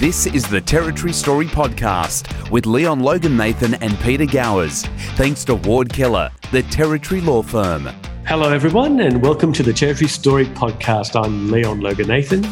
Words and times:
This 0.00 0.24
is 0.24 0.48
the 0.48 0.62
Territory 0.62 1.12
Story 1.12 1.44
Podcast 1.44 2.50
with 2.50 2.64
Leon 2.64 3.00
Logan 3.00 3.36
Nathan 3.36 3.74
and 3.82 3.98
Peter 3.98 4.24
Gowers. 4.24 4.86
Thanks 5.16 5.44
to 5.44 5.56
Ward 5.56 5.92
Keller, 5.92 6.30
the 6.52 6.62
Territory 6.62 7.20
Law 7.20 7.42
Firm. 7.42 7.86
Hello, 8.24 8.50
everyone, 8.50 9.00
and 9.00 9.22
welcome 9.22 9.52
to 9.52 9.62
the 9.62 9.74
Territory 9.74 10.08
Story 10.08 10.46
Podcast. 10.46 11.22
I'm 11.22 11.50
Leon 11.50 11.82
Logan 11.82 12.08
Nathan. 12.08 12.46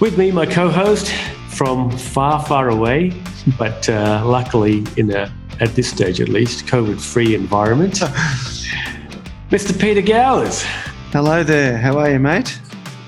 With 0.00 0.18
me, 0.18 0.32
my 0.32 0.44
co 0.44 0.68
host 0.68 1.12
from 1.50 1.88
far, 1.96 2.44
far 2.44 2.70
away, 2.70 3.12
but 3.60 3.88
uh, 3.88 4.24
luckily 4.26 4.84
in 4.96 5.12
a, 5.12 5.32
at 5.60 5.76
this 5.76 5.88
stage 5.88 6.20
at 6.20 6.30
least, 6.30 6.66
COVID 6.66 7.00
free 7.00 7.36
environment, 7.36 7.94
Mr. 9.50 9.80
Peter 9.80 10.02
Gowers. 10.02 10.64
Hello 11.12 11.44
there. 11.44 11.78
How 11.78 11.96
are 12.00 12.10
you, 12.10 12.18
mate? 12.18 12.58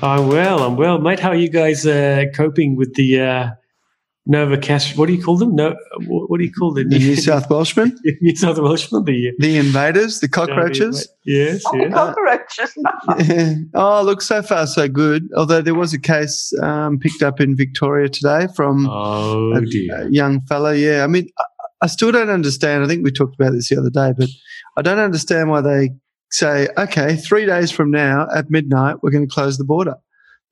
I'm 0.00 0.28
well. 0.28 0.62
I'm 0.62 0.76
well, 0.76 1.00
mate. 1.00 1.18
How 1.18 1.30
are 1.30 1.34
you 1.34 1.48
guys 1.48 1.84
uh, 1.84 2.26
coping 2.36 2.76
with 2.76 2.94
the 2.94 3.20
uh, 3.20 3.50
Nova 4.26 4.56
Cast? 4.56 4.96
What 4.96 5.06
do 5.06 5.12
you 5.12 5.22
call 5.22 5.36
them? 5.36 5.54
No, 5.54 5.76
what 6.06 6.38
do 6.38 6.44
you 6.44 6.52
call 6.52 6.72
them? 6.72 6.88
The 6.88 6.98
New 6.98 7.16
South 7.30 7.48
Welshmen, 7.50 7.94
New 8.22 8.34
South 8.36 8.56
Welshmen. 8.58 9.04
The 9.04 9.32
the 9.38 9.56
invaders, 9.58 10.20
the 10.20 10.28
cockroaches. 10.28 11.06
yes, 11.26 11.62
Oh, 11.66 11.76
yes. 11.76 11.92
cockroaches. 11.92 12.74
oh, 13.74 14.02
look, 14.02 14.22
so 14.22 14.42
far 14.42 14.66
so 14.66 14.88
good. 14.88 15.28
Although 15.36 15.60
there 15.60 15.74
was 15.74 15.92
a 15.92 16.00
case 16.00 16.52
um, 16.62 16.98
picked 16.98 17.22
up 17.22 17.40
in 17.40 17.54
Victoria 17.56 18.08
today 18.08 18.46
from 18.56 18.88
Oh 18.88 19.52
a, 19.54 19.60
dear. 19.60 20.06
a 20.06 20.10
young 20.10 20.40
fella. 20.42 20.74
Yeah, 20.74 21.04
I 21.04 21.06
mean, 21.06 21.28
I, 21.38 21.44
I 21.82 21.86
still 21.86 22.10
don't 22.12 22.30
understand. 22.30 22.82
I 22.82 22.86
think 22.88 23.04
we 23.04 23.10
talked 23.12 23.34
about 23.38 23.52
this 23.52 23.68
the 23.68 23.76
other 23.78 23.90
day, 23.90 24.12
but 24.16 24.28
I 24.76 24.82
don't 24.82 24.98
understand 24.98 25.50
why 25.50 25.60
they 25.60 25.90
say, 26.30 26.68
okay, 26.78 27.16
three 27.16 27.44
days 27.46 27.70
from 27.70 27.90
now 27.90 28.26
at 28.34 28.50
midnight, 28.50 28.96
we're 29.02 29.10
going 29.10 29.28
to 29.28 29.32
close 29.32 29.58
the 29.58 29.64
border. 29.64 29.96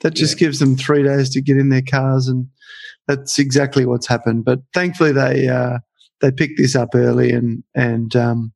That 0.00 0.14
just 0.14 0.36
gives 0.36 0.58
them 0.58 0.76
three 0.76 1.02
days 1.04 1.30
to 1.30 1.40
get 1.40 1.56
in 1.56 1.68
their 1.68 1.80
cars, 1.82 2.26
and 2.28 2.46
that's 3.08 3.38
exactly 3.38 3.86
what's 3.86 4.06
happened. 4.06 4.44
But 4.44 4.60
thankfully, 4.74 5.12
they 5.12 5.48
uh, 5.48 5.78
they 6.20 6.30
picked 6.30 6.58
this 6.58 6.76
up 6.76 6.90
early, 6.94 7.32
and 7.32 7.62
and 7.74 8.14
um, 8.16 8.52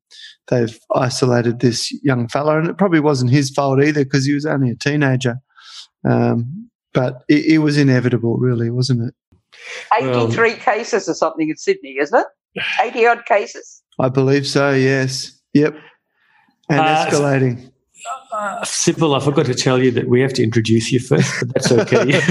they've 0.47 0.77
isolated 0.95 1.59
this 1.59 1.91
young 2.03 2.27
fella, 2.27 2.59
and 2.59 2.67
it 2.67 2.77
probably 2.77 2.99
wasn't 2.99 3.31
his 3.31 3.49
fault 3.49 3.81
either 3.83 4.03
because 4.03 4.25
he 4.25 4.33
was 4.33 4.45
only 4.45 4.71
a 4.71 4.75
teenager. 4.75 5.37
Um, 6.07 6.69
but 6.93 7.23
it, 7.27 7.45
it 7.45 7.57
was 7.59 7.77
inevitable, 7.77 8.37
really, 8.37 8.69
wasn't 8.69 9.09
it? 9.09 9.13
83 10.01 10.53
cases 10.55 11.07
or 11.07 11.13
something 11.13 11.49
in 11.49 11.57
Sydney, 11.57 11.97
isn't 11.99 12.17
it? 12.17 12.27
80 12.81 13.07
odd 13.07 13.25
cases. 13.25 13.83
I 13.99 14.09
believe 14.09 14.47
so. 14.47 14.71
Yes. 14.71 15.39
Yep. 15.53 15.75
And 16.69 16.79
Uh, 16.79 17.05
escalating. 17.05 17.71
Uh, 18.31 18.63
Sybil, 18.63 19.15
I 19.15 19.19
forgot 19.19 19.45
to 19.47 19.55
tell 19.55 19.81
you 19.81 19.89
that 19.91 20.07
we 20.07 20.21
have 20.21 20.33
to 20.33 20.43
introduce 20.43 20.91
you 20.91 20.99
first, 20.99 21.33
but 21.39 21.53
that's 21.53 21.71
okay. 21.71 22.21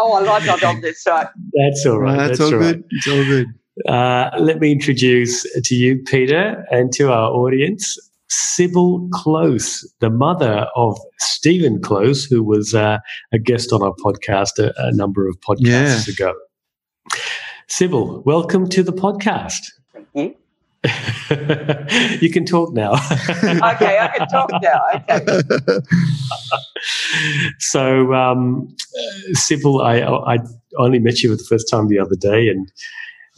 Oh, 0.00 0.12
I 0.12 0.20
like 0.20 0.46
not 0.46 0.62
on 0.62 0.80
this 0.80 1.02
side. 1.02 1.26
that's 1.52 1.84
all 1.84 1.98
right. 1.98 2.16
That's, 2.16 2.38
that's 2.38 2.52
all 2.52 2.54
all 2.54 2.60
right. 2.60 2.74
good. 2.76 2.84
It's 2.90 3.08
all 3.08 3.24
good. 3.24 3.46
Uh, 3.88 4.30
let 4.38 4.60
me 4.60 4.72
introduce 4.72 5.42
to 5.42 5.74
you, 5.74 6.02
Peter, 6.04 6.64
and 6.70 6.92
to 6.92 7.10
our 7.12 7.30
audience, 7.30 7.98
Sybil 8.28 9.08
Close, 9.12 9.90
the 10.00 10.10
mother 10.10 10.66
of 10.76 10.98
Stephen 11.18 11.80
Close, 11.80 12.24
who 12.24 12.42
was 12.42 12.74
uh, 12.74 12.98
a 13.32 13.38
guest 13.38 13.72
on 13.72 13.82
our 13.82 13.94
podcast 13.94 14.58
a, 14.58 14.72
a 14.78 14.92
number 14.92 15.28
of 15.28 15.38
podcasts 15.40 16.08
ago. 16.08 16.34
Sybil, 17.66 18.22
welcome 18.22 18.68
to 18.68 18.82
the 18.82 18.92
podcast. 18.92 19.70
Thank 19.92 20.08
you. 20.14 20.34
you 22.20 22.30
can 22.30 22.44
talk 22.44 22.72
now. 22.72 22.92
Okay, 23.78 23.98
I 23.98 24.08
can 24.16 24.28
talk 24.28 24.50
now. 24.62 24.80
Okay. 24.94 25.80
so, 27.58 28.12
um, 28.14 28.68
Sybil, 29.32 29.80
I, 29.82 30.00
I 30.00 30.38
only 30.78 30.98
met 30.98 31.22
you 31.22 31.30
for 31.30 31.36
the 31.36 31.44
first 31.48 31.68
time 31.68 31.88
the 31.88 31.98
other 31.98 32.16
day, 32.16 32.48
and 32.48 32.70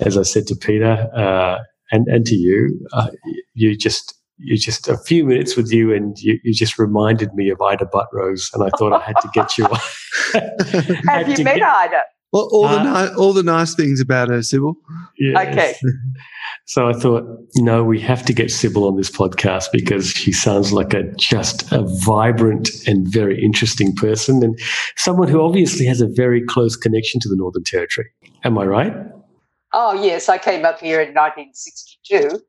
as 0.00 0.16
I 0.16 0.22
said 0.22 0.47
to 0.48 0.56
Peter 0.56 1.08
uh, 1.14 1.58
and 1.91 2.06
and 2.08 2.24
to 2.26 2.34
you, 2.34 2.86
uh, 2.92 3.10
you 3.54 3.76
just 3.76 4.14
you 4.38 4.56
just 4.56 4.88
a 4.88 4.97
few 4.97 5.24
minutes 5.24 5.56
with 5.56 5.72
you, 5.72 5.92
and 5.92 6.16
you, 6.19 6.38
you 6.44 6.54
just 6.54 6.78
reminded 6.78 7.34
me 7.34 7.50
of 7.50 7.60
Ita 7.60 7.86
Buttrose, 7.86 8.50
and 8.54 8.62
I 8.62 8.70
thought 8.78 8.92
I 8.92 9.00
had 9.00 9.16
to 9.22 9.28
get 9.34 9.58
you. 9.58 9.66
Have 11.08 11.28
you 11.28 11.44
met 11.44 11.56
get- 11.56 11.62
Ita? 11.62 12.03
All, 12.32 12.48
all 12.52 12.68
the 12.68 12.76
Uh, 12.78 13.04
ni- 13.06 13.14
all 13.16 13.32
the 13.32 13.42
nice 13.42 13.74
things 13.74 14.00
about 14.00 14.28
her, 14.28 14.42
Sybil. 14.42 14.76
Yes. 15.18 15.48
Okay. 15.48 15.74
So 16.66 16.88
I 16.88 16.92
thought, 16.92 17.24
no, 17.56 17.82
we 17.82 17.98
have 18.00 18.24
to 18.26 18.32
get 18.32 18.48
Sybil 18.50 18.86
on 18.86 18.96
this 18.96 19.10
podcast 19.10 19.72
because 19.72 20.08
she 20.10 20.30
sounds 20.30 20.72
like 20.72 20.94
a 20.94 21.02
just 21.16 21.70
a 21.72 21.82
vibrant 22.04 22.68
and 22.86 23.08
very 23.08 23.42
interesting 23.42 23.92
person 23.96 24.41
and 24.44 24.56
someone 24.96 25.26
who 25.26 25.41
obviously 25.42 25.84
has 25.86 26.00
a 26.00 26.06
very 26.06 26.41
close 26.46 26.76
connection 26.76 27.18
to 27.22 27.28
the 27.28 27.34
Northern 27.34 27.64
Territory. 27.64 28.06
Am 28.44 28.56
I 28.56 28.66
right? 28.66 28.94
Oh, 29.72 30.00
yes, 30.00 30.28
I 30.28 30.38
came 30.38 30.64
up 30.64 30.78
here 30.78 31.00
in 31.00 31.08
1962 31.12 32.41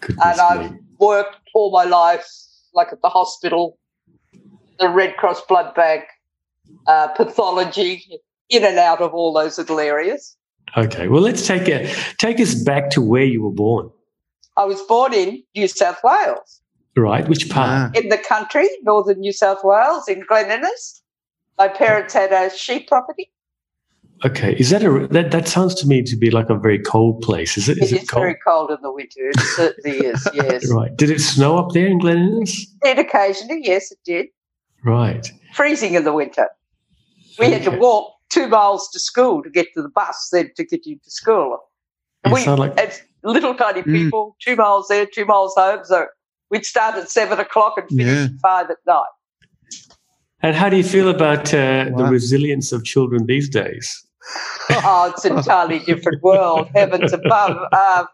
Goodness 0.00 0.24
and 0.24 0.40
I've 0.40 0.72
me. 0.72 0.78
worked 0.98 1.36
all 1.54 1.70
my 1.70 1.84
life, 1.84 2.26
like 2.72 2.88
at 2.92 3.02
the 3.02 3.08
hospital, 3.08 3.78
the 4.80 4.88
Red 4.88 5.16
Cross 5.16 5.42
blood 5.46 5.74
bank, 5.76 6.04
uh, 6.88 7.08
pathology, 7.08 8.02
in 8.48 8.64
and 8.64 8.78
out 8.78 9.00
of 9.00 9.14
all 9.14 9.32
those 9.32 9.58
little 9.58 9.80
areas. 9.80 10.36
Okay. 10.76 11.08
Well, 11.08 11.22
let's 11.22 11.46
take 11.46 11.68
a 11.68 11.92
take 12.18 12.40
us 12.40 12.54
back 12.54 12.90
to 12.90 13.00
where 13.00 13.24
you 13.24 13.42
were 13.42 13.52
born. 13.52 13.90
I 14.56 14.64
was 14.64 14.80
born 14.82 15.12
in 15.14 15.42
New 15.54 15.68
South 15.68 15.98
Wales. 16.02 16.60
Right? 16.96 17.28
Which 17.28 17.50
part? 17.50 17.68
Ah, 17.68 17.90
in 17.98 18.08
the 18.08 18.18
country, 18.18 18.68
northern 18.82 19.18
New 19.18 19.32
South 19.32 19.58
Wales, 19.64 20.08
in 20.08 20.24
Glen 20.28 20.50
Innes. 20.50 21.02
My 21.58 21.68
parents 21.68 22.14
had 22.14 22.32
a 22.32 22.56
sheep 22.56 22.88
property. 22.88 23.30
Okay. 24.24 24.54
Is 24.56 24.70
that 24.70 24.84
a 24.84 25.06
that 25.08 25.32
that 25.32 25.48
sounds 25.48 25.74
to 25.76 25.88
me 25.88 26.02
to 26.02 26.16
be 26.16 26.30
like 26.30 26.50
a 26.50 26.54
very 26.56 26.78
cold 26.78 27.20
place? 27.20 27.56
Is 27.56 27.68
it? 27.68 27.78
Is 27.78 27.92
it 27.92 27.96
it, 27.96 28.02
is 28.02 28.08
cold? 28.08 28.22
very 28.22 28.36
cold 28.46 28.70
in 28.70 28.78
the 28.80 28.92
winter. 28.92 29.28
It 29.28 29.40
certainly 29.40 29.98
is, 29.98 30.28
yes. 30.34 30.70
Right. 30.72 30.96
Did 30.96 31.10
it 31.10 31.20
snow 31.20 31.58
up 31.58 31.72
there 31.72 31.86
in 31.86 31.98
Glen 31.98 32.18
Innes? 32.18 32.66
Did 32.82 32.98
occasionally, 32.98 33.60
yes, 33.64 33.90
it 33.90 33.98
did. 34.04 34.26
Right. 34.84 35.30
Freezing 35.52 35.94
in 35.94 36.04
the 36.04 36.12
winter. 36.12 36.48
We 37.38 37.50
had 37.50 37.64
to 37.64 37.70
walk 37.70 38.12
two 38.34 38.48
miles 38.48 38.88
to 38.92 38.98
school 38.98 39.42
to 39.42 39.50
get 39.50 39.66
to 39.74 39.82
the 39.82 39.88
bus, 39.88 40.28
then 40.32 40.50
to 40.56 40.64
get 40.64 40.84
you 40.86 40.96
to 41.04 41.10
school. 41.10 41.58
You 42.26 42.32
we, 42.34 42.40
sound 42.40 42.58
like 42.60 42.76
as 42.78 43.00
little 43.22 43.54
tiny 43.54 43.82
Mm. 43.82 43.92
people, 43.98 44.36
two 44.44 44.56
miles 44.56 44.88
there, 44.88 45.06
two 45.06 45.24
miles 45.24 45.54
home. 45.56 45.80
So 45.84 46.06
we'd 46.50 46.66
start 46.66 46.94
at 46.96 47.08
seven 47.10 47.38
o'clock 47.38 47.74
and 47.78 47.88
finish 47.88 48.06
Yeah. 48.06 48.24
at 48.24 48.40
five 48.42 48.70
at 48.70 48.78
night. 48.86 49.14
And 50.42 50.54
how 50.56 50.68
do 50.68 50.76
you 50.76 50.84
feel 50.84 51.08
about 51.08 51.54
uh, 51.54 51.84
the 51.96 52.06
resilience 52.18 52.72
of 52.72 52.84
children 52.84 53.26
these 53.26 53.48
days? 53.48 53.88
Oh, 54.70 55.12
it's 55.14 55.24
an 55.26 55.36
entirely 55.36 55.80
different 55.80 56.22
world. 56.22 56.68
Heavens 56.74 57.12
above. 57.12 57.56
Um, 57.82 58.06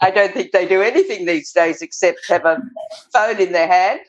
I 0.00 0.10
don't 0.10 0.32
think 0.34 0.50
they 0.50 0.66
do 0.66 0.82
anything 0.82 1.26
these 1.26 1.52
days 1.52 1.80
except 1.80 2.18
have 2.28 2.44
a 2.44 2.58
phone 3.12 3.38
in 3.40 3.52
their 3.52 3.68
hand 3.68 4.00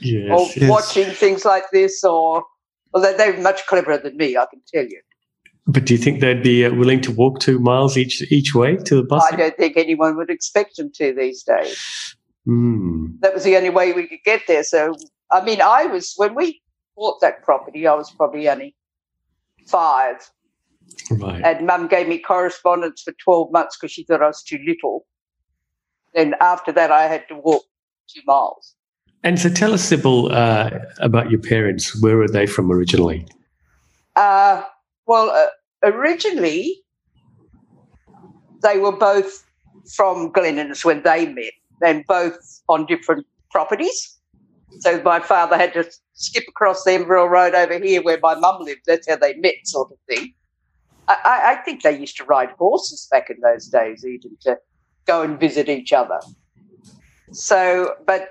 Yes. 0.00 0.30
or 0.32 0.60
yes. 0.60 0.68
watching 0.68 1.10
things 1.14 1.44
like 1.44 1.64
this. 1.72 2.02
Or 2.02 2.44
well, 2.92 3.02
they- 3.02 3.16
they're 3.16 3.40
much 3.40 3.66
cleverer 3.66 3.98
than 3.98 4.16
me, 4.16 4.36
I 4.36 4.46
can 4.46 4.62
tell 4.72 4.84
you. 4.84 5.00
But 5.66 5.84
do 5.84 5.94
you 5.94 5.98
think 5.98 6.20
they'd 6.20 6.42
be 6.42 6.64
uh, 6.64 6.74
willing 6.74 7.00
to 7.02 7.12
walk 7.12 7.38
two 7.38 7.58
miles 7.60 7.96
each 7.96 8.20
each 8.32 8.52
way 8.54 8.76
to 8.76 8.96
the 8.96 9.02
bus? 9.04 9.24
I 9.32 9.36
don't 9.36 9.56
think 9.56 9.76
anyone 9.76 10.16
would 10.16 10.28
expect 10.30 10.76
them 10.76 10.90
to 10.94 11.14
these 11.14 11.44
days. 11.44 11.78
Hmm. 12.44 13.06
That 13.20 13.32
was 13.34 13.44
the 13.44 13.56
only 13.56 13.70
way 13.70 13.92
we 13.92 14.08
could 14.08 14.24
get 14.24 14.42
there. 14.48 14.64
So, 14.64 14.96
I 15.30 15.44
mean, 15.44 15.60
I 15.60 15.86
was 15.86 16.14
when 16.16 16.34
we 16.34 16.60
bought 16.96 17.20
that 17.20 17.44
property, 17.44 17.86
I 17.86 17.94
was 17.94 18.10
probably 18.10 18.48
only 18.48 18.74
five. 19.68 20.28
Right. 21.10 21.42
and 21.42 21.66
mum 21.66 21.86
gave 21.86 22.06
me 22.08 22.18
correspondence 22.18 23.02
for 23.02 23.12
12 23.12 23.50
months 23.52 23.78
because 23.78 23.92
she 23.92 24.04
thought 24.04 24.20
I 24.22 24.26
was 24.26 24.42
too 24.42 24.58
little. 24.66 25.06
Then 26.12 26.34
after 26.40 26.70
that, 26.72 26.90
I 26.90 27.06
had 27.06 27.26
to 27.28 27.36
walk 27.36 27.62
two 28.12 28.20
miles. 28.26 28.74
And 29.24 29.38
so 29.38 29.48
tell 29.48 29.72
us, 29.72 29.84
Sybil, 29.84 30.32
uh, 30.32 30.70
about 30.98 31.30
your 31.30 31.40
parents. 31.40 32.00
Where 32.02 32.16
were 32.16 32.28
they 32.28 32.46
from 32.46 32.72
originally? 32.72 33.26
Uh, 34.16 34.62
well, 35.06 35.30
uh, 35.30 35.46
originally, 35.84 36.82
they 38.62 38.78
were 38.78 38.96
both 38.96 39.44
from 39.94 40.30
Glen 40.32 40.74
when 40.82 41.02
they 41.02 41.26
met, 41.26 41.52
and 41.84 42.04
both 42.06 42.62
on 42.68 42.86
different 42.86 43.26
properties. 43.50 44.18
So 44.80 45.00
my 45.02 45.20
father 45.20 45.56
had 45.56 45.72
to 45.74 45.90
skip 46.14 46.44
across 46.48 46.82
the 46.84 46.92
Emberill 46.92 47.28
Road 47.28 47.54
over 47.54 47.78
here 47.78 48.02
where 48.02 48.18
my 48.22 48.34
mum 48.34 48.62
lived. 48.62 48.82
That's 48.86 49.08
how 49.08 49.16
they 49.16 49.34
met, 49.34 49.54
sort 49.64 49.90
of 49.92 49.98
thing. 50.08 50.34
I, 51.08 51.56
I 51.58 51.64
think 51.64 51.82
they 51.82 51.98
used 51.98 52.16
to 52.18 52.24
ride 52.24 52.50
horses 52.58 53.08
back 53.10 53.28
in 53.28 53.36
those 53.40 53.66
days, 53.66 54.04
even 54.04 54.36
to 54.42 54.58
go 55.04 55.22
and 55.22 55.38
visit 55.38 55.68
each 55.68 55.92
other. 55.92 56.20
So, 57.32 57.96
but 58.06 58.30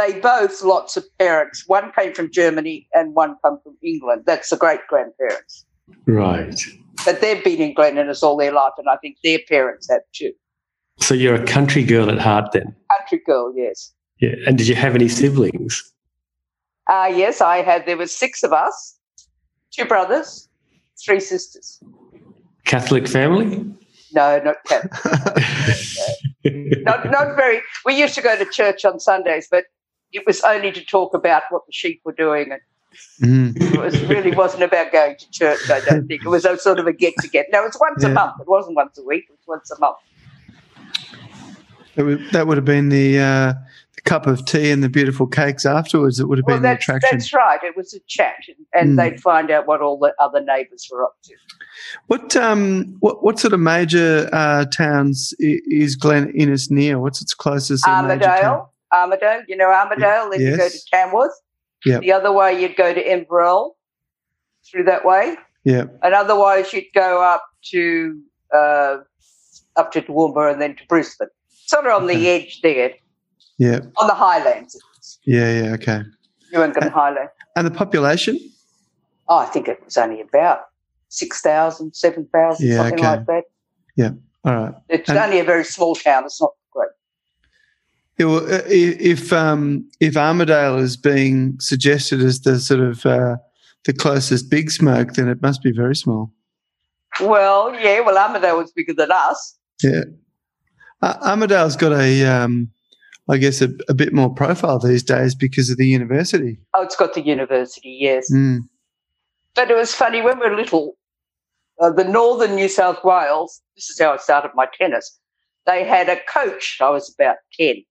they 0.00 0.18
both 0.18 0.62
lots 0.62 0.96
of 0.96 1.04
parents. 1.18 1.64
One 1.66 1.92
came 1.92 2.14
from 2.14 2.30
Germany 2.32 2.88
and 2.94 3.14
one 3.14 3.36
come 3.44 3.60
from 3.62 3.76
England. 3.82 4.22
That's 4.26 4.50
the 4.50 4.56
great 4.56 4.80
grandparents. 4.88 5.66
Right. 6.06 6.58
But 7.04 7.20
they've 7.20 7.42
been 7.42 7.60
in 7.60 7.74
Glen 7.74 7.98
Innes 7.98 8.22
all 8.22 8.36
their 8.36 8.52
life, 8.52 8.72
and 8.78 8.88
I 8.88 8.96
think 8.96 9.18
their 9.22 9.38
parents 9.48 9.90
have 9.90 10.02
too. 10.12 10.32
So 10.98 11.14
you're 11.14 11.34
a 11.34 11.44
country 11.44 11.82
girl 11.82 12.10
at 12.10 12.18
heart 12.18 12.52
then? 12.52 12.74
Country 12.98 13.20
girl, 13.24 13.52
yes. 13.56 13.92
Yeah. 14.20 14.34
And 14.46 14.58
did 14.58 14.68
you 14.68 14.74
have 14.74 14.94
any 14.94 15.08
siblings? 15.08 15.92
Uh, 16.88 17.10
yes, 17.14 17.40
I 17.40 17.58
had. 17.58 17.86
There 17.86 17.96
were 17.96 18.06
six 18.06 18.42
of 18.42 18.52
us, 18.52 18.98
two 19.70 19.84
brothers, 19.84 20.48
three 21.04 21.20
sisters. 21.20 21.80
Catholic 22.64 23.08
family? 23.08 23.64
No, 24.12 24.40
not 24.44 24.56
Catholic. 24.66 24.92
not, 26.84 27.10
not 27.10 27.36
very. 27.36 27.60
We 27.84 27.98
used 27.98 28.14
to 28.16 28.22
go 28.22 28.36
to 28.36 28.44
church 28.44 28.84
on 28.84 29.00
Sundays, 29.00 29.48
but 29.50 29.64
it 30.12 30.26
was 30.26 30.40
only 30.42 30.72
to 30.72 30.84
talk 30.84 31.14
about 31.14 31.42
what 31.50 31.66
the 31.66 31.72
sheep 31.72 32.00
were 32.04 32.12
doing. 32.12 32.52
And 32.52 32.60
Mm. 33.22 33.56
it 33.74 33.78
was, 33.78 34.02
really 34.06 34.32
wasn't 34.32 34.64
about 34.64 34.90
going 34.90 35.14
to 35.16 35.30
church, 35.30 35.70
I 35.70 35.78
don't 35.80 36.08
think. 36.08 36.22
It 36.24 36.28
was 36.28 36.44
a 36.44 36.58
sort 36.58 36.80
of 36.80 36.86
a 36.88 36.92
get 36.92 37.14
together. 37.20 37.46
No, 37.52 37.62
it 37.62 37.66
was 37.66 37.78
once 37.80 38.02
Yeah. 38.02 38.10
a 38.10 38.12
month. 38.14 38.40
It 38.40 38.48
wasn't 38.48 38.74
once 38.74 38.98
a 38.98 39.02
week, 39.04 39.26
it 39.28 39.32
was 39.32 39.46
once 39.46 39.70
a 39.70 39.78
month. 39.78 39.96
That 41.94 42.04
would, 42.04 42.30
that 42.32 42.46
would 42.48 42.56
have 42.56 42.64
been 42.64 42.88
the, 42.88 43.18
uh, 43.20 43.52
the 43.94 44.00
cup 44.02 44.26
of 44.26 44.44
tea 44.44 44.70
and 44.70 44.82
the 44.82 44.88
beautiful 44.88 45.26
cakes 45.26 45.64
afterwards. 45.66 46.18
It 46.18 46.26
would 46.28 46.38
have 46.38 46.46
Well, 46.46 46.56
been 46.56 46.62
the 46.62 46.68
that's, 46.70 46.84
attraction. 46.84 47.18
that's 47.18 47.32
right. 47.32 47.62
It 47.62 47.76
was 47.76 47.94
a 47.94 48.00
chat, 48.08 48.36
and, 48.74 48.90
Mm. 48.90 48.96
they'd 48.96 49.20
find 49.20 49.50
out 49.52 49.66
what 49.68 49.80
all 49.82 49.98
the 49.98 50.12
other 50.18 50.40
neighbours 50.40 50.88
were 50.90 51.04
up 51.04 51.16
to. 51.24 51.34
What 52.08 52.34
um 52.36 52.96
what 53.00 53.22
what 53.24 53.38
sort 53.38 53.52
of 53.52 53.60
major 53.60 54.28
uh, 54.32 54.64
towns 54.66 55.32
is 55.38 55.94
Glen 55.96 56.30
Innes 56.30 56.70
near? 56.70 56.98
What's 56.98 57.22
its 57.22 57.32
closest 57.34 57.86
major 57.86 58.18
town? 58.18 58.18
Armidale, 58.18 58.68
Armidale, 58.92 59.42
you 59.48 59.56
know 59.56 59.68
Armidale, 59.68 60.30
then 60.30 60.40
you 60.40 60.50
go 60.56 60.68
to 60.68 60.74
Yes. 60.74 60.84
Tamworth. 60.84 61.32
Yep. 61.84 62.00
The 62.02 62.12
other 62.12 62.32
way, 62.32 62.60
you'd 62.60 62.76
go 62.76 62.92
to 62.92 63.00
Inverell 63.02 63.76
through 64.70 64.84
that 64.84 65.04
way. 65.04 65.36
Yeah, 65.64 65.84
and 66.02 66.14
otherwise 66.14 66.72
you'd 66.72 66.92
go 66.94 67.22
up 67.22 67.42
to 67.70 68.20
uh, 68.54 68.96
up 69.76 69.92
to 69.92 70.02
Toowoomba 70.02 70.52
and 70.52 70.60
then 70.60 70.76
to 70.76 70.82
Brisbane, 70.88 71.28
sort 71.66 71.86
of 71.86 71.92
on 72.02 72.06
the 72.06 72.28
edge 72.28 72.60
there, 72.62 72.92
yeah, 73.58 73.80
on 73.96 74.06
the 74.06 74.14
highlands. 74.14 74.76
yeah, 75.24 75.62
yeah. 75.62 75.72
Okay. 75.74 76.00
New 76.52 76.62
England 76.64 76.90
Highland. 76.92 77.28
And 77.56 77.66
the 77.66 77.70
population? 77.70 78.38
Oh, 79.28 79.38
I 79.38 79.46
think 79.46 79.68
it 79.68 79.78
was 79.84 79.96
only 79.96 80.20
about 80.20 80.62
6,000, 81.10 81.94
7,000, 81.94 82.66
Yeah, 82.66 82.76
something 82.78 82.98
okay. 82.98 83.08
like 83.08 83.26
that. 83.26 83.44
Yeah, 83.96 84.10
all 84.44 84.54
right. 84.56 84.74
It's 84.88 85.08
And- 85.08 85.18
only 85.18 85.38
a 85.38 85.44
very 85.44 85.64
small 85.64 85.94
town. 85.94 86.24
It's 86.24 86.40
not. 86.40 86.50
Yeah, 88.20 88.26
well, 88.26 88.54
uh, 88.54 88.60
if 88.66 89.32
um, 89.32 89.88
if 89.98 90.12
Armidale 90.12 90.78
is 90.78 90.94
being 90.94 91.58
suggested 91.58 92.20
as 92.20 92.42
the 92.42 92.60
sort 92.60 92.80
of 92.80 93.06
uh, 93.06 93.36
the 93.86 93.94
closest 93.94 94.50
big 94.50 94.70
smoke, 94.70 95.14
then 95.14 95.26
it 95.26 95.40
must 95.40 95.62
be 95.62 95.72
very 95.72 95.96
small. 95.96 96.30
Well, 97.22 97.74
yeah, 97.80 98.00
well, 98.00 98.16
Armidale 98.16 98.58
was 98.58 98.72
bigger 98.72 98.92
than 98.92 99.10
us. 99.10 99.58
Yeah, 99.82 100.02
uh, 101.00 101.16
Armidale's 101.20 101.76
got 101.76 101.92
a, 101.92 102.26
um, 102.26 102.70
I 103.30 103.38
guess, 103.38 103.62
a, 103.62 103.70
a 103.88 103.94
bit 103.94 104.12
more 104.12 104.28
profile 104.28 104.78
these 104.78 105.02
days 105.02 105.34
because 105.34 105.70
of 105.70 105.78
the 105.78 105.88
university. 105.88 106.58
Oh, 106.74 106.82
it's 106.82 106.96
got 106.96 107.14
the 107.14 107.22
university, 107.22 107.96
yes. 108.00 108.30
Mm. 108.30 108.68
But 109.54 109.70
it 109.70 109.76
was 109.78 109.94
funny 109.94 110.20
when 110.20 110.38
we 110.38 110.50
were 110.50 110.56
little. 110.56 110.98
Uh, 111.80 111.88
the 111.88 112.04
northern 112.04 112.54
New 112.54 112.68
South 112.68 113.02
Wales. 113.02 113.62
This 113.76 113.88
is 113.88 113.98
how 113.98 114.12
I 114.12 114.18
started 114.18 114.50
my 114.54 114.66
tennis. 114.76 115.18
They 115.64 115.84
had 115.84 116.10
a 116.10 116.20
coach. 116.28 116.76
I 116.82 116.90
was 116.90 117.14
about 117.18 117.36
ten, 117.58 117.82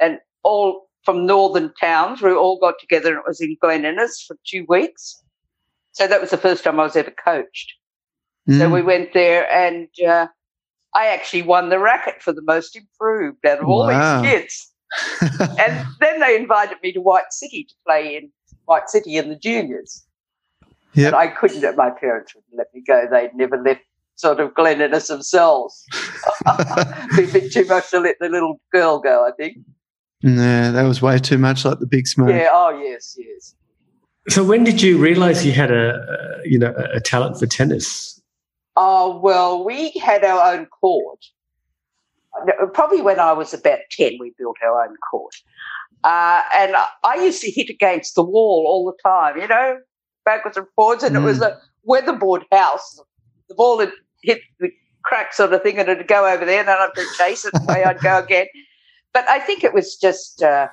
and 0.00 0.18
all 0.42 0.88
from 1.04 1.26
northern 1.26 1.72
towns. 1.80 2.20
We 2.22 2.32
all 2.32 2.58
got 2.58 2.74
together, 2.80 3.10
and 3.10 3.18
it 3.18 3.24
was 3.26 3.40
in 3.40 3.56
Glen 3.60 3.84
Innes 3.84 4.22
for 4.26 4.36
two 4.46 4.64
weeks. 4.68 5.22
So 5.92 6.06
that 6.06 6.20
was 6.20 6.30
the 6.30 6.36
first 6.36 6.64
time 6.64 6.78
I 6.80 6.84
was 6.84 6.96
ever 6.96 7.10
coached. 7.12 7.72
So 8.48 8.68
Mm. 8.68 8.72
we 8.72 8.82
went 8.82 9.12
there, 9.12 9.50
and 9.50 9.88
uh, 10.06 10.26
I 10.94 11.06
actually 11.08 11.42
won 11.42 11.68
the 11.68 11.78
racket 11.78 12.22
for 12.22 12.32
the 12.32 12.42
most 12.42 12.76
improved 12.76 13.44
out 13.46 13.58
of 13.60 13.68
all 13.68 13.86
Wow. 13.86 14.22
these 14.22 14.30
kids. 14.30 14.72
And 15.58 15.84
then 16.00 16.20
they 16.20 16.36
invited 16.36 16.78
me 16.82 16.92
to 16.92 17.00
White 17.00 17.30
City 17.32 17.64
to 17.64 17.74
play 17.86 18.16
in 18.16 18.30
White 18.66 18.88
City 18.88 19.16
in 19.16 19.28
the 19.28 19.36
juniors. 19.36 20.04
Yep. 20.94 21.06
And 21.08 21.16
I 21.16 21.26
couldn't, 21.26 21.76
my 21.76 21.90
parents 21.90 22.34
wouldn't 22.34 22.56
let 22.56 22.68
me 22.72 22.82
go. 22.86 23.06
They'd 23.10 23.34
never 23.34 23.56
left 23.60 23.80
sort 24.14 24.38
of 24.40 24.54
Glen 24.54 24.80
Innes 24.80 25.08
themselves. 25.08 25.84
Be 27.16 27.24
a 27.24 27.32
bit 27.32 27.52
too 27.52 27.64
much 27.66 27.90
to 27.90 28.00
let 28.00 28.16
the 28.20 28.28
little 28.28 28.60
girl 28.72 28.98
go, 29.00 29.26
I 29.26 29.32
think. 29.32 29.58
Nah, 30.26 30.72
that 30.72 30.82
was 30.82 31.00
way 31.00 31.18
too 31.18 31.38
much 31.38 31.64
like 31.64 31.78
the 31.78 31.86
big 31.86 32.08
smoke. 32.08 32.30
Yeah, 32.30 32.48
oh, 32.50 32.76
yes, 32.82 33.16
yes. 33.16 33.54
So 34.28 34.42
when 34.42 34.64
did 34.64 34.82
you 34.82 34.98
realize 34.98 35.46
you 35.46 35.52
had 35.52 35.70
a, 35.70 35.94
a 36.42 36.48
you 36.48 36.58
know 36.58 36.74
a 36.92 36.98
talent 37.00 37.38
for 37.38 37.46
tennis? 37.46 38.20
Oh, 38.74 39.20
well, 39.20 39.64
we 39.64 39.92
had 40.02 40.24
our 40.24 40.52
own 40.54 40.66
court. 40.66 41.20
Probably 42.74 43.00
when 43.00 43.20
I 43.20 43.32
was 43.32 43.54
about 43.54 43.78
10, 43.92 44.18
we 44.20 44.34
built 44.36 44.56
our 44.64 44.84
own 44.84 44.96
court. 45.10 45.34
Uh, 46.04 46.42
and 46.54 46.76
I- 46.76 46.88
I 47.04 47.14
used 47.22 47.40
to 47.42 47.50
hit 47.50 47.70
against 47.70 48.14
the 48.16 48.22
wall 48.24 48.64
all 48.66 48.84
the 48.84 49.08
time, 49.08 49.40
you 49.40 49.46
know, 49.48 49.78
backwards 50.24 50.56
and 50.56 50.66
forwards. 50.74 51.02
And 51.04 51.16
it 51.16 51.20
was 51.20 51.40
a 51.40 51.58
weatherboard 51.84 52.44
house. 52.52 53.00
The 53.48 53.54
ball 53.54 53.78
had 53.78 53.92
hit 54.22 54.40
the 54.60 54.70
crack 55.04 55.32
sort 55.32 55.52
of 55.54 55.62
thing 55.62 55.78
and 55.78 55.88
it'd 55.88 56.08
go 56.08 56.26
over 56.26 56.44
there 56.44 56.58
and 56.58 56.68
then 56.68 56.76
I'd 56.78 56.90
chase 57.16 57.44
it 57.46 57.54
away 57.62 57.84
I'd 57.84 58.00
go 58.00 58.18
again. 58.18 58.46
But 59.16 59.26
I 59.30 59.38
think 59.38 59.64
it 59.64 59.72
was 59.72 59.96
just, 59.96 60.42
uh, 60.42 60.68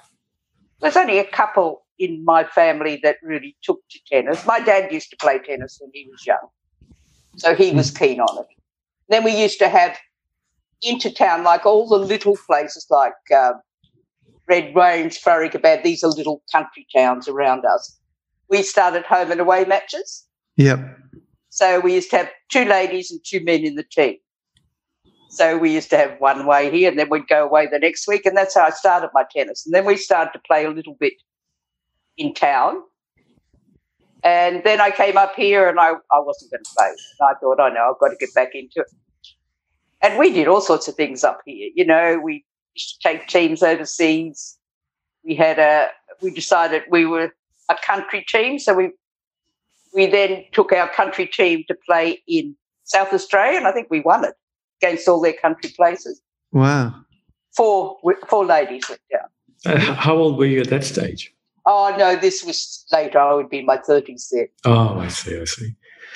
there's 0.81 0.97
only 0.97 1.17
a 1.17 1.23
couple 1.23 1.85
in 1.97 2.25
my 2.25 2.43
family 2.43 2.99
that 3.01 3.15
really 3.23 3.55
took 3.63 3.79
to 3.91 3.99
tennis. 4.11 4.45
My 4.45 4.59
dad 4.59 4.91
used 4.91 5.09
to 5.11 5.15
play 5.15 5.39
tennis 5.39 5.77
when 5.79 5.91
he 5.93 6.09
was 6.11 6.27
young. 6.27 6.49
So 7.37 7.55
he 7.55 7.71
was 7.71 7.89
keen 7.89 8.19
on 8.19 8.39
it. 8.39 8.47
Then 9.07 9.23
we 9.23 9.31
used 9.31 9.59
to 9.59 9.69
have 9.69 9.97
intertown, 10.81 11.45
like 11.45 11.65
all 11.65 11.87
the 11.87 11.97
little 11.97 12.35
places 12.45 12.85
like 12.89 13.13
um, 13.33 13.61
Red 14.49 14.75
Range, 14.75 15.17
Farrikabad, 15.17 15.83
these 15.83 16.03
are 16.03 16.09
little 16.09 16.43
country 16.51 16.85
towns 16.93 17.29
around 17.29 17.63
us. 17.63 17.97
We 18.49 18.61
started 18.61 19.05
home 19.05 19.31
and 19.31 19.39
away 19.39 19.63
matches. 19.63 20.25
Yep. 20.57 20.99
So 21.47 21.79
we 21.79 21.93
used 21.93 22.09
to 22.09 22.17
have 22.17 22.29
two 22.51 22.65
ladies 22.65 23.09
and 23.09 23.21
two 23.23 23.41
men 23.41 23.63
in 23.63 23.75
the 23.75 23.83
team. 23.83 24.17
So 25.33 25.57
we 25.57 25.73
used 25.73 25.89
to 25.89 25.97
have 25.97 26.19
one 26.19 26.45
way 26.45 26.69
here 26.69 26.91
and 26.91 26.99
then 26.99 27.09
we'd 27.09 27.27
go 27.27 27.43
away 27.43 27.65
the 27.65 27.79
next 27.79 28.07
week. 28.07 28.27
And 28.27 28.37
that's 28.37 28.53
how 28.53 28.65
I 28.65 28.69
started 28.69 29.09
my 29.15 29.23
tennis. 29.35 29.65
And 29.65 29.73
then 29.73 29.83
we 29.83 29.97
started 29.97 30.31
to 30.33 30.39
play 30.45 30.63
a 30.63 30.69
little 30.69 30.93
bit 30.99 31.13
in 32.17 32.35
town. 32.35 32.83
And 34.23 34.63
then 34.63 34.79
I 34.79 34.91
came 34.91 35.17
up 35.17 35.33
here 35.35 35.67
and 35.67 35.79
I, 35.79 35.93
I 36.11 36.19
wasn't 36.19 36.51
going 36.51 36.63
to 36.63 36.69
play. 36.77 36.87
And 36.87 37.29
I 37.29 37.33
thought, 37.39 37.59
I 37.59 37.69
know, 37.69 37.91
I've 37.91 37.99
got 37.99 38.09
to 38.09 38.15
get 38.19 38.31
back 38.35 38.53
into 38.53 38.81
it. 38.81 38.91
And 40.03 40.19
we 40.19 40.31
did 40.31 40.47
all 40.47 40.61
sorts 40.61 40.87
of 40.87 40.93
things 40.93 41.23
up 41.23 41.41
here. 41.47 41.71
You 41.73 41.85
know, 41.85 42.19
we 42.23 42.45
used 42.75 43.01
to 43.01 43.09
take 43.09 43.27
teams 43.27 43.63
overseas. 43.63 44.59
We 45.25 45.33
had 45.33 45.57
a, 45.57 45.89
we 46.21 46.29
decided 46.29 46.83
we 46.91 47.07
were 47.07 47.33
a 47.69 47.75
country 47.83 48.23
team. 48.27 48.59
So 48.59 48.75
we, 48.75 48.91
we 49.95 50.05
then 50.05 50.43
took 50.51 50.71
our 50.71 50.89
country 50.89 51.25
team 51.25 51.63
to 51.69 51.75
play 51.87 52.21
in 52.27 52.55
South 52.83 53.11
Australia 53.13 53.57
and 53.57 53.65
I 53.65 53.71
think 53.71 53.87
we 53.89 54.01
won 54.01 54.25
it 54.25 54.35
against 54.83 55.07
all 55.07 55.21
their 55.21 55.33
country 55.33 55.71
places. 55.75 56.21
Wow. 56.51 56.95
Four, 57.55 57.97
four 58.29 58.45
ladies 58.45 58.83
went 58.89 59.01
down. 59.11 59.29
Uh, 59.65 59.79
how 59.93 60.15
old 60.15 60.37
were 60.37 60.45
you 60.45 60.61
at 60.61 60.69
that 60.69 60.83
stage? 60.83 61.33
Oh 61.65 61.95
no, 61.97 62.15
this 62.17 62.43
was 62.43 62.85
later. 62.91 63.19
I 63.19 63.33
would 63.33 63.49
be 63.49 63.59
in 63.59 63.65
my 63.65 63.77
thirties 63.77 64.29
then. 64.31 64.47
Oh, 64.65 64.99
I 64.99 65.07
see, 65.07 65.39
I 65.39 65.45
see. 65.45 65.69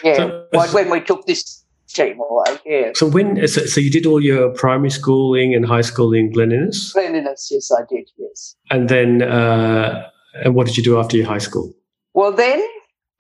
Yeah, 0.04 0.16
So- 0.18 0.48
when- 0.52 0.74
when 0.74 0.90
we 0.90 1.00
took 1.00 1.26
this 1.26 1.64
team 1.88 2.20
away. 2.20 2.58
Yeah, 2.66 2.92
So 2.96 3.08
when 3.08 3.48
so, 3.48 3.62
so 3.66 3.80
you 3.80 3.90
did 3.90 4.06
all 4.06 4.22
your 4.22 4.50
primary 4.54 4.90
schooling 4.90 5.56
and 5.56 5.66
high 5.66 5.82
school 5.92 6.14
in 6.14 6.32
Glen 6.34 6.52
Innes, 6.52 6.92
cleanliness. 6.92 7.48
Yes, 7.50 7.72
I 7.72 7.84
did. 7.90 8.10
Yes. 8.18 8.56
and 8.70 8.90
then 8.90 9.22
uh, 9.22 10.10
and 10.44 10.54
what 10.56 10.68
did 10.68 10.76
you 10.78 10.84
do 10.84 11.00
after 11.00 11.16
your 11.16 11.28
high 11.28 11.38
school? 11.50 11.74
Well, 12.14 12.34
then 12.34 12.60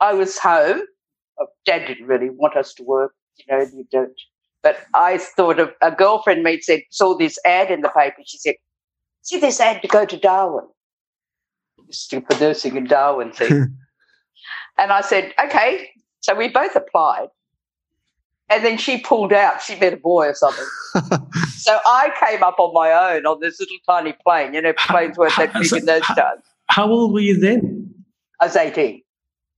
I 0.02 0.14
was 0.14 0.38
home. 0.38 0.82
Uh, 1.40 1.46
Dad 1.66 1.88
didn't 1.88 2.08
really 2.08 2.30
want 2.30 2.58
us 2.58 2.74
to 2.74 2.84
work. 2.84 3.14
You 3.38 3.46
know, 3.50 3.62
you 3.78 3.86
don't. 3.92 4.20
But 4.68 4.86
I 4.94 5.18
thought 5.18 5.60
of 5.60 5.72
a 5.82 5.92
girlfriend 5.92 6.44
mate 6.44 6.66
said 6.66 6.82
saw 6.92 7.18
this 7.18 7.40
ad 7.46 7.72
in 7.72 7.80
the 7.80 7.88
paper. 7.88 8.18
She 8.26 8.38
said, 8.38 8.56
"See 9.22 9.40
this 9.40 9.62
ad 9.62 9.82
to 9.82 9.88
go 9.88 10.04
to 10.04 10.18
Darwin." 10.18 10.66
Stupid 11.90 12.42
nursing 12.42 12.76
in 12.76 12.84
Darwin 12.84 13.32
thing. 13.32 13.50
and 14.78 14.92
I 14.92 15.00
said, 15.00 15.34
"Okay." 15.42 15.90
So 16.20 16.36
we 16.36 16.50
both 16.50 16.76
applied. 16.76 17.30
And 18.50 18.66
then 18.66 18.78
she 18.78 19.00
pulled 19.00 19.32
out. 19.32 19.62
She 19.62 19.80
met 19.80 19.94
a 19.94 19.98
boy 19.98 20.28
or 20.28 20.34
something. 20.34 20.66
so 21.56 21.80
I 21.86 22.12
came 22.26 22.44
up 22.44 22.60
on 22.60 22.74
my 22.74 22.92
own 22.92 23.26
on 23.26 23.40
this 23.40 23.58
little 23.62 23.78
tiny 23.88 24.18
plane. 24.26 24.54
You 24.54 24.62
know, 24.62 24.74
planes 24.78 25.18
weren't 25.18 25.38
that 25.38 25.54
big 25.54 25.72
in 25.72 25.86
those 25.86 26.02
times. 26.02 26.44
How 26.68 26.90
old 26.90 27.14
were 27.14 27.22
you 27.22 27.40
then? 27.40 27.94
I 28.42 28.48
was 28.48 28.58
18. 28.58 29.02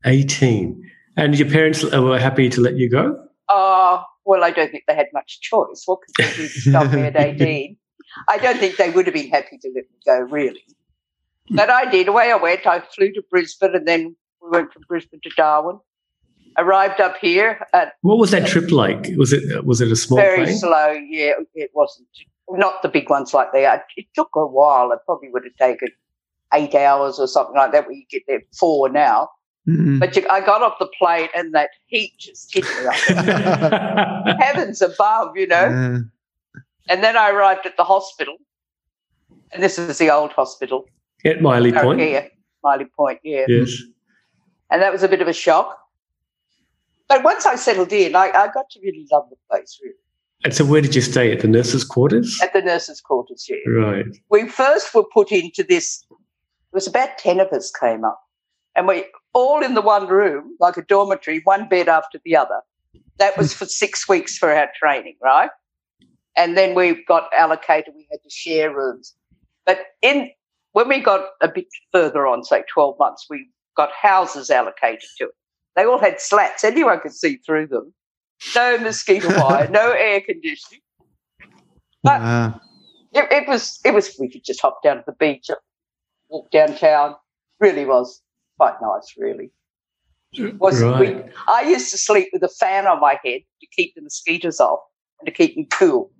Eighteen, 0.06 0.84
and 1.18 1.38
your 1.38 1.50
parents 1.50 1.84
uh, 1.84 2.00
were 2.00 2.20
happy 2.20 2.48
to 2.50 2.62
let 2.62 2.75
you 2.75 2.92
go. 2.92 3.18
Oh, 3.50 4.04
well, 4.29 4.43
I 4.43 4.51
don't 4.51 4.69
think 4.69 4.83
they 4.88 4.93
had 4.93 5.07
much 5.12 5.41
choice. 5.41 5.81
What 5.88 6.01
could 6.01 6.13
they 6.24 6.36
do 6.36 6.48
to 6.48 6.62
stop 6.62 6.93
me 6.93 7.01
at 7.01 7.15
18? 7.17 7.75
I 8.27 8.38
don't 8.38 8.59
think 8.59 8.77
they 8.77 8.91
would 8.91 9.07
have 9.07 9.15
been 9.15 9.29
happy 9.29 9.57
to 9.57 9.71
let 9.74 9.86
me 9.86 9.98
go, 10.05 10.19
really. 10.19 10.63
But 11.50 11.71
I 11.71 11.89
did. 11.89 12.07
Away 12.07 12.31
I 12.31 12.36
went. 12.36 12.67
I 12.67 12.81
flew 12.95 13.12
to 13.13 13.24
Brisbane 13.31 13.74
and 13.74 13.88
then 13.88 14.15
we 14.39 14.50
went 14.51 14.71
from 14.71 14.83
Brisbane 14.88 15.19
to 15.24 15.31
Darwin. 15.36 15.79
Arrived 16.59 17.01
up 17.01 17.15
here 17.19 17.65
at 17.74 17.93
What 18.01 18.19
was 18.19 18.29
that 18.29 18.45
trip 18.48 18.69
like? 18.71 19.09
Was 19.17 19.33
it 19.33 19.65
was 19.65 19.81
it 19.81 19.91
a 19.91 19.95
small 19.95 20.19
very 20.19 20.43
plane? 20.43 20.57
slow. 20.57 20.91
Yeah, 20.91 21.33
it 21.55 21.71
wasn't. 21.74 22.07
Not 22.51 22.83
the 22.83 22.89
big 22.89 23.09
ones 23.09 23.33
like 23.33 23.51
they 23.51 23.65
are. 23.65 23.83
It 23.98 24.05
took 24.15 24.29
a 24.36 24.45
while. 24.45 24.91
It 24.91 25.00
probably 25.07 25.29
would 25.29 25.43
have 25.43 25.55
taken 25.55 25.89
eight 26.53 26.75
hours 26.75 27.17
or 27.19 27.27
something 27.27 27.55
like 27.55 27.71
that, 27.71 27.86
where 27.88 27.95
you 27.95 28.05
get 28.12 28.24
there 28.27 28.41
four 28.59 28.89
now. 28.89 29.29
Mm. 29.68 30.00
But 30.00 30.16
you, 30.16 30.25
I 30.30 30.42
got 30.42 30.62
off 30.62 30.80
the 30.80 30.89
plane 30.98 31.30
and 31.36 31.54
that 31.54 31.70
heat 31.88 32.13
just 32.18 32.54
hit 32.54 32.63
me 32.63 32.88
up. 32.88 32.96
Heavens 34.39 34.82
above, 34.82 35.36
you 35.36 35.48
know. 35.48 35.56
Yeah. 35.56 35.98
And 36.89 37.04
then 37.04 37.16
I 37.16 37.30
arrived 37.30 37.68
at 37.68 37.78
the 37.78 37.84
hospital, 37.84 38.38
and 39.51 39.62
this 39.62 39.78
is 39.78 40.00
the 40.00 40.10
old 40.10 40.32
hospital, 40.32 40.86
At 41.24 41.39
Myilly 41.39 41.72
Point. 41.72 42.00
Here, 42.00 42.30
Myilly 42.66 42.88
Point, 42.98 43.20
yeah. 43.24 43.46
Yes. 43.48 43.72
And 44.72 44.82
that 44.82 44.92
was 44.92 45.04
a 45.04 45.08
bit 45.08 45.22
of 45.22 45.28
a 45.28 45.34
shock. 45.34 45.78
But 47.08 47.24
once 47.24 47.46
I 47.46 47.56
settled 47.56 47.94
in, 47.94 48.16
I, 48.16 48.30
I 48.30 48.48
got 48.51 48.70
to 48.72 48.80
really 48.82 49.08
love 49.12 49.30
the 49.30 49.36
place, 49.50 49.80
really. 49.84 49.96
And 50.44 50.54
so, 50.54 50.66
where 50.66 50.82
did 50.82 50.96
you 50.96 51.01
stay? 51.01 51.32
At 51.32 51.42
the 51.42 51.48
nurses' 51.48 51.84
quarters? 51.84 52.39
At 52.42 52.54
the 52.54 52.62
nurses' 52.62 53.01
quarters, 53.01 53.48
yeah. 53.50 53.72
Right. 53.72 54.06
we 54.30 54.48
first 54.48 54.94
were 54.96 55.04
put 55.13 55.32
into 55.32 55.63
this. 55.63 56.06
It 56.10 56.74
was 56.75 56.88
about 56.88 57.18
ten 57.18 57.39
of 57.39 57.50
us 57.50 57.72
came 57.72 58.06
up, 58.06 58.22
and 58.75 58.88
we 58.88 59.04
all 59.33 59.63
in 59.63 59.74
the 59.74 59.81
one 59.81 60.07
room, 60.07 60.55
like 60.59 60.77
a 60.77 60.81
dormitory, 60.81 61.41
one 61.43 61.67
bed 61.69 61.88
after 61.88 62.19
the 62.25 62.36
other. 62.36 62.62
That 63.17 63.38
was 63.38 63.53
for 63.53 63.65
six 63.65 64.07
weeks 64.13 64.38
for 64.38 64.51
our 64.53 64.69
training, 64.79 65.15
right? 65.21 65.50
And 66.38 66.57
then 66.57 66.74
we 66.75 67.03
got 67.05 67.29
allocated. 67.36 67.93
We 67.95 68.07
had 68.12 68.24
to 68.24 68.29
share 68.29 68.74
rooms, 68.74 69.13
but 69.65 69.79
in 70.01 70.29
when 70.74 70.88
we 70.88 71.00
got 71.01 71.29
a 71.41 71.48
bit 71.48 71.65
further 71.91 72.27
on, 72.27 72.43
say 72.43 72.63
twelve 72.74 72.95
months, 73.00 73.25
we 73.29 73.48
got 73.75 73.89
houses 73.91 74.50
allocated 74.50 75.09
to 75.17 75.25
it. 75.25 75.31
They 75.75 75.86
all 75.86 76.00
had 76.00 76.21
slats; 76.21 76.63
anyone 76.63 77.00
could 77.01 77.13
see 77.13 77.38
through 77.45 77.67
them. 77.67 77.93
No 78.55 78.77
mosquito 78.81 79.27
wire, 79.38 79.67
no 79.69 79.91
air 79.91 80.21
conditioning. 80.21 80.81
But- 82.03 82.21
Wow. 82.21 82.62
It, 83.12 83.27
it 83.31 83.48
was 83.48 83.79
it 83.83 83.93
was 83.93 84.15
we 84.19 84.29
could 84.29 84.43
just 84.45 84.62
hop 84.62 84.83
down 84.83 84.98
to 84.98 85.03
the 85.07 85.13
beach, 85.13 85.50
walk 86.29 86.51
downtown. 86.51 87.15
Really 87.59 87.83
was 87.86 88.21
quite 88.60 88.75
nice. 88.82 89.13
Really 89.18 89.51
was. 90.60 90.82
We, 90.82 90.88
Right. 90.89 91.25
I 91.48 91.62
used 91.63 91.89
to 91.92 91.98
sleep 91.98 92.28
with 92.34 92.44
a 92.44 92.50
fan 92.50 92.86
on 92.88 93.00
my 93.00 93.16
head 93.24 93.42
to 93.62 93.68
keep 93.75 93.96
the 93.96 94.01
mosquitoes 94.01 94.60
off 94.60 94.80
and 95.20 95.25
to 95.25 95.32
keep 95.32 95.56
me 95.58 95.66
cool. 95.72 96.12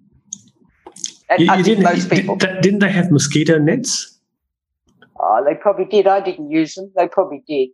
And 1.30 1.40
You, 1.42 1.54
you 1.54 1.64
didn't, 1.64 1.84
most 1.84 2.10
people, 2.10 2.36
did- 2.36 2.62
didn't 2.62 2.80
they 2.80 2.90
have 2.92 3.12
mosquito 3.12 3.60
nets? 3.60 4.16
oh, 5.20 5.44
they 5.46 5.54
probably 5.54 5.86
did. 5.86 6.08
I 6.08 6.22
didn't 6.22 6.50
use 6.50 6.74
them. 6.76 6.92
They 6.96 7.08
probably 7.08 7.44
did. 7.48 7.70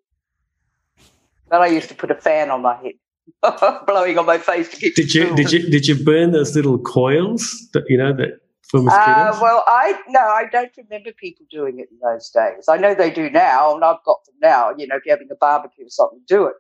But 1.50 1.62
I 1.62 1.68
used 1.68 1.88
to 1.90 1.96
put 1.96 2.10
a 2.12 2.16
fan 2.16 2.50
on 2.50 2.64
my 2.64 2.76
head, 2.84 2.96
blowing 3.88 4.18
on 4.18 4.26
my 4.26 4.40
face 4.40 4.68
to 4.70 4.78
keep. 4.78 4.96
Did 4.96 5.14
you 5.14 5.28
cool. 5.28 5.36
did 5.36 5.52
you 5.54 5.70
did 5.70 5.88
you 5.88 5.96
burn 6.04 6.32
those 6.32 6.56
little 6.56 6.80
coils 6.80 7.70
that 7.74 7.84
you 7.88 7.98
know 8.00 8.12
that 8.14 8.40
for 8.84 8.92
Uh, 8.92 9.38
well, 9.42 9.64
I 9.68 10.00
no, 10.08 10.20
I 10.20 10.46
don't 10.52 10.72
remember 10.78 11.12
people 11.20 11.46
doing 11.50 11.80
it 11.80 11.90
in 11.92 12.00
those 12.02 12.30
days. 12.30 12.66
I 12.70 12.78
know 12.78 12.94
they 12.94 13.12
do 13.12 13.30
now, 13.30 13.76
and 13.76 13.84
I've 13.84 14.04
got 14.06 14.26
them 14.26 14.36
now. 14.42 14.72
You 14.78 14.88
know, 14.88 14.96
if 14.96 15.06
you're 15.06 15.16
having 15.16 15.30
a 15.32 15.36
barbecue 15.36 15.86
or 15.86 15.90
something, 15.90 16.22
do 16.28 16.46
it. 16.46 16.56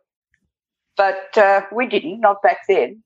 But 0.97 1.37
uh, 1.37 1.61
we 1.73 1.87
didn't, 1.87 2.21
not 2.21 2.41
back 2.41 2.59
then. 2.67 3.03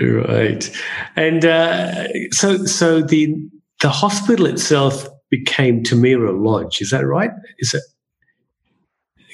Right, 0.00 0.70
and 1.16 1.44
uh, 1.44 2.08
so 2.30 2.64
so 2.64 3.02
the 3.02 3.34
the 3.80 3.90
hospital 3.90 4.46
itself 4.46 5.06
became 5.30 5.82
Tamira 5.82 6.32
Lodge. 6.32 6.80
Is 6.80 6.90
that 6.90 7.06
right? 7.06 7.30
Is 7.58 7.74
it? 7.74 7.82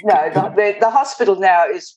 No, 0.05 0.31
the, 0.33 0.41
the, 0.55 0.77
the 0.81 0.91
hospital 0.91 1.37
now 1.37 1.67
is 1.67 1.97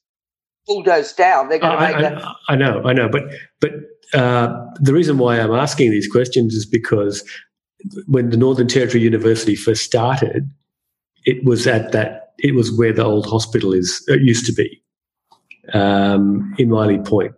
bulldozed 0.68 1.18
down. 1.18 1.50
They're 1.50 1.60
going 1.60 1.77
to 1.77 1.84
I, 1.84 1.91
make 1.91 2.01
that. 2.01 2.24
I, 2.24 2.34
I 2.50 2.56
know, 2.56 2.82
I 2.86 2.94
know, 2.94 3.10
but 3.10 3.24
but 3.60 3.72
uh, 4.13 4.53
the 4.80 4.94
reason 4.94 5.18
why 5.18 5.39
I'm 5.39 5.53
asking 5.53 5.91
these 5.91 6.08
questions 6.08 6.53
is 6.53 6.65
because 6.65 7.24
when 8.08 8.30
the 8.30 8.38
Northern 8.38 8.68
Territory 8.68 9.03
University 9.03 9.56
first 9.56 9.84
started, 9.84 10.50
it 11.25 11.44
was 11.44 11.68
at 11.68 11.91
that 11.91 12.34
it 12.39 12.56
was 12.56 12.75
where 12.77 12.94
the 12.94 13.03
old 13.03 13.25
hospital 13.25 13.74
is 13.74 14.03
uh, 14.10 14.15
used 14.15 14.46
to 14.48 14.53
be 14.53 14.82
um, 15.74 16.53
in 16.58 16.70
Myilly 16.70 17.06
Point, 17.06 17.34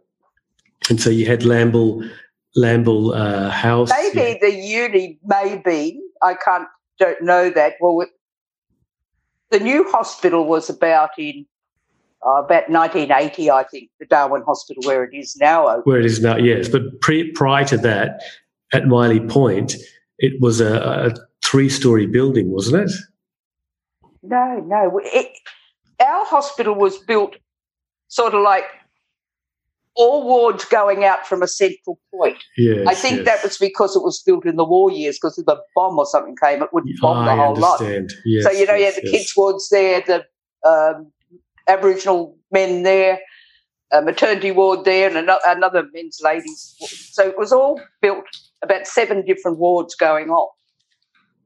and 0.89 1.00
so 1.00 1.10
you 1.10 1.25
had 1.25 1.42
Lamble 1.42 2.08
Lamble 2.56 3.13
uh, 3.15 3.50
House. 3.50 3.89
Maybe 3.89 4.38
the 4.42 4.51
uni 4.51 5.20
may 5.25 5.62
be. 5.63 6.01
I 6.22 6.36
can't 6.36 6.68
don't 7.00 7.22
know 7.22 7.50
that. 7.50 7.74
Well, 7.80 8.01
it- 8.01 8.10
the 9.51 9.60
new 9.60 9.84
hospital 9.92 10.48
was 10.48 10.68
about 10.68 11.12
in 11.20 11.46
uh, 12.25 12.44
about 12.44 12.70
1980, 12.70 13.51
I 13.51 13.63
think. 13.63 13.89
The 14.00 14.06
Darwin 14.06 14.44
Hospital, 14.46 14.84
where 14.86 15.03
it 15.03 15.13
is 15.13 15.36
now, 15.38 15.82
where 15.84 16.00
it 16.00 16.06
is 16.06 16.22
now, 16.22 16.38
yes. 16.38 16.68
But 16.70 17.01
pre, 17.01 17.32
prior 17.32 17.65
to 17.65 17.77
that, 17.77 18.22
at 18.74 18.84
Myilly 18.84 19.30
Point, 19.30 19.75
it 20.20 20.42
was 20.42 20.62
a, 20.62 20.75
a 20.75 21.13
three-story 21.46 22.08
building, 22.08 22.51
wasn't 22.51 22.89
it? 22.89 22.92
No, 24.22 24.63
no. 24.65 25.01
It, 25.03 25.32
our 26.00 26.25
hospital 26.25 26.75
was 26.75 26.98
built 27.00 27.36
sort 28.08 28.34
of 28.34 28.42
like 28.42 28.65
all 29.96 30.25
wards 30.25 30.65
going 30.65 31.03
out 31.03 31.27
from 31.27 31.44
a 31.44 31.48
central 31.48 32.00
point. 32.12 32.38
Yes. 32.58 32.88
I 32.88 32.96
think 32.96 33.18
yes. 33.18 33.25
that 33.25 33.44
was 33.44 33.58
because 33.58 33.96
it 33.96 34.03
was 34.03 34.22
built 34.25 34.46
in 34.46 34.56
the 34.56 34.63
war 34.63 34.92
years, 34.92 35.18
because 35.18 35.38
if 35.38 35.48
a 35.48 35.58
bomb 35.75 36.00
or 36.00 36.06
something 36.06 36.36
came, 36.42 36.63
it 36.63 36.70
wouldn't 36.74 37.00
bomb 37.00 37.25
the 37.25 37.32
I 37.32 37.36
whole 37.36 37.56
lot. 37.56 37.82
Yes, 38.25 38.44
so, 38.44 38.51
you 38.51 38.65
know, 38.65 38.74
you 38.74 38.86
had 38.86 38.96
the 38.96 39.10
kids' 39.10 39.34
wards 39.36 39.70
there, 39.70 40.01
the 40.01 40.25
um, 40.68 41.12
Aboriginal 41.67 42.38
men 42.51 42.84
there, 42.84 43.20
a 43.91 44.01
maternity 44.01 44.51
ward 44.51 44.86
there, 44.86 45.08
and 45.15 45.29
another, 45.46 45.84
men's 45.93 46.20
ladies. 46.24 46.75
ward. 46.79 46.89
So 46.91 47.27
it 47.27 47.38
was 47.38 47.51
all 47.51 47.82
built 48.01 48.25
about 48.63 48.88
seven 48.88 49.25
different 49.25 49.60
wards 49.60 49.96
going 49.96 50.29
on. 50.29 50.50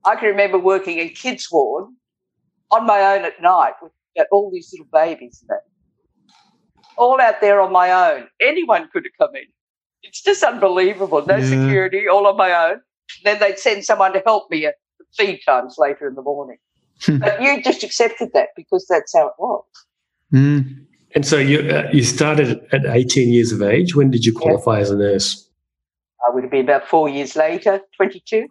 I 0.05 0.15
can 0.15 0.29
remember 0.29 0.57
working 0.57 1.00
in 1.00 1.09
kids' 1.09 1.47
ward 1.51 1.86
on 2.71 2.86
my 2.86 3.15
own 3.15 3.25
at 3.25 3.41
night 3.41 3.74
with 3.81 3.91
all 4.31 4.50
these 4.51 4.69
little 4.74 4.88
babies 4.91 5.39
and 5.41 5.50
that. 5.50 5.62
All 6.97 7.21
out 7.21 7.41
there 7.41 7.62
on 7.62 7.71
my 7.71 7.91
own. 7.91 8.27
Anyone 8.41 8.89
could 8.91 9.03
have 9.05 9.27
come 9.27 9.36
in. 9.36 9.43
It's 10.03 10.21
just 10.21 10.43
unbelievable. 10.43 11.25
No 11.25 11.38
Yeah. 11.38 11.45
security, 11.45 12.07
all 12.07 12.25
on 12.27 12.38
my 12.38 12.51
own. 12.69 12.81
Then 13.24 13.39
they'd 13.39 13.59
send 13.59 13.86
someone 13.86 14.13
to 14.13 14.21
help 14.25 14.50
me 14.50 14.65
at 14.65 14.75
feed 15.15 15.41
times 15.45 15.75
later 15.77 16.07
in 16.07 16.15
the 16.15 16.21
morning. 16.21 16.57
but 17.19 17.41
you 17.41 17.62
just 17.62 17.83
accepted 17.83 18.29
that 18.33 18.50
because 18.55 18.86
that's 18.89 19.13
how 19.15 19.27
it 19.27 19.33
was. 19.38 19.63
Mm. 20.34 20.86
And 21.15 21.25
so 21.25 21.38
you 21.38 21.60
uh, 21.69 21.89
you 21.91 22.03
started 22.03 22.62
at 22.72 22.86
18 22.86 23.31
years 23.31 23.51
of 23.51 23.62
age. 23.62 23.96
When 23.96 24.12
did 24.12 24.25
you 24.25 24.34
qualify 24.34 24.79
as 24.79 24.91
a 24.91 24.98
nurse? 24.98 25.50
I 26.27 26.34
would 26.34 26.43
have 26.43 26.51
been 26.51 26.65
about 26.65 26.88
four 26.88 27.07
years 27.07 27.36
later, 27.36 27.81
22. 27.96 28.48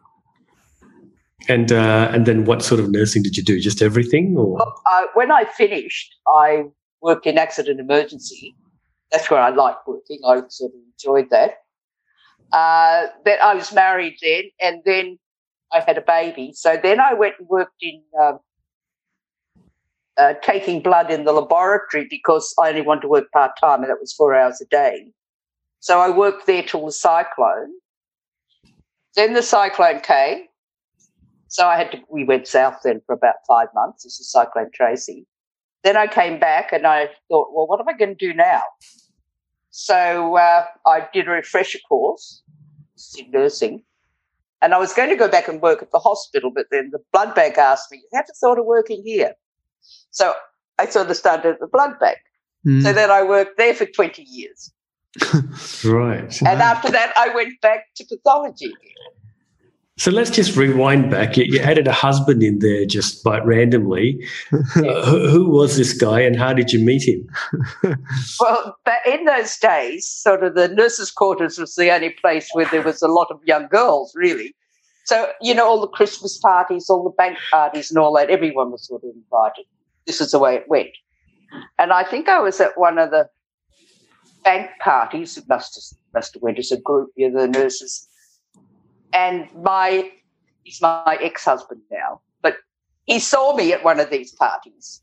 And 1.48 1.70
uh, 1.70 2.10
and 2.12 2.26
then 2.26 2.44
what 2.44 2.62
sort 2.62 2.80
of 2.80 2.90
nursing 2.90 3.22
did 3.22 3.36
you 3.36 3.42
do? 3.42 3.60
Just 3.60 3.82
everything, 3.82 4.36
or 4.36 4.54
Well, 4.54 4.82
I, 4.86 5.06
when 5.14 5.30
I 5.30 5.44
finished, 5.44 6.14
I 6.26 6.64
worked 7.02 7.26
in 7.26 7.38
accident 7.38 7.78
emergency. 7.78 8.54
That's 9.12 9.30
where 9.30 9.40
I 9.40 9.50
liked 9.50 9.86
working. 9.86 10.18
I 10.26 10.40
sort 10.48 10.72
of 10.72 10.80
enjoyed 10.92 11.30
that. 11.30 11.58
Uh, 12.52 13.06
then 13.24 13.38
I 13.42 13.54
was 13.54 13.72
married 13.72 14.16
then, 14.22 14.44
and 14.60 14.82
then 14.84 15.18
I 15.72 15.80
had 15.80 15.98
a 15.98 16.00
baby. 16.00 16.52
So 16.54 16.78
then 16.82 17.00
I 17.00 17.14
went 17.14 17.34
and 17.38 17.48
worked 17.48 17.80
in 17.80 18.02
um, 18.20 18.40
uh, 20.18 20.34
taking 20.42 20.82
blood 20.82 21.10
in 21.10 21.24
the 21.24 21.32
laboratory 21.32 22.06
because 22.08 22.54
I 22.60 22.70
only 22.70 22.82
wanted 22.82 23.02
to 23.02 23.08
work 23.08 23.30
part 23.32 23.52
time, 23.60 23.82
and 23.82 23.90
that 23.90 24.00
was 24.00 24.12
four 24.12 24.34
hours 24.34 24.60
a 24.60 24.66
day. 24.66 25.12
So 25.80 26.00
I 26.00 26.10
worked 26.10 26.46
there 26.46 26.62
till 26.62 26.86
the 26.86 26.92
cyclone. 26.92 27.72
Then 29.14 29.34
the 29.34 29.42
cyclone 29.42 30.00
came. 30.00 30.44
So 31.48 31.66
I 31.66 31.76
had 31.76 31.92
to, 31.92 31.98
we 32.10 32.24
went 32.24 32.48
south 32.48 32.80
then 32.82 33.00
for 33.06 33.14
about 33.14 33.36
five 33.46 33.68
months. 33.74 34.04
This 34.04 34.18
is 34.18 34.30
Cyclone 34.30 34.70
Tracy. 34.74 35.26
Then 35.84 35.96
I 35.96 36.06
came 36.06 36.40
back 36.40 36.72
and 36.72 36.86
I 36.86 37.06
thought, 37.28 37.54
well, 37.54 37.66
what 37.66 37.80
am 37.80 37.88
I 37.88 37.96
going 37.96 38.16
to 38.16 38.26
do 38.26 38.34
now? 38.34 38.62
So 39.70 40.36
uh, 40.36 40.64
I 40.86 41.06
did 41.12 41.28
a 41.28 41.30
refresher 41.30 41.78
course 41.88 42.42
in 43.16 43.30
nursing. 43.30 43.84
And 44.60 44.74
I 44.74 44.78
was 44.78 44.92
going 44.92 45.10
to 45.10 45.16
go 45.16 45.28
back 45.28 45.48
and 45.48 45.60
work 45.62 45.82
at 45.82 45.92
the 45.92 45.98
hospital, 45.98 46.50
but 46.52 46.66
then 46.70 46.90
the 46.90 46.98
blood 47.12 47.34
bank 47.34 47.58
asked 47.58 47.92
me, 47.92 48.02
have 48.14 48.24
you 48.26 48.34
thought 48.40 48.58
of 48.58 48.64
working 48.64 49.02
here? 49.04 49.34
So 50.10 50.34
I 50.78 50.86
sort 50.86 51.10
of 51.10 51.16
started 51.16 51.54
at 51.54 51.60
the 51.60 51.66
blood 51.66 51.98
bank. 51.98 52.18
Mm. 52.66 52.82
So 52.82 52.92
then 52.92 53.10
I 53.10 53.22
worked 53.22 53.56
there 53.58 53.74
for 53.74 53.86
20 53.86 54.22
years. 54.22 54.72
right? 55.84 56.42
And 56.42 56.60
Wow. 56.60 56.72
after 56.72 56.90
that, 56.90 57.12
I 57.16 57.34
went 57.34 57.60
back 57.60 57.86
to 57.96 58.04
pathology. 58.04 58.72
So 59.98 60.10
let's 60.10 60.28
just 60.28 60.56
rewind 60.56 61.10
back. 61.10 61.38
You, 61.38 61.44
you 61.44 61.58
added 61.58 61.88
a 61.88 61.92
husband 61.92 62.42
in 62.42 62.58
there 62.58 62.84
just 62.84 63.24
by 63.24 63.38
randomly. 63.38 64.22
Uh, 64.76 65.06
who, 65.06 65.28
who 65.28 65.48
was 65.48 65.78
this 65.78 65.94
guy, 65.94 66.20
and 66.20 66.36
how 66.36 66.52
did 66.52 66.70
you 66.70 66.84
meet 66.84 67.02
him? 67.02 67.26
Well, 68.40 68.76
but 68.84 68.98
in 69.06 69.24
those 69.24 69.56
days, 69.56 70.06
sort 70.06 70.44
of 70.44 70.54
the 70.54 70.68
nurses' 70.68 71.10
quarters 71.10 71.58
was 71.58 71.74
the 71.76 71.90
only 71.90 72.10
place 72.10 72.48
where 72.52 72.66
there 72.66 72.82
was 72.82 73.00
a 73.00 73.08
lot 73.08 73.28
of 73.30 73.40
young 73.44 73.68
girls, 73.68 74.12
really. 74.14 74.54
So, 75.04 75.30
you 75.40 75.54
know, 75.54 75.66
all 75.66 75.80
the 75.80 75.88
Christmas 75.88 76.36
parties, 76.38 76.90
all 76.90 77.02
the 77.04 77.10
bank 77.16 77.38
parties 77.50 77.90
and 77.90 77.98
all 77.98 78.12
that, 78.16 78.28
everyone 78.28 78.70
was 78.70 78.86
sort 78.86 79.02
of 79.02 79.10
invited. 79.14 79.64
This 80.06 80.20
is 80.20 80.30
the 80.30 80.38
way 80.38 80.54
it 80.54 80.68
went. 80.68 80.90
And 81.78 81.92
I 81.92 82.04
think 82.04 82.28
I 82.28 82.40
was 82.40 82.60
at 82.60 82.78
one 82.78 82.98
of 82.98 83.10
the 83.10 83.28
bank 84.44 84.70
parties. 84.80 85.36
It 85.36 85.48
must 85.48 85.74
have, 85.74 85.98
must 86.14 86.34
have 86.34 86.42
went 86.42 86.58
as 86.58 86.72
a 86.72 86.80
group, 86.80 87.10
you 87.16 87.30
know, 87.30 87.42
the 87.42 87.48
nurses. 87.48 88.08
And 89.12 89.48
my, 89.62 90.10
he's 90.64 90.80
my 90.80 91.18
ex-husband 91.20 91.80
now, 91.90 92.20
but 92.42 92.56
he 93.06 93.18
saw 93.18 93.56
me 93.56 93.72
at 93.72 93.84
one 93.84 94.00
of 94.00 94.10
these 94.10 94.32
parties 94.32 95.02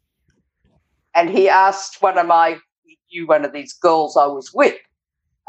and 1.15 1.29
he 1.29 1.49
asked 1.49 2.01
one 2.01 2.17
of 2.17 2.27
my, 2.27 2.57
he 2.85 2.97
knew 3.11 3.27
one 3.27 3.45
of 3.45 3.53
these 3.53 3.73
girls 3.73 4.17
I 4.17 4.25
was 4.25 4.51
with, 4.53 4.75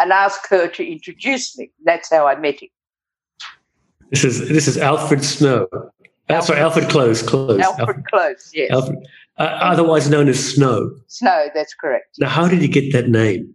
and 0.00 0.12
asked 0.12 0.49
her 0.50 0.66
to 0.66 0.84
introduce 0.84 1.56
me. 1.56 1.70
That's 1.84 2.11
how 2.11 2.26
I 2.26 2.34
met 2.37 2.61
him. 2.61 2.68
This 4.11 4.25
is 4.25 4.49
this 4.49 4.68
is 4.68 4.76
Alfred 4.76 5.25
Snow. 5.25 5.68
Uh, 6.28 6.40
sorry, 6.40 6.61
Alfred 6.61 6.88
Close. 6.88 7.23
Close. 7.23 7.61
Alfred 7.61 8.04
Close, 8.06 8.50
yes. 8.52 8.70
Alfred, 8.70 9.06
uh, 9.38 9.43
otherwise 9.43 10.09
known 10.09 10.29
as 10.29 10.55
Snow. 10.55 10.91
Snow, 11.09 11.49
that's 11.55 11.75
correct. 11.75 12.17
Now, 12.19 12.29
how 12.29 12.49
did 12.49 12.61
he 12.61 12.69
get 12.69 12.93
that 12.93 13.09
name? 13.09 13.55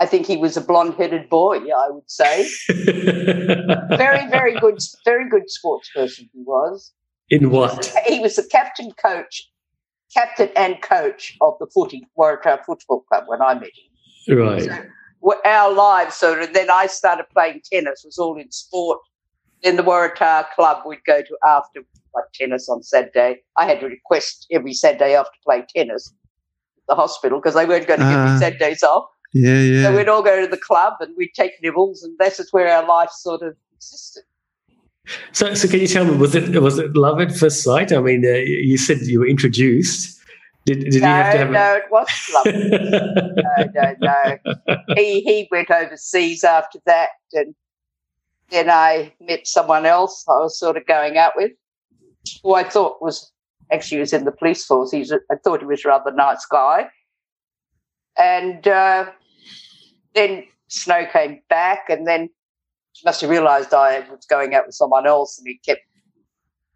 I 0.00 0.06
think 0.06 0.26
he 0.26 0.38
was 0.38 0.56
a 0.56 0.62
blonde-headed 0.62 1.28
boy. 1.28 1.58
I 1.58 1.90
would 1.90 2.10
say 2.10 2.48
very, 2.68 4.26
very 4.28 4.58
good, 4.58 4.78
very 5.04 5.28
good 5.28 5.50
sports 5.50 5.90
person. 5.94 6.28
He 6.32 6.42
was. 6.42 6.92
In 7.28 7.50
what? 7.50 7.94
He 8.08 8.18
was 8.18 8.36
the 8.36 8.48
captain, 8.50 8.92
coach, 8.92 9.50
captain 10.12 10.48
and 10.56 10.80
coach 10.80 11.36
of 11.42 11.54
the 11.60 11.66
footy 11.66 12.06
Waratah 12.18 12.64
Football 12.64 13.02
Club 13.02 13.24
when 13.26 13.42
I 13.42 13.54
met 13.54 13.70
him. 14.26 14.38
Right. 14.38 14.62
So 14.62 15.40
our 15.44 15.72
lives 15.72 16.16
sort 16.16 16.40
of. 16.42 16.54
Then 16.54 16.70
I 16.70 16.86
started 16.86 17.26
playing 17.30 17.60
tennis. 17.70 18.02
Was 18.04 18.18
all 18.18 18.38
in 18.38 18.50
sport. 18.50 19.00
Then 19.62 19.76
the 19.76 19.82
Waratah 19.82 20.46
Club 20.54 20.78
we'd 20.86 21.04
go 21.06 21.20
to 21.20 21.38
after 21.46 21.82
like 22.14 22.24
tennis 22.34 22.68
on 22.68 22.82
Saturday. 22.82 23.42
I 23.56 23.66
had 23.66 23.80
to 23.80 23.86
request 23.86 24.46
every 24.50 24.72
Saturday 24.72 25.16
off 25.16 25.26
to 25.26 25.38
play 25.44 25.64
tennis 25.74 26.12
at 26.78 26.82
the 26.88 26.94
hospital 26.94 27.38
because 27.38 27.54
they 27.54 27.66
weren't 27.66 27.86
going 27.86 28.00
to 28.00 28.06
give 28.06 28.14
Ah. 28.16 28.34
me 28.34 28.38
Saturdays 28.40 28.82
off. 28.82 29.06
Yeah, 29.32 29.60
yeah. 29.60 29.82
So 29.84 29.96
we'd 29.96 30.08
all 30.08 30.22
go 30.22 30.40
to 30.40 30.46
the 30.48 30.56
club 30.56 30.94
and 31.00 31.14
we'd 31.16 31.32
take 31.34 31.52
nibbles, 31.62 32.02
and 32.02 32.16
that's 32.18 32.38
just 32.38 32.52
where 32.52 32.68
our 32.68 32.86
life 32.86 33.10
sort 33.10 33.42
of 33.42 33.54
existed. 33.76 34.24
So, 35.32 35.54
so 35.54 35.66
can 35.68 35.80
you 35.80 35.86
tell 35.86 36.04
me, 36.04 36.16
was 36.16 36.34
it 36.34 36.60
was 36.60 36.78
it 36.78 36.94
love 36.96 37.20
at 37.20 37.34
first 37.34 37.62
sight? 37.62 37.92
I 37.92 38.00
mean, 38.00 38.24
uh, 38.24 38.30
you 38.38 38.76
said 38.76 38.98
you 39.02 39.20
were 39.20 39.26
introduced. 39.28 40.18
Did, 40.66 40.80
did 40.90 41.02
no, 41.02 41.08
you 41.08 41.14
have 41.14 41.32
to 41.32 41.38
have? 41.38 41.50
no, 41.50 41.74
it 41.74 41.84
wasn't 41.90 42.34
love. 42.34 43.72
no, 43.74 43.94
no, 44.00 44.36
no. 44.66 44.94
He 44.96 45.20
he 45.22 45.48
went 45.50 45.70
overseas 45.70 46.44
after 46.44 46.78
that, 46.86 47.08
and 47.32 47.54
then 48.50 48.68
I 48.68 49.12
met 49.20 49.46
someone 49.46 49.86
else 49.86 50.24
I 50.28 50.32
was 50.32 50.58
sort 50.58 50.76
of 50.76 50.86
going 50.86 51.16
out 51.16 51.32
with, 51.34 51.52
who 52.42 52.54
I 52.54 52.64
thought 52.64 53.02
was 53.02 53.32
actually 53.72 54.00
was 54.00 54.12
in 54.12 54.24
the 54.24 54.32
police 54.32 54.64
force. 54.64 54.90
He's 54.90 55.10
a, 55.10 55.20
I 55.30 55.36
thought 55.36 55.60
he 55.60 55.66
was 55.66 55.84
a 55.84 55.88
rather 55.88 56.12
nice 56.12 56.44
guy, 56.46 56.88
and 58.18 58.66
uh, 58.66 59.06
then 60.14 60.44
Snow 60.68 61.06
came 61.12 61.40
back, 61.48 61.86
and 61.88 62.06
then 62.06 62.30
he 62.92 63.02
must 63.04 63.20
have 63.20 63.30
realised 63.30 63.72
I 63.72 64.00
was 64.10 64.26
going 64.26 64.54
out 64.54 64.66
with 64.66 64.74
someone 64.74 65.06
else, 65.06 65.38
and 65.38 65.46
he 65.46 65.58
kept 65.64 65.82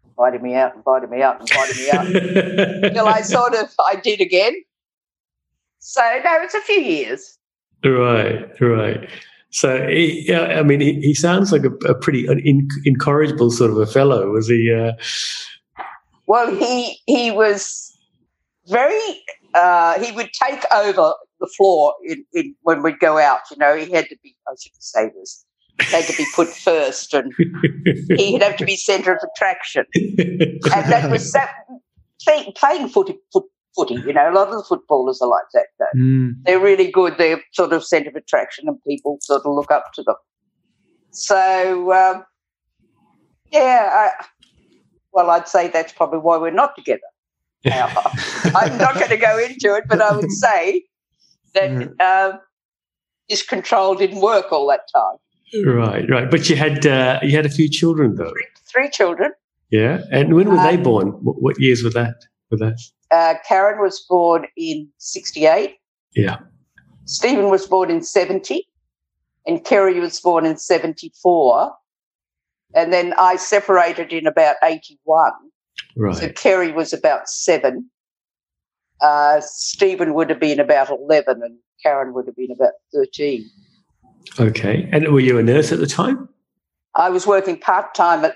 inviting 0.05 0.41
me 0.41 0.55
out, 0.55 0.75
inviting 0.75 1.09
me 1.09 1.21
out, 1.21 1.41
inviting 1.41 1.83
me 1.83 1.91
out. 1.91 2.93
Till 2.93 3.07
I 3.07 3.21
sort 3.21 3.55
of 3.55 3.73
I 3.79 3.95
did 3.95 4.21
again. 4.21 4.55
So 5.79 6.01
no, 6.01 6.37
it's 6.41 6.55
a 6.55 6.61
few 6.61 6.79
years. 6.79 7.37
right, 7.83 8.49
right. 8.59 9.09
So, 9.55 9.87
he, 9.87 10.25
yeah, 10.27 10.59
I 10.59 10.63
mean, 10.63 10.81
he, 10.81 10.99
he 10.99 11.13
sounds 11.13 11.53
like 11.53 11.63
a, 11.63 11.71
a 11.87 11.95
pretty 11.95 12.27
in, 12.27 12.67
incorrigible 12.83 13.49
sort 13.49 13.71
of 13.71 13.77
a 13.77 13.85
fellow. 13.85 14.29
Was 14.31 14.49
he? 14.49 14.69
Uh, 14.69 14.91
Well, 16.27 16.53
he 16.53 16.99
he 17.05 17.31
was 17.31 17.97
very. 18.67 18.99
Uh, 19.53 19.97
he 20.03 20.11
would 20.11 20.29
take 20.33 20.61
over 20.73 21.13
the 21.39 21.49
floor 21.55 21.93
in, 22.03 22.25
in 22.33 22.53
when 22.63 22.83
we'd 22.83 22.99
go 22.99 23.17
out. 23.17 23.43
You 23.49 23.55
know, 23.55 23.77
he 23.77 23.89
had 23.91 24.09
to 24.09 24.17
be. 24.21 24.35
I 24.45 24.55
shouldn't 24.61 24.83
say 24.83 25.09
this. 25.17 25.45
He 25.79 25.95
had 25.95 26.03
to 26.03 26.17
be 26.17 26.25
put 26.35 26.49
first, 26.67 27.13
and 27.13 27.31
he'd 28.09 28.41
have 28.41 28.57
to 28.57 28.65
be 28.65 28.75
centre 28.75 29.13
of 29.13 29.19
attraction. 29.35 29.85
And 29.95 30.91
that 30.91 31.09
was 31.09 31.31
that. 31.31 31.53
Play, 32.25 32.51
playing 32.57 32.89
footy, 32.89 33.15
foot, 33.31 33.45
footy, 33.75 33.95
you 33.95 34.13
know, 34.13 34.29
a 34.29 34.33
lot 34.33 34.47
of 34.47 34.55
the 34.55 34.63
footballers 34.63 35.21
are 35.21 35.29
like 35.29 35.45
that. 35.53 35.67
Though. 35.79 35.99
Mm. 35.99 36.33
they're 36.45 36.59
really 36.59 36.89
good. 36.91 37.15
They're 37.17 37.41
sort 37.53 37.73
of 37.73 37.83
centre 37.83 38.09
of 38.09 38.15
attraction, 38.15 38.67
and 38.67 38.77
people 38.87 39.17
sort 39.21 39.43
of 39.45 39.53
look 39.53 39.71
up 39.71 39.91
to 39.95 40.03
them. 40.03 40.15
So, 41.11 41.91
um, 41.93 42.23
yeah, 43.51 43.89
I, 44.19 44.25
well, 45.13 45.29
I'd 45.29 45.47
say 45.47 45.67
that's 45.69 45.93
probably 45.93 46.19
why 46.19 46.37
we're 46.37 46.51
not 46.51 46.75
together. 46.75 47.01
Now, 47.65 47.87
I'm 48.55 48.77
not 48.77 48.93
going 48.93 49.09
to 49.09 49.17
go 49.17 49.39
into 49.39 49.73
it, 49.75 49.85
but 49.89 49.99
I 49.99 50.15
would 50.15 50.31
say 50.31 50.83
that 51.55 51.71
um, 51.99 52.39
his 53.27 53.41
control 53.41 53.95
didn't 53.95 54.21
work 54.21 54.51
all 54.51 54.67
that 54.67 54.81
time. 54.93 55.65
right, 55.75 56.07
right. 56.07 56.29
But 56.29 56.47
you 56.47 56.57
had 56.57 56.85
uh, 56.85 57.19
you 57.23 57.31
had 57.35 57.45
a 57.47 57.49
few 57.49 57.67
children 57.67 58.15
though. 58.17 58.29
Three, 58.29 58.45
three 58.71 58.89
children. 58.91 59.31
Yeah, 59.71 60.01
and 60.11 60.35
when 60.35 60.49
were 60.49 60.57
they 60.57 60.75
Um, 60.77 60.83
born? 60.83 61.07
What, 61.23 61.41
what 61.41 61.59
years 61.59 61.83
were 61.83 61.89
that? 61.89 62.25
Were 62.51 62.57
that? 62.57 62.77
Uh, 63.15 63.35
Karen 63.47 63.81
was 63.81 64.05
born 64.09 64.45
in 64.57 64.89
68. 64.97 65.77
Yeah. 66.15 66.37
Stephen 67.05 67.49
was 67.49 67.65
born 67.65 67.89
in 67.89 68.03
70. 68.03 68.67
And 69.47 69.63
Kerry 69.63 70.01
was 70.01 70.19
born 70.19 70.45
in 70.45 70.57
74. 70.57 71.71
And 72.75 72.91
then 72.91 73.13
I 73.17 73.37
separated 73.37 74.11
in 74.11 74.27
about 74.27 74.57
81. 74.61 75.31
Right. 75.95 76.17
So 76.17 76.29
Kerry 76.29 76.73
was 76.73 76.91
about 76.91 77.29
seven. 77.29 77.89
Uh, 78.99 79.39
Stephen 79.39 80.13
would 80.13 80.29
have 80.29 80.41
been 80.41 80.59
about 80.59 80.89
11 80.89 81.41
and 81.41 81.57
Karen 81.81 82.13
would 82.13 82.25
have 82.25 82.35
been 82.35 82.51
about 82.51 82.73
13. 82.93 83.49
Okay. 84.41 84.89
And 84.91 85.07
were 85.13 85.21
you 85.21 85.37
a 85.37 85.43
nurse 85.43 85.71
at 85.71 85.79
the 85.79 85.87
time? 85.87 86.27
I 86.95 87.09
was 87.09 87.25
working 87.25 87.59
part 87.59 87.95
time 87.95 88.25
at, 88.25 88.35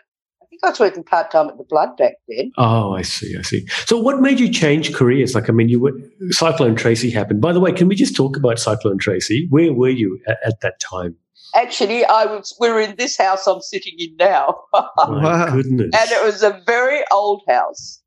I 0.62 0.67
think 0.67 0.67
I 0.67 0.69
was 0.72 0.80
working 0.91 1.04
part 1.04 1.32
time 1.32 1.48
at 1.48 1.58
the 1.58 1.63
Blood 1.63 1.95
back 1.98 2.15
then. 2.28 2.52
Oh, 2.58 2.93
I 2.93 3.02
see. 3.02 3.36
I 3.38 3.41
see. 3.43 3.65
So, 3.86 3.98
what 3.98 4.19
made 4.19 4.39
you 4.39 4.52
change 4.52 4.93
careers? 4.93 5.34
Like, 5.36 5.50
I 5.50 5.54
mean, 5.54 5.69
you 5.69 5.80
were 5.80 5.93
Cyclone 6.32 6.76
Tracy 6.76 7.10
happened. 7.10 7.39
By 7.41 7.54
the 7.54 7.60
way, 7.60 7.72
can 7.72 7.88
we 7.88 7.95
just 7.95 8.15
talk 8.15 8.36
about 8.36 8.60
Cyclone 8.60 8.98
Tracy? 8.98 9.48
Where 9.50 9.72
were 9.74 9.89
you 9.89 10.19
at, 10.28 10.38
at 10.45 10.62
that 10.62 10.80
time? 10.82 11.15
Actually, 11.56 12.04
I 12.06 12.26
was, 12.26 12.56
we 12.60 12.69
were 12.69 12.80
in 12.82 12.95
this 12.98 13.17
house 13.17 13.48
I'm 13.48 13.62
sitting 13.62 13.93
in 13.98 14.15
now. 14.17 14.60
My 14.74 14.86
Wow. 15.08 15.52
goodness. 15.56 15.95
and 15.98 16.12
it 16.12 16.24
was 16.24 16.43
a 16.43 16.62
very 16.65 17.04
old 17.12 17.41
house 17.48 18.02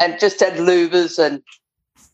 and 0.00 0.18
just 0.18 0.40
had 0.40 0.54
louvers 0.54 1.18
and 1.18 1.42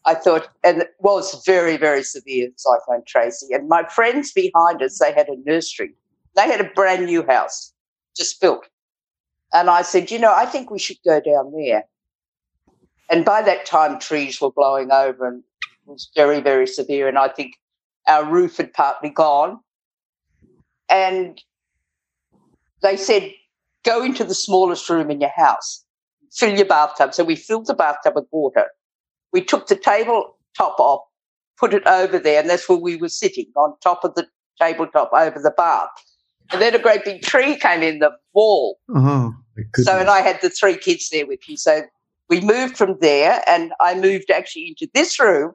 I 0.05 0.15
thought, 0.15 0.49
and 0.65 0.83
it 0.83 0.89
was 0.99 1.43
very, 1.47 1.77
very 1.77 2.03
severe, 2.03 2.49
Cyclone 2.57 3.03
Tracy. 3.07 3.55
And 3.55 3.69
my 3.69 3.85
friends 3.89 4.33
behind 4.33 4.83
us, 4.83 4.99
they 4.99 5.13
had 5.13 5.29
a 5.29 5.37
nursery. 5.47 5.95
They 6.35 6.43
had 6.43 6.61
a 6.61 6.69
brand 6.75 7.07
new 7.07 7.25
house 7.25 7.73
just 8.17 8.41
built. 8.41 8.67
And 9.53 9.69
I 9.69 9.83
said, 9.83 10.11
you 10.11 10.19
know, 10.19 10.33
I 10.35 10.47
think 10.47 10.71
we 10.71 10.79
should 10.79 10.99
go 11.05 11.21
down 11.21 11.53
there. 11.53 11.85
And 13.11 13.25
by 13.25 13.43
that 13.43 13.67
time, 13.67 13.99
trees 13.99 14.41
were 14.41 14.53
blowing 14.53 14.91
over 14.91 15.29
and 15.29 15.43
it 15.65 15.91
was 15.91 16.11
very, 16.17 16.41
very 16.41 16.67
severe. 16.67 17.09
And 17.09 17.19
I 17.19 17.29
think 17.29 17.55
our 18.07 18.25
roof 18.25 18.57
had 18.57 18.73
partly 18.73 19.11
gone. 19.11 19.61
And 20.89 21.41
they 22.83 22.97
said, 22.97 23.33
go 23.85 24.03
into 24.03 24.25
the 24.25 24.35
smallest 24.35 24.89
room 24.89 25.11
in 25.11 25.21
your 25.21 25.33
house, 25.35 25.85
fill 26.33 26.55
your 26.57 26.67
bathtub. 26.67 27.15
So 27.15 27.25
we 27.25 27.37
filled 27.37 27.67
the 27.67 27.75
bathtub 27.75 28.15
with 28.15 28.27
water. 28.33 28.67
We 29.33 29.43
took 29.43 29.67
the 29.67 29.77
table 29.77 30.39
top 30.57 30.79
off, 30.79 31.03
put 31.59 31.75
it 31.75 31.87
over 31.87 32.19
there, 32.19 32.41
and 32.41 32.49
that's 32.51 32.69
where 32.69 32.79
we 32.79 32.97
were 32.97 33.09
sitting 33.09 33.47
on 33.57 33.75
top 33.83 34.05
of 34.05 34.15
the 34.15 34.27
tabletop 34.61 35.11
over 35.13 35.39
the 35.39 35.53
bath. 35.57 35.89
And 36.53 36.61
then 36.61 36.75
a 36.75 36.79
great 36.79 37.05
big 37.05 37.23
tree 37.23 37.57
came 37.57 37.83
in 37.83 37.99
the 38.01 38.13
wall. 38.35 38.79
My 38.89 39.42
So, 39.77 39.99
and. 39.99 40.09
I 40.09 40.21
had 40.21 40.41
the 40.43 40.51
three 40.51 40.77
kids 40.77 41.11
there 41.11 41.27
with 41.27 41.41
me. 41.49 41.57
So 41.57 41.83
we 42.29 42.41
moved 42.41 42.77
from 42.77 42.97
there, 43.01 43.43
and 43.47 43.73
I 43.81 43.95
moved 43.95 44.31
actually 44.31 44.69
into 44.69 44.91
this 44.95 45.19
room, 45.21 45.53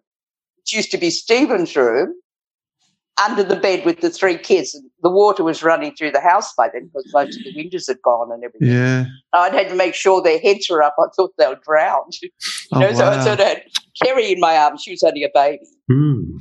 which 0.58 0.74
used 0.76 0.92
to 0.92 0.98
be 0.98 1.10
Stephen's 1.10 1.76
room, 1.76 2.14
under 3.26 3.42
the 3.44 3.56
bed 3.56 3.84
with 3.86 4.02
the 4.02 4.10
three 4.12 4.38
kids. 4.38 4.76
And 4.76 4.84
the 5.02 5.10
water 5.10 5.44
was 5.44 5.64
running 5.64 5.96
through 5.96 6.12
the 6.12 6.22
house 6.22 6.54
by 6.56 6.70
then 6.72 6.86
because 6.88 7.12
most 7.14 7.38
of 7.40 7.44
the 7.46 7.54
windows 7.56 7.88
had 7.88 8.02
gone 8.04 8.32
and 8.32 8.44
everything. 8.44 8.70
yeah. 8.70 9.06
I'd 9.34 9.54
had 9.54 9.70
to 9.70 9.76
make 9.76 9.96
sure 9.96 10.22
their 10.22 10.40
heads 10.40 10.70
were 10.70 10.84
up. 10.84 10.96
I 11.00 11.06
thought 11.16 11.34
they 11.40 11.48
were 11.48 11.60
drowned. 11.66 12.14
You 12.22 12.30
Oh, 12.74 12.80
know, 12.82 12.94
so 12.94 13.06
I 13.06 13.16
wow. 13.18 13.24
sort 13.24 13.40
of 13.40 13.46
had 13.48 13.64
Kerry 14.04 14.34
in 14.34 14.40
my 14.42 14.58
arms. 14.58 14.84
She 14.84 14.92
was 14.92 15.02
only 15.02 15.24
a 15.24 15.30
baby 15.34 15.66
Hmm. 15.90 16.38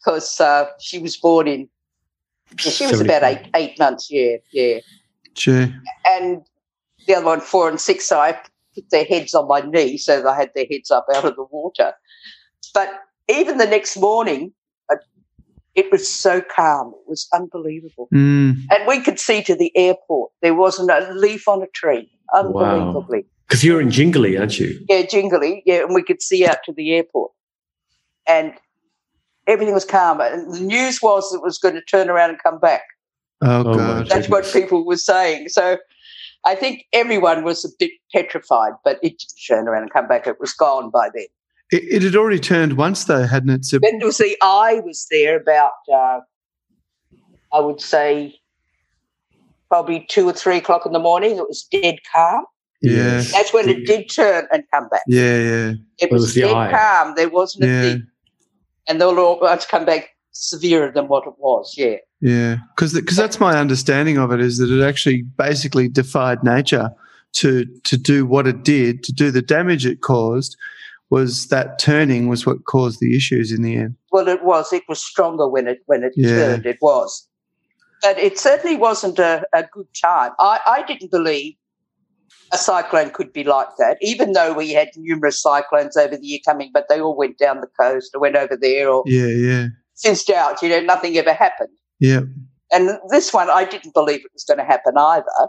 because 0.00 0.40
uh, 0.40 0.64
she 0.80 0.98
was 0.98 1.16
born 1.18 1.46
in. 1.46 1.68
she 2.56 2.86
was 2.86 3.00
about 3.00 3.22
eight 3.22 3.48
eight 3.54 3.78
months. 3.78 4.08
Yeah, 4.10 4.36
yeah. 4.52 4.78
Gee. 5.34 5.72
And 6.06 6.42
the 7.06 7.14
other 7.14 7.26
one, 7.26 7.40
four 7.40 7.68
and 7.68 7.80
six. 7.80 8.08
So 8.08 8.18
I 8.18 8.32
put 8.74 8.90
their 8.90 9.04
heads 9.04 9.34
on 9.34 9.48
my 9.48 9.60
knee 9.60 9.96
so 9.96 10.22
they 10.22 10.34
had 10.34 10.50
their 10.54 10.66
heads 10.70 10.90
up 10.90 11.06
out 11.14 11.24
of 11.24 11.36
the 11.36 11.46
water. 11.50 11.92
But 12.74 12.90
even 13.28 13.58
the 13.58 13.66
next 13.66 13.96
morning, 13.96 14.52
uh, 14.90 14.96
it 15.74 15.90
was 15.90 16.12
so 16.12 16.40
calm. 16.40 16.88
It 16.88 17.08
was 17.08 17.26
unbelievable. 17.32 18.08
Mm. 18.14 18.56
And 18.70 18.86
we 18.86 19.00
could 19.00 19.18
see 19.18 19.42
to 19.44 19.54
the 19.54 19.74
airport. 19.76 20.32
There 20.42 20.54
wasn't 20.54 20.90
a 20.90 21.12
leaf 21.12 21.48
on 21.48 21.62
a 21.62 21.68
tree. 21.68 22.10
Unbelievably. 22.34 23.24
Because 23.48 23.62
you're 23.62 23.80
in 23.80 23.88
Jingili, 23.88 24.38
aren't 24.38 24.58
you? 24.58 24.84
yeah, 24.88 25.02
Jingili, 25.02 25.62
yeah, 25.64 25.84
and 25.84 25.94
we 25.94 26.02
could 26.02 26.20
see 26.20 26.44
out 26.46 26.58
to 26.64 26.72
the 26.72 26.94
airport. 26.94 27.30
And 28.28 28.52
everything 29.46 29.74
was 29.74 29.84
calm. 29.84 30.20
And 30.20 30.52
the 30.52 30.60
news 30.60 31.00
was 31.00 31.32
it 31.32 31.42
was 31.42 31.58
going 31.58 31.74
to 31.74 31.82
turn 31.82 32.10
around 32.10 32.30
and 32.30 32.42
come 32.42 32.58
back. 32.58 32.82
Oh, 33.42 33.60
Oh, 33.60 33.74
God. 33.74 34.08
That's 34.08 34.28
what 34.28 34.44
people 34.52 34.84
were 34.84 34.96
saying. 34.96 35.50
So 35.50 35.78
I 36.46 36.54
think 36.54 36.84
everyone 36.92 37.42
was 37.44 37.64
a 37.64 37.68
bit 37.78 37.90
petrified, 38.14 38.72
but 38.84 38.98
it 39.02 39.18
didn't 39.18 39.32
turn 39.48 39.68
around 39.68 39.82
and 39.82 39.92
come 39.92 40.06
back. 40.08 40.26
It 40.26 40.40
was 40.40 40.52
gone 40.52 40.90
by 40.90 41.10
then. 41.12 41.26
It, 41.72 41.82
it 41.96 42.02
had 42.02 42.14
already 42.14 42.38
turned 42.38 42.76
once, 42.78 43.04
though, 43.04 43.24
hadn't 43.26 43.50
it? 43.50 43.64
So, 43.64 43.78
Then 43.82 43.98
there 43.98 44.06
was 44.06 44.18
the 44.18 44.36
eye 44.42 44.80
was 44.84 45.06
there 45.10 45.36
about, 45.40 45.72
uh, 45.92 46.20
I 47.52 47.58
would 47.60 47.80
say, 47.80 48.38
probably 49.68 50.06
two 50.08 50.28
or 50.28 50.32
three 50.32 50.56
o'clock 50.58 50.86
in 50.86 50.92
the 50.92 51.00
morning. 51.00 51.32
It 51.36 51.48
was 51.48 51.64
dead 51.64 51.98
calm. 52.14 52.44
yeah, 52.80 53.22
That's 53.32 53.52
when 53.52 53.68
it 53.68 53.84
did 53.84 54.08
turn 54.08 54.46
and 54.52 54.62
come 54.72 54.88
back. 54.88 55.02
yeah, 55.08 55.22
yeah, 55.40 55.72
It 55.98 56.10
Well, 56.10 56.10
it 56.10 56.12
was, 56.12 56.22
was 56.22 56.34
dead 56.36 56.54
eye. 56.54 56.70
calm. 56.70 57.14
There 57.16 57.28
wasn't 57.28 57.64
a 57.64 57.66
yeah, 57.66 57.82
thing. 57.82 58.06
And 58.88 59.00
they'll 59.00 59.18
all 59.18 59.38
about 59.38 59.62
to 59.62 59.66
come 59.66 59.84
back 59.84 60.10
severer 60.36 60.90
than 60.92 61.08
what 61.08 61.26
it 61.26 61.34
was. 61.38 61.74
Yeah. 61.76 61.96
yeah. 62.20 62.56
Because 62.74 62.92
because 62.94 63.16
that's 63.16 63.40
my 63.40 63.58
understanding 63.58 64.18
of 64.18 64.32
it 64.32 64.40
is 64.40 64.58
that 64.58 64.70
it 64.70 64.82
actually 64.86 65.22
basically 65.22 65.88
defied 65.88 66.42
nature 66.44 66.90
to 67.34 67.66
to 67.84 67.96
do 67.96 68.26
what 68.26 68.46
it 68.46 68.62
did, 68.64 69.02
to 69.04 69.12
do 69.12 69.30
the 69.30 69.42
damage 69.42 69.86
it 69.86 70.00
caused. 70.00 70.56
Was 71.08 71.46
that 71.48 71.78
turning 71.78 72.26
was 72.28 72.44
what 72.46 72.64
caused 72.64 72.98
the 73.00 73.14
issues 73.16 73.52
in 73.52 73.62
the 73.62 73.76
end? 73.76 73.94
Well, 74.10 74.26
it 74.26 74.42
was. 74.44 74.72
It 74.72 74.82
was 74.88 75.02
stronger 75.02 75.48
when 75.48 75.68
it 75.68 75.78
when 75.86 76.02
it 76.02 76.12
Yeah. 76.16 76.30
turned. 76.30 76.66
It 76.66 76.78
was, 76.82 77.28
but 78.02 78.18
it 78.18 78.38
certainly 78.38 78.76
wasn't 78.76 79.18
a, 79.20 79.44
a 79.54 79.64
good 79.72 79.86
time. 80.00 80.32
I, 80.40 80.58
I 80.66 80.82
didn't 80.86 81.12
believe 81.12 81.54
a 82.52 82.58
cyclone 82.58 83.10
could 83.10 83.32
be 83.32 83.44
like 83.44 83.68
that, 83.78 83.98
even 84.00 84.32
though 84.32 84.52
we 84.52 84.72
had 84.72 84.88
numerous 84.96 85.40
cyclones 85.40 85.96
over 85.96 86.16
the 86.16 86.26
year 86.26 86.38
coming, 86.44 86.70
but 86.72 86.86
they 86.88 87.00
all 87.00 87.16
went 87.16 87.38
down 87.38 87.60
the 87.60 87.68
coast 87.80 88.10
or 88.14 88.20
went 88.20 88.36
over 88.36 88.56
there 88.56 88.88
or 88.88 89.02
Yeah, 89.06 89.26
yeah, 89.26 89.66
fizzed 89.98 90.30
out. 90.30 90.62
You 90.62 90.68
know, 90.68 90.80
nothing 90.80 91.16
ever 91.16 91.32
happened. 91.32 91.70
yeah, 92.00 92.20
And 92.72 92.90
this 93.10 93.32
one, 93.32 93.48
I 93.50 93.64
didn't 93.64 93.94
believe 93.94 94.20
it 94.24 94.32
was 94.32 94.44
going 94.44 94.58
to 94.58 94.64
happen 94.64 94.96
either. 94.96 95.48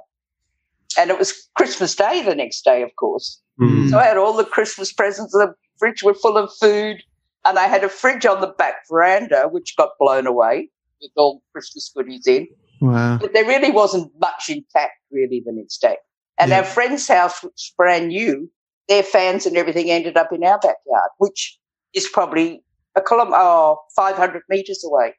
And 0.97 1.09
it 1.11 1.19
was 1.19 1.47
Christmas 1.55 1.95
Day 1.95 2.21
the 2.23 2.35
next 2.35 2.63
day, 2.63 2.81
of 2.81 2.89
course. 2.97 3.41
Mm. 3.59 3.89
So 3.89 3.99
I 3.99 4.05
had 4.05 4.17
all 4.17 4.33
the 4.33 4.45
Christmas 4.45 4.91
presents. 4.93 5.31
The 5.33 5.53
fridge 5.79 6.01
were 6.03 6.13
full 6.13 6.37
of 6.37 6.49
food, 6.59 6.97
and 7.45 7.59
I 7.59 7.67
had 7.67 7.83
a 7.83 7.89
fridge 7.89 8.25
on 8.25 8.41
the 8.41 8.47
back 8.47 8.75
veranda 8.89 9.47
which 9.51 9.75
got 9.77 9.89
blown 9.99 10.25
away 10.27 10.69
with 11.01 11.11
all 11.15 11.41
Christmas 11.53 11.91
goodies 11.95 12.25
in. 12.27 12.47
wow, 12.81 13.17
But 13.19 13.33
there 13.33 13.45
really 13.45 13.71
wasn't 13.71 14.11
much 14.19 14.49
intact 14.49 14.93
really 15.11 15.43
the 15.45 15.51
next 15.51 15.79
day. 15.79 15.97
And 16.39 16.49
Yeah. 16.49 16.59
our 16.59 16.63
friend's 16.63 17.07
house, 17.07 17.43
which 17.43 17.51
was 17.53 17.73
brand 17.77 18.07
new, 18.09 18.49
their 18.87 19.03
fans 19.03 19.45
and 19.45 19.57
everything 19.57 19.91
ended 19.91 20.17
up 20.17 20.31
in 20.31 20.43
our 20.43 20.57
backyard, 20.59 21.09
which 21.17 21.59
is 21.93 22.07
probably 22.07 22.63
a 22.97 23.01
kilometre, 23.01 23.37
oh, 23.37 23.77
500 23.95 24.41
metres 24.49 24.83
away. 24.83 25.13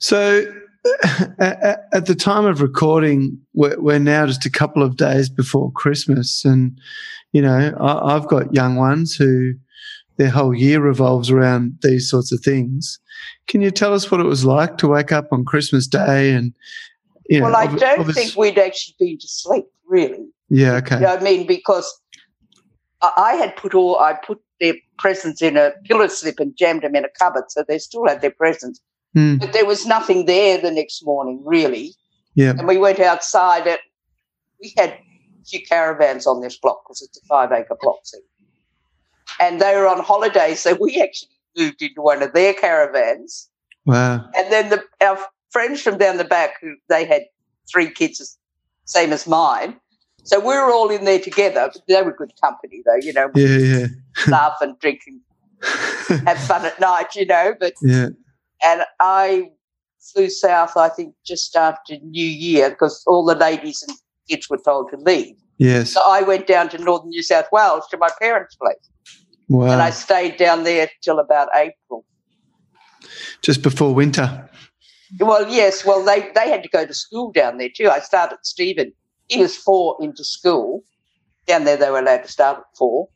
So, 0.00 0.52
at, 1.38 2.06
the 2.06 2.14
time 2.14 2.44
of 2.44 2.60
recording, 2.60 3.38
we're, 3.54 3.80
we're 3.80 3.98
now 3.98 4.26
just 4.26 4.44
a 4.44 4.50
couple 4.50 4.82
of 4.82 4.96
days 4.96 5.28
before 5.28 5.70
Christmas, 5.72 6.44
and 6.44 6.78
you 7.32 7.40
know, 7.40 7.74
I, 7.80 8.16
I've 8.16 8.28
got 8.28 8.52
young 8.54 8.76
ones 8.76 9.14
who 9.14 9.54
their 10.16 10.30
whole 10.30 10.54
year 10.54 10.80
revolves 10.80 11.30
around 11.30 11.78
these 11.82 12.08
sorts 12.08 12.32
of 12.32 12.40
things. 12.40 13.00
Can 13.46 13.62
you 13.62 13.70
tell 13.70 13.94
us 13.94 14.10
what 14.10 14.20
it 14.20 14.26
was 14.26 14.44
like 14.44 14.78
to 14.78 14.88
wake 14.88 15.12
up 15.12 15.28
on 15.32 15.44
Christmas 15.44 15.86
Day 15.86 16.32
and? 16.32 16.54
You 17.30 17.40
know, 17.40 17.46
well, 17.46 17.56
I 17.56 17.66
don't 17.74 18.12
think 18.12 18.36
we'd 18.36 18.58
actually 18.58 18.96
been 18.98 19.18
to 19.18 19.28
sleep, 19.28 19.64
really. 19.86 20.26
Yeah. 20.50 20.74
Okay. 20.74 20.96
You 20.96 21.00
know 21.02 21.16
I 21.16 21.22
mean? 21.22 21.46
Because 21.46 21.90
I 23.16 23.34
had 23.34 23.56
put 23.56 23.74
all, 23.74 23.98
I 23.98 24.12
put 24.12 24.40
presents 24.98 25.42
in 25.42 25.56
a 25.56 25.72
pillow 25.84 26.06
slip 26.06 26.40
and 26.40 26.56
jammed 26.56 26.82
them 26.82 26.94
in 26.94 27.04
a 27.04 27.08
cupboard, 27.18 27.50
so 27.50 27.64
they 27.66 27.78
still 27.78 28.06
had 28.06 28.20
their 28.20 28.30
presents. 28.30 28.80
Hmm. 29.14 29.36
But 29.36 29.52
there 29.52 29.66
was 29.66 29.86
nothing 29.86 30.26
there 30.26 30.60
the 30.60 30.70
next 30.70 31.04
morning, 31.04 31.40
really. 31.44 31.94
Yeah. 32.34 32.50
And 32.50 32.66
we 32.66 32.78
went 32.78 33.00
outside. 33.00 33.66
It, 33.66 33.80
we 34.60 34.72
had 34.76 34.90
a 34.90 35.44
few 35.46 35.64
caravans 35.64 36.26
on 36.26 36.40
this 36.40 36.58
block 36.58 36.82
because 36.84 37.02
it's 37.02 37.18
a 37.18 37.26
five 37.26 37.52
acre 37.52 37.76
block. 37.80 37.98
See? 38.04 38.18
And 39.40 39.60
they 39.60 39.76
were 39.76 39.86
on 39.86 40.00
holiday, 40.00 40.54
so 40.54 40.76
we 40.80 41.00
actually 41.00 41.30
moved 41.56 41.82
into 41.82 42.02
one 42.02 42.22
of 42.22 42.32
their 42.32 42.54
caravans. 42.54 43.48
Wow. 43.86 44.28
And 44.36 44.52
then 44.52 44.70
the, 44.70 44.82
our 45.00 45.18
friends 45.50 45.80
from 45.80 45.98
down 45.98 46.16
the 46.16 46.24
back, 46.24 46.60
who 46.60 46.74
they 46.88 47.04
had 47.04 47.22
three 47.70 47.90
kids, 47.90 48.36
same 48.84 49.12
as 49.12 49.26
mine. 49.26 49.78
So 50.24 50.40
we 50.40 50.46
were 50.54 50.72
all 50.72 50.90
in 50.90 51.04
there 51.04 51.18
together. 51.20 51.70
They 51.86 52.02
were 52.02 52.12
good 52.12 52.32
company, 52.42 52.82
though. 52.84 52.96
You 53.00 53.12
know, 53.12 53.30
Yeah. 53.34 53.58
Yeah. 53.58 53.86
laugh 54.28 54.56
and 54.60 54.78
drink 54.78 55.02
and 55.06 55.20
have 56.26 56.38
fun 56.38 56.64
at 56.64 56.80
night. 56.80 57.14
You 57.14 57.26
know, 57.26 57.54
but 57.60 57.74
yeah. 57.82 58.08
and 58.66 58.82
I 59.00 59.50
flew 60.12 60.28
south. 60.30 60.76
I 60.76 60.88
think 60.88 61.14
just 61.24 61.54
after 61.56 61.96
New 62.02 62.26
Year 62.26 62.70
because 62.70 63.02
all 63.06 63.24
the 63.24 63.34
ladies 63.34 63.82
and 63.86 63.96
kids 64.28 64.48
were 64.50 64.58
told 64.64 64.90
to 64.90 64.96
leave. 64.98 65.34
Yes. 65.58 65.92
So 65.92 66.00
I 66.06 66.22
went 66.22 66.46
down 66.46 66.68
to 66.70 66.78
northern 66.78 67.10
New 67.10 67.22
South 67.22 67.46
Wales 67.52 67.84
to 67.90 67.96
my 67.96 68.08
parents' 68.20 68.56
place, 68.56 68.76
Wow. 69.48 69.70
and 69.72 69.80
I 69.82 69.90
stayed 69.90 70.36
down 70.36 70.64
there 70.64 70.90
till 71.02 71.18
about 71.20 71.48
April. 71.54 72.04
Just 73.42 73.62
before 73.62 73.94
winter. 73.94 74.48
Well, 75.20 75.48
yes. 75.48 75.84
Well, 75.84 76.02
they, 76.04 76.28
they 76.34 76.48
had 76.50 76.62
to 76.64 76.68
go 76.68 76.84
to 76.86 76.94
school 76.94 77.30
down 77.30 77.58
there 77.58 77.68
too. 77.74 77.88
I 77.88 78.00
started 78.00 78.38
Stephen. 78.42 78.92
He 79.28 79.40
was 79.40 79.56
four 79.56 79.96
into 80.00 80.24
school. 80.24 80.82
Down 81.46 81.64
there, 81.64 81.76
they 81.76 81.90
were 81.90 81.98
allowed 81.98 82.22
to 82.22 82.28
start 82.28 82.58
at 82.58 82.76
four. 82.76 83.08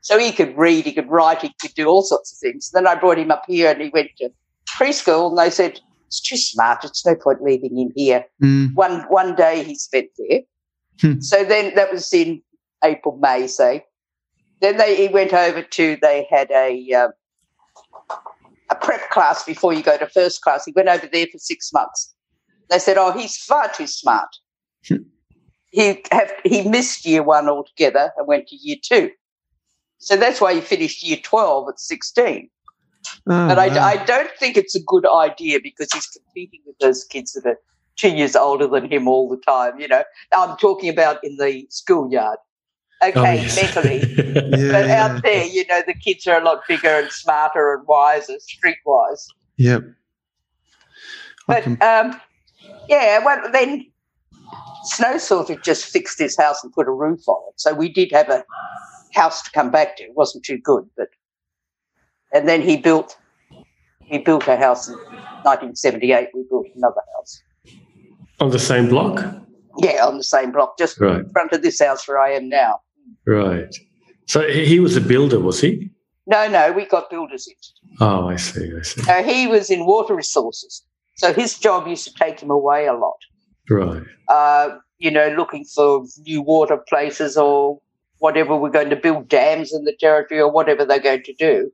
So 0.00 0.18
he 0.18 0.32
could 0.32 0.56
read, 0.56 0.84
he 0.84 0.92
could 0.92 1.10
write, 1.10 1.42
he 1.42 1.54
could 1.60 1.74
do 1.74 1.86
all 1.86 2.02
sorts 2.02 2.32
of 2.32 2.38
things. 2.38 2.70
Then 2.70 2.86
I 2.86 2.94
brought 2.94 3.18
him 3.18 3.30
up 3.30 3.44
here 3.46 3.70
and 3.70 3.82
he 3.82 3.90
went 3.90 4.10
to 4.18 4.30
preschool 4.78 5.30
and 5.30 5.38
they 5.38 5.50
said, 5.50 5.80
it's 6.06 6.20
too 6.20 6.36
smart. 6.36 6.84
It's 6.84 7.04
no 7.04 7.14
point 7.14 7.42
leaving 7.42 7.76
him 7.76 7.92
here. 7.94 8.24
Mm. 8.42 8.74
One, 8.74 9.00
one 9.08 9.34
day 9.34 9.62
he 9.64 9.74
spent 9.74 10.08
there. 10.16 10.40
Hmm. 11.00 11.20
So 11.20 11.44
then 11.44 11.74
that 11.74 11.92
was 11.92 12.12
in 12.12 12.42
April, 12.82 13.18
May, 13.20 13.46
say. 13.46 13.84
Then 14.60 14.78
they, 14.78 14.96
he 14.96 15.08
went 15.08 15.34
over 15.34 15.62
to, 15.62 15.98
they 16.00 16.26
had 16.30 16.50
a, 16.50 16.92
um, 16.92 17.10
a 18.70 18.74
prep 18.74 19.10
class 19.10 19.44
before 19.44 19.72
you 19.72 19.82
go 19.82 19.96
to 19.96 20.06
first 20.08 20.42
class. 20.42 20.64
He 20.64 20.72
went 20.72 20.88
over 20.88 21.06
there 21.12 21.26
for 21.30 21.38
six 21.38 21.72
months. 21.72 22.14
They 22.70 22.78
said, 22.78 22.98
"Oh, 22.98 23.12
he's 23.12 23.36
far 23.36 23.72
too 23.72 23.86
smart. 23.86 24.28
Hmm. 24.86 24.96
He 25.78 26.02
have 26.10 26.32
he 26.44 26.68
missed 26.68 27.06
year 27.06 27.22
one 27.22 27.48
altogether 27.48 28.10
and 28.16 28.26
went 28.26 28.48
to 28.48 28.56
year 28.56 28.76
two. 28.82 29.10
So 29.98 30.16
that's 30.16 30.40
why 30.40 30.54
he 30.54 30.60
finished 30.60 31.02
year 31.04 31.18
twelve 31.22 31.68
at 31.68 31.78
sixteen. 31.78 32.50
Oh, 33.28 33.48
But 33.48 33.56
wow. 33.58 33.62
I, 33.64 33.92
I 33.92 34.04
don't 34.04 34.30
think 34.38 34.56
it's 34.56 34.74
a 34.74 34.82
good 34.82 35.06
idea 35.06 35.60
because 35.62 35.88
he's 35.92 36.06
competing 36.06 36.60
with 36.66 36.76
those 36.78 37.04
kids 37.04 37.32
that 37.32 37.46
are 37.46 37.58
two 37.96 38.10
years 38.10 38.34
older 38.34 38.66
than 38.66 38.90
him 38.90 39.06
all 39.06 39.28
the 39.28 39.36
time. 39.36 39.78
You 39.78 39.88
know, 39.88 40.02
I'm 40.36 40.56
talking 40.56 40.88
about 40.90 41.22
in 41.22 41.36
the 41.36 41.66
schoolyard. 41.70 42.38
Oh, 43.00 43.08
Okay, 43.10 43.36
yes. 43.42 43.54
mentally, 43.54 43.98
yeah, 44.16 44.72
but 44.72 44.86
yeah. 44.88 45.04
out 45.06 45.22
there, 45.22 45.44
you 45.44 45.64
know, 45.68 45.82
the 45.86 45.94
kids 45.94 46.26
are 46.26 46.40
a 46.40 46.44
lot 46.44 46.62
bigger 46.66 46.88
and 46.88 47.12
smarter 47.12 47.74
and 47.74 47.86
wiser, 47.86 48.34
streetwise. 48.50 49.24
Yep. 49.56 49.84
I 51.48 51.60
But 51.60 51.66
um, 51.80 52.20
yeah, 52.88 53.24
well, 53.24 53.40
then 53.52 53.86
Snow 54.88 55.18
sort 55.18 55.50
of 55.50 55.62
just 55.62 55.84
fixed 55.84 56.18
his 56.18 56.36
house 56.36 56.62
and 56.64 56.72
put 56.72 56.86
a 56.88 56.90
roof 56.92 57.20
on 57.28 57.40
it. 57.48 57.60
So 57.60 57.74
we 57.74 57.88
did 57.88 58.10
have 58.12 58.28
a 58.30 58.44
house 59.14 59.42
to 59.42 59.50
come 59.50 59.70
back 59.70 59.96
to. 59.96 60.04
It 60.04 60.14
wasn't 60.14 60.44
too 60.44 60.58
good, 60.58 60.84
but 60.96 61.08
and 62.32 62.48
then 62.48 62.62
he 62.62 62.76
built 62.76 63.16
he 64.00 64.18
built 64.18 64.46
a 64.48 64.56
house 64.56 64.88
in 64.88 64.94
1978. 64.94 66.28
We 66.34 66.44
built 66.48 66.66
another 66.74 67.02
house. 67.16 67.42
On 68.40 68.50
the 68.50 68.58
same 68.58 68.88
block? 68.88 69.24
Yeah, 69.78 70.06
on 70.06 70.16
the 70.16 70.24
same 70.24 70.50
block, 70.52 70.78
just 70.78 70.98
Right. 71.00 71.20
in 71.20 71.28
front 71.30 71.52
of 71.52 71.62
this 71.62 71.80
house 71.80 72.08
where 72.08 72.18
I 72.18 72.30
am 72.32 72.48
now. 72.48 72.80
Right. 73.26 73.74
So 74.26 74.48
he 74.48 74.80
was 74.80 74.96
a 74.96 75.00
builder, 75.00 75.38
was 75.40 75.60
he? 75.60 75.90
No, 76.26 76.48
no, 76.48 76.72
we 76.72 76.84
got 76.86 77.10
builders 77.10 77.46
in. 77.48 77.54
Oh, 78.00 78.28
I 78.28 78.36
see. 78.36 78.70
I 78.78 78.82
see. 78.82 79.02
Uh, 79.10 79.22
he 79.22 79.46
was 79.46 79.70
in 79.70 79.86
water 79.86 80.14
resources, 80.14 80.82
so 81.16 81.32
his 81.32 81.58
job 81.58 81.86
used 81.86 82.04
to 82.08 82.14
take 82.14 82.40
him 82.40 82.50
away 82.50 82.86
a 82.86 82.92
lot. 82.94 83.16
Right. 83.70 84.02
uh, 84.28 84.70
you 84.98 85.10
know, 85.10 85.28
looking 85.36 85.64
for 85.64 86.04
new 86.26 86.42
water 86.42 86.76
places 86.88 87.36
or 87.36 87.80
whatever 88.18 88.56
we're 88.56 88.70
going 88.70 88.90
to 88.90 88.96
build 88.96 89.28
dams 89.28 89.72
in 89.72 89.84
the 89.84 89.94
territory 89.98 90.40
or 90.40 90.50
whatever 90.50 90.84
they're 90.84 90.98
going 90.98 91.22
to 91.22 91.34
do. 91.34 91.70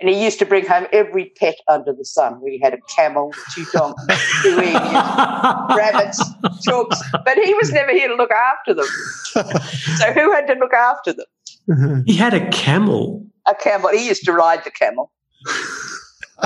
And 0.00 0.10
he 0.10 0.24
used 0.24 0.40
to 0.40 0.44
bring 0.44 0.66
home 0.66 0.86
every 0.92 1.32
pet 1.36 1.54
under 1.68 1.92
the 1.92 2.04
sun. 2.04 2.40
We 2.42 2.58
had 2.62 2.74
a 2.74 2.78
camel, 2.96 3.32
two 3.54 3.64
donkeys, 3.72 4.18
two 4.42 4.58
emus, 4.58 5.76
rabbits, 5.76 6.22
chooks, 6.66 6.98
but 7.24 7.38
he 7.38 7.54
was 7.54 7.70
never 7.70 7.92
here 7.92 8.08
to 8.08 8.16
look 8.16 8.32
after 8.32 8.74
them. 8.74 8.86
So 9.98 10.12
who 10.12 10.32
had 10.32 10.46
to 10.48 10.54
look 10.54 10.72
after 10.72 11.12
them? 11.12 12.02
He 12.06 12.16
had 12.16 12.34
a 12.34 12.48
camel. 12.50 13.24
A 13.46 13.54
camel. 13.54 13.90
He 13.90 14.06
used 14.06 14.24
to 14.24 14.32
ride 14.32 14.64
the 14.64 14.70
camel. 14.70 15.12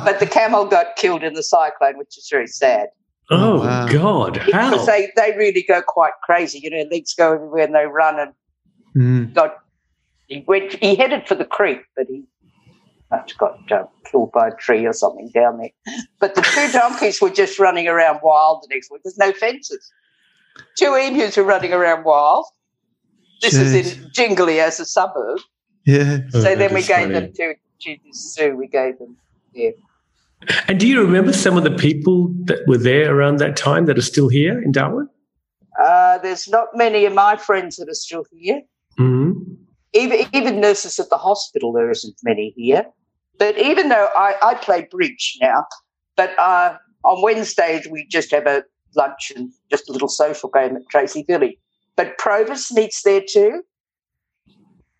But 0.04 0.20
the 0.20 0.26
camel 0.26 0.66
got 0.66 0.96
killed 0.96 1.24
in 1.24 1.32
the 1.32 1.42
cyclone, 1.42 1.96
which 1.96 2.18
is 2.18 2.28
very 2.30 2.46
sad. 2.46 2.88
Oh, 3.30 3.60
wow. 3.60 3.86
God. 3.88 4.36
How? 4.38 4.70
Because 4.70 4.86
they, 4.86 5.10
they 5.16 5.34
really 5.36 5.62
go 5.62 5.82
quite 5.86 6.12
crazy. 6.22 6.60
You 6.62 6.70
know, 6.70 6.84
legs 6.90 7.14
go 7.14 7.34
everywhere 7.34 7.64
and 7.64 7.74
they 7.74 7.86
run 7.86 8.18
and 8.18 8.32
Mm. 8.96 9.34
got 9.34 9.58
he 10.28 10.42
went 10.48 10.72
he 10.82 10.94
headed 10.96 11.28
for 11.28 11.34
the 11.34 11.44
creek, 11.44 11.80
but 11.94 12.06
he 12.08 12.24
got 13.38 13.70
uh, 13.70 13.84
killed 14.10 14.32
by 14.32 14.48
a 14.48 14.54
tree 14.56 14.86
or 14.86 14.94
something 14.94 15.28
down 15.34 15.58
there. 15.58 15.70
But 16.18 16.34
the 16.34 16.40
two 16.42 16.72
donkeys 16.72 17.20
were 17.20 17.30
just 17.30 17.58
running 17.58 17.86
around 17.86 18.20
wild 18.22 18.62
the 18.62 18.74
next 18.74 18.90
week. 18.90 19.02
There's 19.04 19.18
no 19.18 19.32
fences. 19.32 19.92
two 20.78 20.94
emus 20.94 21.36
were 21.36 21.44
running 21.44 21.72
around 21.74 22.04
wild. 22.04 22.46
This 23.42 23.54
is 23.54 23.74
in 23.74 24.10
Jingili 24.10 24.58
as 24.58 24.80
a 24.80 24.86
suburb. 24.86 25.38
Yeah. 25.84 26.18
Oh, 26.34 26.40
So 26.40 26.40
that 26.42 26.58
then 26.58 26.74
we 26.74 26.80
gave 26.82 27.08
funny. 27.08 27.12
them 27.12 27.32
to, 27.34 27.54
to 27.54 27.96
the 28.04 28.12
zoo. 28.12 28.56
We 28.56 28.66
gave 28.68 28.98
them. 28.98 29.16
Yeah. 29.52 29.70
And 30.68 30.78
do 30.78 30.86
you 30.86 31.00
remember 31.00 31.32
some 31.32 31.56
of 31.56 31.64
the 31.64 31.70
people 31.70 32.32
that 32.44 32.66
were 32.66 32.78
there 32.78 33.14
around 33.14 33.38
that 33.38 33.56
time 33.56 33.86
that 33.86 33.98
are 33.98 34.02
still 34.02 34.28
here 34.28 34.60
in 34.62 34.72
Darwin? 34.72 35.08
Uh, 35.82 36.18
there's 36.18 36.48
not 36.48 36.68
many 36.74 37.04
of 37.04 37.12
my 37.12 37.36
friends 37.36 37.76
that 37.76 37.88
are 37.88 37.94
still 37.94 38.24
here. 38.32 38.62
hmm 38.96 39.32
Even 39.92 40.26
even 40.32 40.60
nurses 40.60 40.98
at 40.98 41.10
the 41.10 41.18
hospital, 41.18 41.72
there 41.72 41.90
isn't 41.90 42.16
many 42.22 42.52
here. 42.56 42.86
But 43.38 43.56
even 43.58 43.88
though 43.88 44.08
I, 44.16 44.34
I 44.42 44.54
play 44.54 44.86
bridge 44.90 45.38
now, 45.40 45.64
but 46.16 46.36
uh, 46.38 46.76
on 47.04 47.22
Wednesdays 47.22 47.86
we 47.88 48.06
just 48.08 48.30
have 48.32 48.46
a 48.46 48.64
lunch 48.96 49.32
and 49.34 49.52
just 49.70 49.88
a 49.88 49.92
little 49.92 50.08
social 50.08 50.50
game 50.50 50.76
at 50.76 50.82
Tracy 50.90 51.22
Village. 51.22 51.56
But 51.96 52.18
Probus 52.18 52.72
meets 52.72 53.02
there 53.02 53.22
too. 53.26 53.62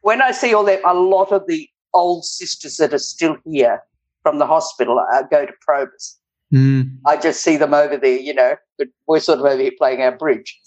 When 0.00 0.22
I 0.22 0.30
see 0.30 0.54
all 0.54 0.64
that, 0.64 0.80
a 0.84 0.94
lot 0.94 1.32
of 1.32 1.46
the 1.46 1.68
old 1.94 2.24
sisters 2.24 2.76
that 2.76 2.94
are 2.94 2.98
still 2.98 3.36
here 3.44 3.82
from 4.28 4.38
the 4.38 4.46
hospital 4.46 4.98
uh, 4.98 5.22
go 5.22 5.46
to 5.46 5.52
Probus. 5.66 6.18
Mm. 6.52 6.98
I 7.06 7.16
just 7.16 7.42
see 7.42 7.56
them 7.56 7.72
over 7.72 7.96
there, 7.96 8.18
you 8.18 8.34
know, 8.34 8.56
but 8.76 8.88
we're 9.06 9.20
sort 9.20 9.38
of 9.38 9.46
over 9.46 9.62
here 9.62 9.72
playing 9.78 10.02
our 10.02 10.14
bridge. 10.14 10.58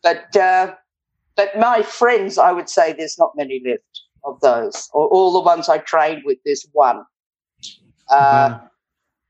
But 0.00 0.36
uh, 0.36 0.74
but 1.34 1.58
my 1.58 1.82
friends, 1.82 2.38
I 2.38 2.52
would 2.52 2.68
say 2.68 2.92
there's 2.92 3.18
not 3.18 3.32
many 3.36 3.60
left 3.66 4.02
of 4.24 4.40
those. 4.40 4.88
Or 4.92 5.08
all 5.08 5.32
the 5.32 5.40
ones 5.40 5.68
I 5.68 5.78
trained 5.78 6.22
with, 6.24 6.38
there's 6.44 6.66
one. 6.72 7.02
Uh, 8.08 8.60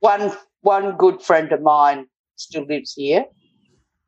Wow. 0.01 0.21
One 0.21 0.33
one 0.63 0.97
good 0.97 1.23
friend 1.23 1.53
of 1.53 1.63
mine 1.63 2.07
still 2.37 2.65
lives 2.65 2.95
here. 2.95 3.25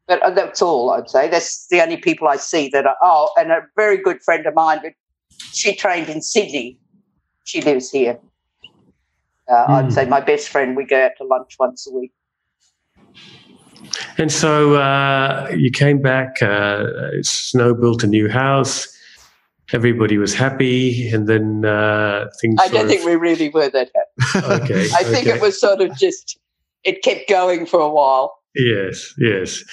But 0.06 0.22
uh, 0.22 0.30
that's 0.30 0.60
all 0.62 0.90
I'd 0.90 1.08
say. 1.08 1.28
That's 1.28 1.66
the 1.68 1.82
only 1.82 1.96
people 1.96 2.28
I 2.28 2.36
see 2.36 2.68
that 2.70 2.86
are, 2.86 2.96
oh, 3.02 3.30
and 3.38 3.52
a 3.52 3.60
very 3.76 3.98
good 3.98 4.20
friend 4.22 4.46
of 4.46 4.54
mine, 4.54 4.80
but 4.82 4.92
she 5.52 5.74
trained 5.74 6.08
in 6.08 6.20
Sydney. 6.22 6.78
She 7.44 7.60
lives 7.60 7.90
here. 7.90 8.18
Uh, 9.48 9.66
Hmm. 9.66 9.72
I'd 9.72 9.92
say 9.92 10.04
my 10.06 10.20
best 10.20 10.48
friend, 10.48 10.76
we 10.76 10.84
go 10.84 11.04
out 11.04 11.12
to 11.18 11.24
lunch 11.24 11.56
once 11.58 11.86
a 11.86 11.92
week. 11.94 12.12
And 14.18 14.30
so 14.30 14.74
uh, 14.74 15.50
you 15.56 15.70
came 15.70 16.00
back. 16.00 16.40
Uh, 16.42 16.84
Snow 17.22 17.74
built 17.74 18.02
a 18.04 18.06
new 18.06 18.28
house. 18.28 18.88
Everybody 19.72 20.18
was 20.18 20.34
happy, 20.34 21.08
and 21.08 21.26
then 21.28 21.64
uh, 21.64 22.26
things. 22.40 22.56
I 22.60 22.68
don't 22.68 22.82
of- 22.84 22.88
think 22.90 23.04
we 23.06 23.16
really 23.16 23.48
were 23.48 23.70
that 23.70 23.90
happy. 23.94 24.62
Okay. 24.62 24.84
I 24.94 25.02
think 25.02 25.26
okay. 25.26 25.36
it 25.36 25.40
was 25.40 25.58
sort 25.58 25.80
of 25.80 25.96
just, 25.96 26.38
it 26.84 27.02
kept 27.02 27.28
going 27.28 27.64
for 27.66 27.80
a 27.80 27.88
while. 27.88 28.36
Yes, 28.54 29.14
yes. 29.18 29.64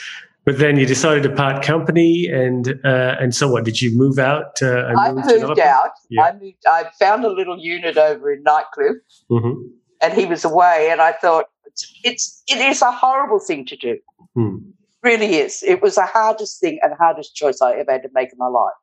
But 0.50 0.58
then 0.58 0.78
you 0.78 0.88
decided 0.88 1.22
to 1.22 1.30
part 1.30 1.64
company, 1.64 2.26
and 2.26 2.70
uh, 2.84 3.18
and 3.20 3.36
so 3.36 3.52
what? 3.52 3.66
Did 3.66 3.84
you 3.84 3.96
move 3.96 4.18
out? 4.18 4.60
Uh, 4.60 4.88
and 4.88 5.00
I 5.00 5.12
move 5.12 5.24
to 5.26 5.36
another 5.36 5.48
moved 5.50 5.60
out. 5.60 5.92
Yeah. 6.10 6.24
I 6.24 6.32
moved. 6.40 6.64
I 6.66 6.86
found 6.98 7.24
a 7.24 7.30
little 7.30 7.60
unit 7.60 7.98
over 7.98 8.34
in 8.34 8.44
Nightcliff, 8.44 8.96
hmm 9.30 9.54
and 10.02 10.12
he 10.16 10.26
was 10.26 10.44
away. 10.44 10.90
And 10.92 11.02
I 11.02 11.12
thought 11.12 11.46
it's, 11.66 11.94
it's 12.04 12.44
it 12.48 12.58
is 12.58 12.82
a 12.82 12.92
horrible 12.92 13.38
thing 13.38 13.64
to 13.68 13.76
do. 13.76 14.00
Hmm. 14.34 14.56
Really 15.04 15.36
is. 15.36 15.62
It 15.62 15.84
was 15.84 15.94
the 15.94 16.08
hardest 16.08 16.60
thing 16.60 16.80
and 16.82 16.94
hardest 16.98 17.36
choice 17.36 17.62
I 17.62 17.74
ever 17.74 17.92
had 17.92 18.02
to 18.02 18.10
make 18.16 18.32
in 18.32 18.40
my 18.40 18.48
life. 18.48 18.74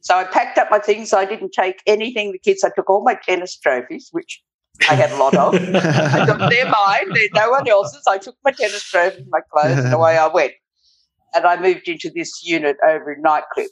So 0.00 0.14
I 0.14 0.24
packed 0.24 0.58
up 0.58 0.70
my 0.70 0.78
things. 0.78 1.14
I 1.14 1.24
didn't 1.24 1.52
take 1.52 1.80
anything. 1.86 2.32
The 2.32 2.38
kids. 2.38 2.64
I 2.64 2.68
took 2.68 2.90
all 2.90 3.02
my 3.02 3.14
tennis 3.14 3.56
trophies, 3.56 4.10
which 4.12 4.42
I 4.90 4.94
had 4.94 5.10
a 5.10 5.16
lot 5.16 5.34
of. 5.34 5.54
I 5.74 6.26
thought 6.26 6.50
they're 6.50 6.68
mine. 6.68 7.14
They're 7.14 7.28
no 7.32 7.48
one 7.48 7.66
else's. 7.66 8.06
I 8.06 8.18
took 8.18 8.36
my 8.44 8.50
tennis 8.50 8.82
trophies, 8.82 9.24
my 9.30 9.40
clothes, 9.50 9.78
and 9.86 9.94
away 9.94 10.18
I 10.18 10.26
went. 10.26 10.52
And 11.34 11.46
I 11.46 11.60
moved 11.60 11.88
into 11.88 12.10
this 12.10 12.44
unit 12.44 12.76
over 12.86 13.12
in 13.12 13.22
Nightcliff. 13.22 13.68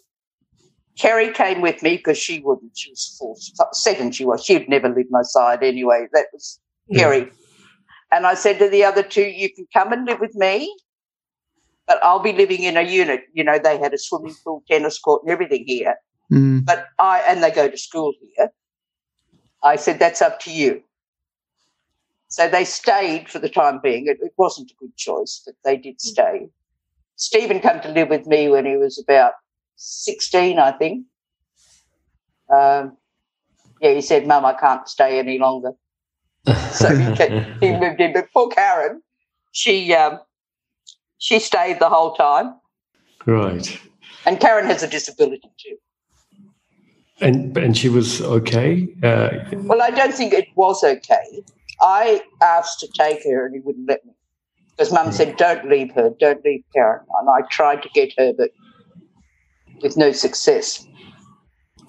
Kerry 0.99 1.33
came 1.33 1.61
with 1.61 1.83
me 1.83 1.96
because 1.96 2.18
she 2.18 2.40
wouldn't. 2.40 2.77
She 2.77 2.90
was 2.90 3.16
four, 3.18 3.35
seven. 3.73 4.12
She 4.12 4.25
was. 4.25 4.44
She'd 4.44 4.68
never 4.68 4.88
leave 4.88 5.11
my 5.11 5.23
side 5.23 5.62
anyway. 5.62 6.07
That 6.12 6.27
was 6.33 6.61
Kerry. 6.94 7.31
And 8.12 8.27
I 8.27 8.35
said 8.35 8.59
to 8.59 8.68
the 8.68 8.85
other 8.85 9.03
two, 9.03 9.23
"You 9.23 9.53
can 9.55 9.66
come 9.73 9.92
and 9.92 10.05
live 10.05 10.20
with 10.20 10.35
me, 10.35 10.75
but 11.87 12.03
I'll 12.03 12.18
be 12.18 12.33
living 12.33 12.64
in 12.64 12.77
a 12.77 12.83
unit. 12.83 13.25
You 13.33 13.44
know, 13.44 13.59
they 13.59 13.79
had 13.79 13.94
a 13.94 13.99
swimming 13.99 14.35
pool, 14.44 14.62
tennis 14.68 14.99
court, 14.99 15.23
and 15.23 15.31
everything 15.31 15.64
here. 15.66 15.96
Mm. 16.31 16.64
But 16.64 16.87
I 16.99 17.20
and 17.20 17.42
they 17.42 17.51
go 17.51 17.68
to 17.68 17.77
school 17.77 18.12
here. 18.37 18.51
I 19.62 19.77
said 19.77 19.99
that's 19.99 20.23
up 20.23 20.40
to 20.40 20.53
you. 20.53 20.83
So 22.29 22.49
they 22.49 22.64
stayed 22.64 23.29
for 23.29 23.40
the 23.40 23.49
time 23.49 23.81
being. 23.83 24.07
It, 24.07 24.18
it 24.20 24.33
wasn't 24.37 24.70
a 24.70 24.75
good 24.79 24.96
choice, 24.96 25.42
but 25.44 25.57
they 25.64 25.77
did 25.77 26.01
stay. 26.01 26.49
Stephen 27.20 27.61
came 27.61 27.80
to 27.83 27.90
live 27.90 28.09
with 28.09 28.26
me 28.26 28.48
when 28.48 28.64
he 28.64 28.76
was 28.78 28.98
about 28.98 29.33
sixteen, 29.76 30.59
I 30.59 30.72
think. 30.72 31.04
Um, 32.50 32.96
yeah, 33.80 33.92
he 33.92 34.00
said, 34.00 34.26
"Mum, 34.26 34.44
I 34.46 34.54
can't 34.54 34.88
stay 34.88 35.18
any 35.18 35.38
longer." 35.38 35.72
So 36.72 36.88
he, 36.96 37.04
he 37.61 37.72
moved 37.76 38.00
in. 38.00 38.14
But 38.14 38.28
poor 38.33 38.48
Karen, 38.48 39.02
she 39.52 39.94
um, 39.94 40.18
she 41.18 41.38
stayed 41.38 41.78
the 41.78 41.90
whole 41.90 42.14
time, 42.14 42.54
Right. 43.26 43.78
and 44.24 44.40
Karen 44.40 44.64
has 44.66 44.83
a 44.83 44.88
disability 44.88 45.50
too. 45.62 45.76
And 47.20 47.54
and 47.59 47.76
she 47.76 47.90
was 47.90 48.22
okay. 48.22 48.88
Uh, 49.02 49.28
Well, 49.52 49.83
I 49.83 49.90
don't 49.90 50.14
think 50.14 50.33
it 50.33 50.48
was 50.56 50.83
okay. 50.83 51.44
I 51.83 52.22
asked 52.40 52.80
to 52.80 52.88
take 52.98 53.24
her 53.24 53.44
and 53.44 53.54
he 53.54 53.61
wouldn't 53.61 53.87
let 53.88 54.06
me. 54.06 54.12
Because 54.80 54.94
mum 54.94 55.12
said, 55.12 55.36
don't 55.36 55.68
leave 55.68 55.92
her, 55.92 56.10
don't 56.18 56.42
leave 56.42 56.64
Karen. 56.74 57.04
And 57.20 57.28
I 57.28 57.46
tried 57.50 57.82
to 57.82 57.90
get 57.90 58.14
her, 58.16 58.32
but 58.32 58.48
with 59.82 59.98
no 59.98 60.10
success. 60.10 60.86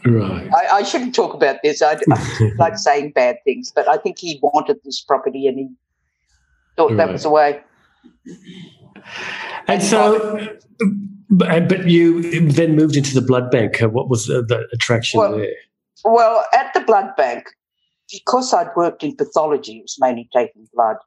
right. 0.03 0.49
I, 0.53 0.79
I 0.79 0.83
shouldn't 0.83 1.15
talk 1.15 1.33
about 1.33 1.59
this. 1.63 1.81
I, 1.81 1.97
I 2.11 2.51
like 2.57 2.77
saying 2.77 3.13
bad 3.15 3.37
things, 3.45 3.71
but 3.73 3.87
I 3.87 3.95
think 3.95 4.19
he 4.19 4.41
wanted 4.43 4.75
this 4.83 4.99
property 4.99 5.47
and 5.47 5.57
he 5.57 5.69
thought 6.75 6.97
that 6.97 7.13
was 7.13 7.23
the 7.23 7.29
way. 7.29 7.61
And 9.69 9.81
so, 9.81 10.57
but, 11.29 11.69
but 11.69 11.87
you 11.87 12.49
then 12.51 12.75
moved 12.75 12.97
into 12.97 13.13
the 13.13 13.25
blood 13.25 13.51
bank. 13.51 13.81
Uh, 13.81 13.87
What 13.87 14.09
was 14.09 14.25
the, 14.25 14.43
the 14.43 14.67
attraction 14.73 15.21
Well, 15.21 15.37
there? 15.37 15.53
Well, 16.03 16.43
at 16.53 16.73
the 16.73 16.81
blood 16.81 17.15
bank, 17.15 17.45
because 18.11 18.53
I'd 18.53 18.75
worked 18.75 19.01
in 19.01 19.15
pathology, 19.15 19.77
it 19.77 19.83
was 19.83 19.95
mainly 19.97 20.27
taking 20.35 20.67
blood. 20.73 20.97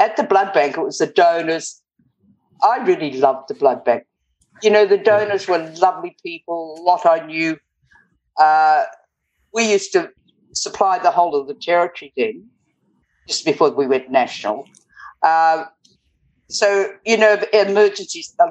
At 0.00 0.16
the 0.16 0.22
blood 0.22 0.52
bank, 0.54 0.78
it 0.78 0.80
was 0.80 0.98
the 0.98 1.06
donors. 1.06 1.82
I 2.62 2.78
really 2.78 3.12
loved 3.12 3.48
the 3.48 3.54
blood 3.54 3.84
bank. 3.84 4.04
You 4.62 4.70
know, 4.70 4.86
the 4.86 4.98
donors 4.98 5.46
were 5.46 5.58
lovely 5.78 6.16
people, 6.24 6.78
a 6.78 6.82
lot 6.82 7.04
I 7.04 7.24
knew. 7.26 7.58
Uh, 8.38 8.84
we 9.52 9.70
used 9.70 9.92
to 9.92 10.10
supply 10.54 10.98
the 10.98 11.10
whole 11.10 11.38
of 11.38 11.48
the 11.48 11.54
territory 11.54 12.12
then, 12.16 12.48
just 13.28 13.44
before 13.44 13.70
we 13.70 13.86
went 13.86 14.10
national. 14.10 14.66
Uh, 15.22 15.64
so, 16.48 16.92
you 17.04 17.18
know, 17.18 17.38
emergencies, 17.52 18.34
a 18.40 18.46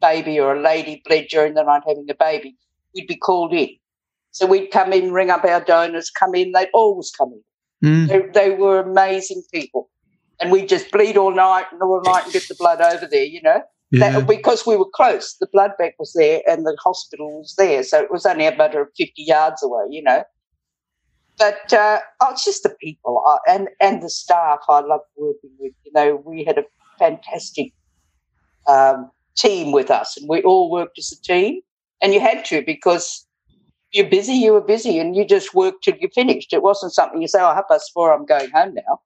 baby 0.00 0.40
or 0.40 0.56
a 0.56 0.60
lady 0.60 1.02
bled 1.04 1.26
during 1.30 1.54
the 1.54 1.62
night 1.62 1.82
having 1.86 2.06
a 2.10 2.14
baby, 2.14 2.56
we'd 2.94 3.06
be 3.06 3.16
called 3.16 3.52
in. 3.52 3.70
So 4.30 4.46
we'd 4.46 4.70
come 4.70 4.92
in, 4.92 5.12
ring 5.12 5.30
up 5.30 5.44
our 5.44 5.60
donors, 5.60 6.10
come 6.10 6.34
in, 6.34 6.52
they'd 6.52 6.70
always 6.74 7.10
come 7.10 7.32
in. 7.32 7.88
Mm. 7.88 8.08
They, 8.08 8.40
they 8.40 8.50
were 8.56 8.80
amazing 8.80 9.42
people. 9.52 9.90
And 10.40 10.50
we'd 10.50 10.68
just 10.68 10.90
bleed 10.90 11.16
all 11.16 11.34
night 11.34 11.66
and 11.70 11.80
all 11.82 12.02
night 12.04 12.24
and 12.24 12.32
get 12.32 12.48
the 12.48 12.56
blood 12.56 12.80
over 12.80 13.06
there, 13.06 13.24
you 13.24 13.40
know. 13.42 13.62
Yeah. 13.90 14.10
That, 14.10 14.26
because 14.26 14.66
we 14.66 14.76
were 14.76 14.88
close. 14.92 15.36
The 15.38 15.46
blood 15.52 15.72
bank 15.78 15.94
was 15.98 16.12
there 16.14 16.42
and 16.48 16.66
the 16.66 16.76
hospital 16.82 17.38
was 17.38 17.54
there. 17.56 17.82
So 17.84 18.02
it 18.02 18.10
was 18.10 18.26
only 18.26 18.46
a 18.46 18.56
matter 18.56 18.80
of 18.80 18.88
50 18.96 19.22
yards 19.22 19.62
away, 19.62 19.84
you 19.90 20.02
know. 20.02 20.24
But 21.38 21.72
uh, 21.72 22.00
oh, 22.20 22.32
it's 22.32 22.44
just 22.44 22.62
the 22.62 22.74
people 22.80 23.22
uh, 23.26 23.38
and, 23.48 23.68
and 23.80 24.02
the 24.02 24.10
staff 24.10 24.60
I 24.68 24.80
loved 24.80 25.04
working 25.16 25.50
with. 25.58 25.72
You 25.84 25.92
know, 25.94 26.22
we 26.24 26.44
had 26.44 26.58
a 26.58 26.64
fantastic 26.98 27.72
um, 28.66 29.10
team 29.36 29.72
with 29.72 29.90
us 29.90 30.16
and 30.16 30.28
we 30.28 30.42
all 30.42 30.70
worked 30.70 30.98
as 30.98 31.12
a 31.12 31.22
team. 31.22 31.60
And 32.02 32.12
you 32.12 32.20
had 32.20 32.44
to 32.46 32.62
because 32.62 33.26
you're 33.94 34.08
busy, 34.08 34.34
you 34.34 34.52
were 34.52 34.60
busy, 34.60 34.98
and 34.98 35.14
you 35.14 35.24
just 35.24 35.54
worked 35.54 35.84
till 35.84 35.96
you 35.96 36.08
finished. 36.12 36.52
It 36.52 36.62
wasn't 36.62 36.92
something 36.92 37.22
you 37.22 37.28
say, 37.28 37.40
oh, 37.40 37.54
half 37.54 37.68
past 37.70 37.92
four, 37.94 38.12
I'm 38.12 38.26
going 38.26 38.50
home 38.50 38.74
now. 38.74 39.00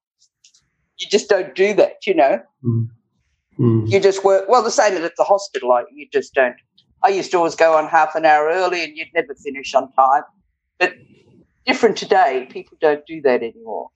You 0.99 1.09
just 1.09 1.29
don't 1.29 1.55
do 1.55 1.75
that, 1.75 2.07
you 2.07 2.15
know. 2.15 2.41
Mm. 2.65 3.91
You 3.91 4.01
just 4.01 4.25
work, 4.25 4.49
well, 4.49 4.63
the 4.63 4.71
same 4.71 4.95
as 4.95 5.03
at 5.03 5.17
the 5.17 5.25
hospital, 5.25 5.69
like, 5.69 5.87
you 5.93 6.09
just 6.13 6.35
don't. 6.35 6.57
I 7.05 7.09
used 7.09 7.31
to 7.33 7.39
always 7.39 7.55
go 7.55 7.77
on 7.77 7.89
half 7.89 8.15
an 8.15 8.25
hour 8.25 8.49
early 8.49 8.83
and 8.83 8.97
you'd 8.97 9.09
never 9.15 9.35
finish 9.35 9.75
on 9.75 9.93
time. 9.93 10.23
But 10.79 10.95
different 11.67 11.97
today, 11.97 12.49
people 12.51 12.77
don't 12.81 13.05
do 13.07 13.21
that 13.23 13.43
anymore. 13.43 13.91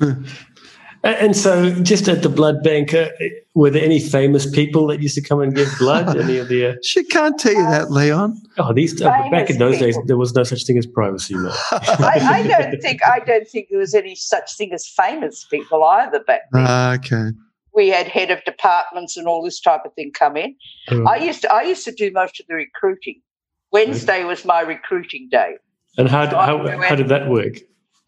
And- 1.04 1.16
And 1.16 1.36
so, 1.36 1.70
just 1.82 2.08
at 2.08 2.22
the 2.22 2.28
blood 2.28 2.62
bank, 2.62 2.94
uh, 2.94 3.08
were 3.54 3.70
there 3.70 3.84
any 3.84 3.98
famous 4.00 4.48
people 4.48 4.86
that 4.88 5.00
used 5.02 5.14
to 5.16 5.20
come 5.20 5.40
and 5.40 5.54
give 5.54 5.68
blood? 5.78 6.16
any 6.24 6.38
of 6.38 6.48
the 6.48 6.66
uh, 6.66 6.74
She 6.82 7.02
can't 7.04 7.38
tell 7.38 7.52
you 7.52 7.64
that, 7.70 7.90
Leon. 7.90 8.40
oh, 8.58 8.72
these 8.72 9.00
uh, 9.02 9.08
back 9.30 9.50
in 9.50 9.56
Famous 9.56 9.58
those 9.58 9.78
days, 9.78 9.98
there 10.06 10.16
was 10.16 10.32
no 10.34 10.44
such 10.44 10.64
thing 10.64 10.78
as 10.78 10.86
privacy, 10.86 11.34
mate. 11.34 11.52
I, 11.72 12.18
I 12.38 12.42
don't 12.46 12.80
think 12.80 13.00
I 13.04 13.18
don't 13.20 13.48
think 13.48 13.68
there 13.70 13.80
was 13.80 13.94
any 13.94 14.14
such 14.14 14.56
thing 14.56 14.72
as 14.72 14.86
famous 14.86 15.44
people 15.50 15.82
either 15.84 16.20
back 16.20 16.42
then. 16.52 16.64
Ah, 16.68 16.94
okay. 16.94 17.30
we 17.74 17.88
had 17.88 18.06
head 18.06 18.30
of 18.30 18.42
departments 18.44 19.16
and 19.16 19.26
all 19.26 19.42
this 19.42 19.60
type 19.60 19.80
of 19.84 19.92
thing 19.94 20.12
come 20.12 20.36
in. 20.36 20.54
Oh. 20.90 21.04
I 21.04 21.16
used 21.16 21.42
to 21.42 21.52
I 21.52 21.62
used 21.62 21.84
to 21.84 21.92
do 21.92 22.10
most 22.12 22.38
of 22.40 22.46
the 22.46 22.54
recruiting. 22.54 23.20
Wednesday 23.72 24.22
was 24.24 24.44
my 24.44 24.60
recruiting 24.60 25.28
day. 25.30 25.56
and 25.98 26.08
how, 26.08 26.28
so 26.30 26.36
how, 26.36 26.80
how 26.88 26.94
did 26.94 27.08
that 27.08 27.28
work? 27.28 27.54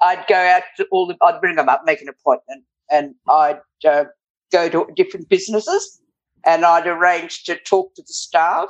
I'd 0.02 0.24
go 0.28 0.36
out 0.36 0.62
to 0.76 0.86
all 0.92 1.06
the 1.06 1.16
I'd 1.22 1.40
bring 1.40 1.56
them 1.56 1.68
up, 1.68 1.82
make 1.86 2.00
an 2.02 2.08
appointment, 2.08 2.62
and 2.90 3.14
I'd 3.28 3.60
uh, 3.88 4.04
go 4.52 4.68
to 4.68 4.86
different 4.94 5.28
businesses, 5.28 6.00
and 6.44 6.64
I'd 6.64 6.86
arrange 6.86 7.44
to 7.44 7.56
talk 7.56 7.94
to 7.94 8.02
the 8.02 8.12
staff 8.12 8.68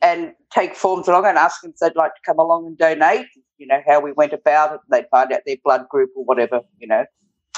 and 0.00 0.32
take 0.52 0.74
forms 0.74 1.08
along 1.08 1.26
and 1.26 1.36
ask 1.36 1.60
them 1.60 1.72
if 1.72 1.78
they'd 1.78 1.98
like 1.98 2.14
to 2.14 2.20
come 2.24 2.38
along 2.38 2.66
and 2.66 2.78
donate. 2.78 3.26
You 3.58 3.66
know 3.66 3.80
how 3.86 4.00
we 4.00 4.12
went 4.12 4.32
about 4.32 4.74
it. 4.74 4.80
They'd 4.90 5.08
find 5.10 5.32
out 5.32 5.40
their 5.44 5.56
blood 5.64 5.88
group 5.88 6.10
or 6.16 6.24
whatever. 6.24 6.60
You 6.78 6.86
know 6.86 7.04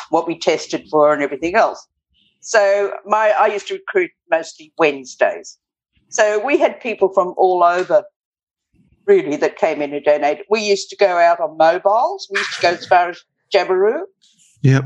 what 0.08 0.26
we 0.26 0.38
tested 0.38 0.88
for 0.90 1.12
and 1.12 1.22
everything 1.22 1.54
else. 1.54 1.86
So 2.40 2.94
my 3.04 3.30
I 3.30 3.46
used 3.48 3.68
to 3.68 3.74
recruit 3.74 4.10
mostly 4.30 4.72
Wednesdays. 4.78 5.58
So 6.08 6.44
we 6.44 6.58
had 6.58 6.80
people 6.80 7.10
from 7.12 7.34
all 7.36 7.62
over 7.62 8.04
really 9.06 9.36
that 9.36 9.56
came 9.56 9.82
in 9.82 9.92
and 9.92 10.04
donated. 10.04 10.44
We 10.50 10.60
used 10.60 10.88
to 10.90 10.96
go 10.96 11.18
out 11.18 11.40
on 11.40 11.56
mobiles. 11.56 12.28
We 12.30 12.38
used 12.38 12.54
to 12.56 12.62
go 12.62 12.68
as 12.70 12.86
far 12.86 13.10
as 13.10 13.20
Jabiru. 13.52 14.02
Yep. 14.62 14.84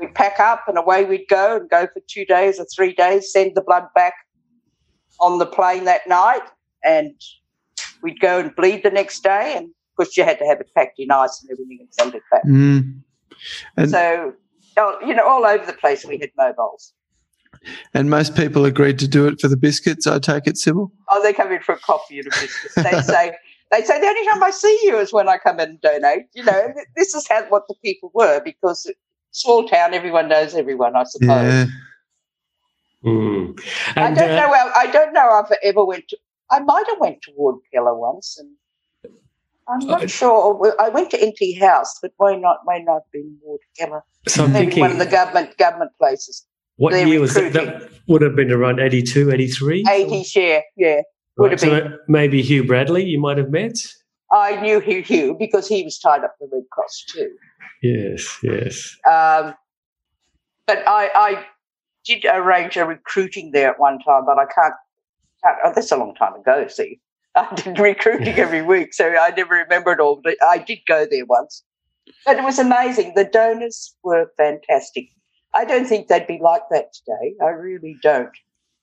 We'd 0.00 0.14
pack 0.14 0.40
up 0.40 0.64
and 0.66 0.76
away 0.76 1.04
we'd 1.04 1.28
go 1.28 1.56
and 1.56 1.68
go 1.70 1.86
for 1.86 2.00
two 2.08 2.24
days 2.24 2.58
or 2.58 2.66
three 2.74 2.92
days, 2.92 3.32
send 3.32 3.54
the 3.54 3.62
blood 3.62 3.84
back 3.94 4.14
on 5.20 5.38
the 5.38 5.46
plane 5.46 5.84
that 5.84 6.06
night, 6.08 6.42
and 6.82 7.14
we'd 8.02 8.18
go 8.20 8.40
and 8.40 8.54
bleed 8.56 8.82
the 8.82 8.90
next 8.90 9.22
day. 9.22 9.54
And 9.56 9.66
of 9.66 9.96
course, 9.96 10.16
you 10.16 10.24
had 10.24 10.38
to 10.40 10.46
have 10.46 10.60
it 10.60 10.68
packed 10.74 10.98
in 10.98 11.10
ice 11.10 11.40
and 11.42 11.50
everything 11.52 11.78
and 11.80 11.88
send 11.92 12.14
it 12.14 12.22
back. 12.30 12.44
Mm. 12.44 13.00
And 13.76 13.90
So, 13.90 14.32
oh, 14.76 14.98
you 15.06 15.14
know, 15.14 15.26
all 15.26 15.44
over 15.46 15.64
the 15.64 15.72
place 15.72 16.04
we 16.04 16.18
had 16.18 16.30
mobiles. 16.36 16.92
and 17.94 18.10
most 18.10 18.34
people 18.34 18.64
agreed 18.64 18.98
to 18.98 19.08
do 19.08 19.26
it 19.26 19.40
for 19.40 19.48
the 19.48 19.56
biscuits. 19.56 20.06
I 20.06 20.18
take 20.18 20.46
it, 20.46 20.56
Sybil. 20.56 20.90
Oh, 21.10 21.22
they 21.22 21.32
come 21.32 21.52
in 21.52 21.60
for 21.60 21.74
a 21.76 21.78
coffee 21.78 22.18
and 22.18 22.26
a 22.26 22.30
biscuit. 22.30 22.72
They 22.76 23.00
say, 23.02 23.32
they 23.70 23.82
say 23.82 24.00
the 24.00 24.06
only 24.06 24.26
time 24.26 24.42
I 24.42 24.50
see 24.50 24.80
you 24.82 24.98
is 24.98 25.12
when 25.12 25.28
I 25.28 25.38
come 25.38 25.60
in 25.60 25.70
and 25.70 25.80
donate. 25.80 26.26
You 26.34 26.44
know, 26.44 26.72
this 26.96 27.14
is 27.14 27.26
how 27.28 27.44
what 27.44 27.62
the 27.68 27.74
people 27.84 28.10
were 28.14 28.40
because 28.44 28.90
small 29.34 29.66
town, 29.68 29.92
everyone 29.94 30.28
knows 30.28 30.54
everyone, 30.54 30.96
I 30.96 31.04
suppose. 31.04 31.28
Yeah. 31.28 31.66
Mm. 33.04 33.60
I 33.96 34.10
don't 34.14 34.30
uh, 34.30 34.36
know. 34.36 34.48
Well, 34.50 34.72
I 34.74 34.86
don't 34.90 35.12
know. 35.12 35.42
if 35.44 35.52
I 35.52 35.56
ever 35.62 35.84
went 35.84 36.08
to. 36.08 36.16
I 36.50 36.60
might 36.60 36.84
have 36.88 37.00
went 37.00 37.20
to 37.22 37.32
Ward 37.36 37.56
Keller 37.72 37.94
once, 37.98 38.38
and 38.38 39.12
I'm 39.68 39.86
not 39.86 40.04
Uh, 40.04 40.06
sure. 40.06 40.74
I 40.80 40.88
went 40.88 41.10
to 41.10 41.18
NT 41.26 41.58
House, 41.60 41.98
but 42.00 42.12
why 42.16 42.36
not? 42.36 42.58
May 42.66 42.82
not 42.82 42.94
have 42.94 43.12
been 43.12 43.36
Ward 43.42 43.60
Keller. 43.78 44.02
so 44.28 44.44
I'm 44.44 44.52
Maybe 44.52 44.66
thinking, 44.66 44.80
one 44.80 44.92
of 44.92 44.98
the 44.98 45.06
government 45.06 45.56
government 45.58 45.90
places. 45.98 46.46
what 46.76 46.92
they're 46.92 47.06
year 47.06 47.20
was 47.20 47.34
that? 47.34 47.52
That 47.52 47.90
would 48.08 48.22
have 48.22 48.36
been 48.36 48.50
around 48.50 48.80
82, 48.80 49.30
83? 49.30 49.84
80 49.90 50.22
share. 50.24 50.62
Yeah, 50.76 51.02
would 51.36 51.50
have 51.50 51.60
so 51.60 51.68
been. 51.70 51.98
maybe 52.08 52.40
Hugh 52.40 52.64
Bradley 52.64 53.04
you 53.04 53.20
might 53.20 53.36
have 53.36 53.50
met? 53.50 53.78
I 54.32 54.60
knew 54.62 54.80
Hugh 54.80 55.02
Hugh 55.02 55.36
because 55.38 55.68
he 55.68 55.82
was 55.82 55.98
tied 55.98 56.24
up 56.24 56.34
with 56.40 56.50
the 56.50 56.56
Red 56.56 56.64
Cross 56.70 57.04
too. 57.12 57.30
Yes, 57.84 58.38
yes. 58.42 58.96
Um, 59.06 59.54
but 60.66 60.78
I, 60.88 61.10
I 61.14 61.46
did 62.06 62.24
arrange 62.24 62.78
a 62.78 62.86
recruiting 62.86 63.50
there 63.52 63.72
at 63.72 63.78
one 63.78 63.98
time, 63.98 64.24
but 64.24 64.38
I 64.38 64.46
can't. 64.46 64.74
can't 65.42 65.58
oh, 65.64 65.72
that's 65.74 65.92
a 65.92 65.98
long 65.98 66.14
time 66.14 66.34
ago. 66.34 66.66
See, 66.66 67.00
I 67.36 67.54
did 67.54 67.78
recruiting 67.78 68.38
every 68.38 68.62
week, 68.74 68.94
so 68.94 69.10
I 69.10 69.34
never 69.36 69.54
remember 69.54 69.92
it 69.92 70.00
all. 70.00 70.18
But 70.24 70.36
I 70.42 70.56
did 70.56 70.78
go 70.88 71.06
there 71.10 71.26
once, 71.26 71.62
but 72.24 72.38
it 72.38 72.42
was 72.42 72.58
amazing. 72.58 73.12
The 73.16 73.24
donors 73.24 73.94
were 74.02 74.30
fantastic. 74.38 75.10
I 75.52 75.66
don't 75.66 75.86
think 75.86 76.08
they'd 76.08 76.26
be 76.26 76.40
like 76.42 76.62
that 76.70 76.94
today. 76.94 77.34
I 77.42 77.50
really 77.50 77.98
don't. 78.02 78.32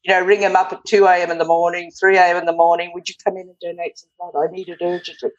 You 0.03 0.13
know, 0.13 0.21
ring 0.21 0.41
them 0.41 0.55
up 0.55 0.71
at 0.73 0.85
two 0.85 1.05
a.m. 1.07 1.31
in 1.31 1.39
the 1.39 1.45
morning, 1.45 1.89
three 1.99 2.17
a.m. 2.17 2.37
in 2.37 2.45
the 2.45 2.53
morning. 2.53 2.91
Would 2.93 3.09
you 3.09 3.15
come 3.23 3.35
in 3.35 3.49
and 3.49 3.57
donate 3.59 3.97
some 3.97 4.09
blood? 4.19 4.47
I 4.47 4.51
need 4.51 4.69
it 4.69 4.77
urgently. 4.79 5.31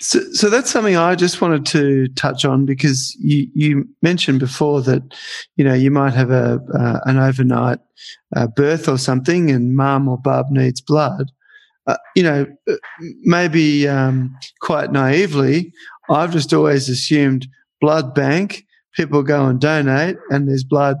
So, 0.00 0.20
so 0.32 0.48
that's 0.48 0.70
something 0.70 0.96
I 0.96 1.14
just 1.14 1.42
wanted 1.42 1.66
to 1.66 2.08
touch 2.14 2.46
on 2.46 2.64
because 2.64 3.14
you, 3.20 3.46
you 3.54 3.88
mentioned 4.00 4.40
before 4.40 4.80
that 4.82 5.02
you 5.56 5.64
know 5.64 5.74
you 5.74 5.90
might 5.90 6.14
have 6.14 6.30
a 6.30 6.58
uh, 6.74 7.00
an 7.04 7.18
overnight 7.18 7.78
uh, 8.34 8.46
birth 8.46 8.88
or 8.88 8.96
something, 8.96 9.50
and 9.50 9.76
mum 9.76 10.08
or 10.08 10.16
bub 10.16 10.46
needs 10.50 10.80
blood. 10.80 11.30
Uh, 11.86 11.96
you 12.16 12.22
know, 12.22 12.46
uh, 12.70 12.74
maybe 13.22 13.86
um, 13.88 14.34
quite 14.62 14.90
naively, 14.90 15.72
I've 16.08 16.32
just 16.32 16.54
always 16.54 16.88
assumed 16.88 17.46
blood 17.80 18.14
bank. 18.14 18.64
People 18.94 19.22
go 19.22 19.46
and 19.46 19.60
donate, 19.60 20.16
and 20.30 20.48
there's 20.48 20.64
blood 20.64 20.96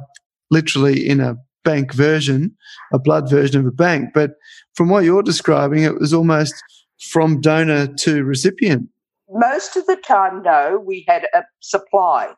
literally 0.50 1.08
in 1.08 1.20
a 1.20 1.36
bank 1.64 1.94
version, 1.94 2.54
a 2.92 2.98
blood 2.98 3.30
version 3.30 3.60
of 3.60 3.66
a 3.66 3.72
bank. 3.72 4.10
But 4.14 4.32
from 4.74 4.90
what 4.90 5.04
you're 5.04 5.22
describing, 5.22 5.84
it 5.84 5.98
was 5.98 6.12
almost 6.12 6.54
from 7.00 7.40
donor 7.40 7.86
to 7.86 8.24
recipient. 8.24 8.88
most 9.32 9.76
of 9.76 9.86
the 9.86 9.94
time, 9.96 10.42
no, 10.42 10.82
we 10.84 11.04
had 11.06 11.24
a 11.34 11.44
supply. 11.60 12.32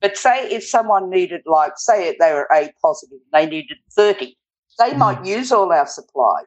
But 0.00 0.16
say 0.16 0.48
if 0.50 0.64
someone 0.64 1.08
needed, 1.08 1.42
like, 1.46 1.74
say 1.76 2.16
they 2.18 2.32
were 2.32 2.48
A 2.52 2.72
positive, 2.82 3.18
they 3.32 3.46
needed 3.46 3.78
30, 3.94 4.36
they 4.80 4.90
Mm. 4.90 4.98
might 4.98 5.24
use 5.24 5.52
all 5.52 5.72
our 5.72 5.86
supply. 5.86 6.42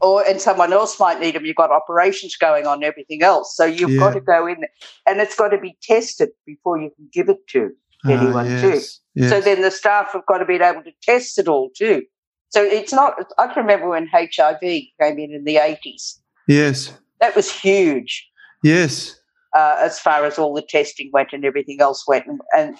Or, 0.00 0.26
and 0.26 0.40
someone 0.40 0.72
else 0.72 0.98
might 0.98 1.20
need 1.20 1.34
them. 1.34 1.44
You've 1.44 1.56
got 1.56 1.70
operations 1.70 2.36
going 2.36 2.66
on, 2.66 2.82
everything 2.82 3.22
else. 3.22 3.54
So 3.54 3.64
you've 3.66 3.90
Yeah. 3.90 4.00
got 4.00 4.12
to 4.14 4.20
go 4.20 4.46
in 4.46 4.60
there 4.60 4.70
and 5.06 5.20
it's 5.20 5.36
got 5.36 5.48
to 5.48 5.58
be 5.58 5.76
tested 5.82 6.30
before 6.46 6.78
you 6.78 6.90
can 6.96 7.08
give 7.12 7.28
it 7.28 7.46
to 7.48 7.70
anyone, 8.08 8.46
Ah, 8.46 8.60
too. 8.60 8.68
yes, 8.68 9.00
yes. 9.14 9.30
So 9.30 9.40
then 9.40 9.60
the 9.60 9.70
staff 9.70 10.12
have 10.12 10.24
got 10.26 10.38
to 10.38 10.44
be 10.46 10.54
able 10.56 10.82
to 10.84 10.92
test 11.02 11.38
it 11.38 11.48
all, 11.48 11.70
too. 11.76 12.02
So 12.48 12.62
it's 12.62 12.92
not, 12.94 13.14
I 13.38 13.46
can 13.48 13.62
remember 13.62 13.88
when 13.90 14.06
HIV 14.06 14.60
came 14.60 15.18
in 15.18 15.32
in 15.34 15.44
the 15.44 15.56
80s. 15.56 16.20
Yes, 16.46 16.92
That 17.20 17.34
was 17.36 17.50
huge 17.50 18.28
yes, 18.62 19.18
uh, 19.56 19.76
as 19.80 19.98
far 19.98 20.24
as 20.24 20.38
all 20.38 20.54
the 20.54 20.62
testing 20.62 21.10
went 21.12 21.32
and 21.32 21.44
everything 21.44 21.80
else 21.80 22.06
went. 22.06 22.26
And, 22.26 22.40
and 22.56 22.76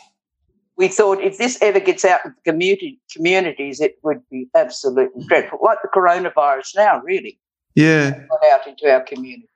we 0.77 0.89
thought 0.89 1.21
if 1.21 1.39
this 1.39 1.59
ever 1.63 1.81
gets 1.81 2.05
out 2.05 2.21
in 2.25 2.35
the 2.35 2.51
community, 2.51 3.01
communities, 3.11 3.81
it 3.81 3.97
would 4.03 4.21
be 4.31 4.49
absolutely 4.55 5.25
dreadful, 5.27 5.59
like 5.63 5.79
the 5.83 5.89
coronavirus 5.89 6.77
now, 6.77 7.01
really, 7.03 7.39
yeah. 7.75 8.11
got 8.11 8.41
out 8.53 8.67
into 8.67 8.91
our 8.93 9.01
communities. 9.01 9.49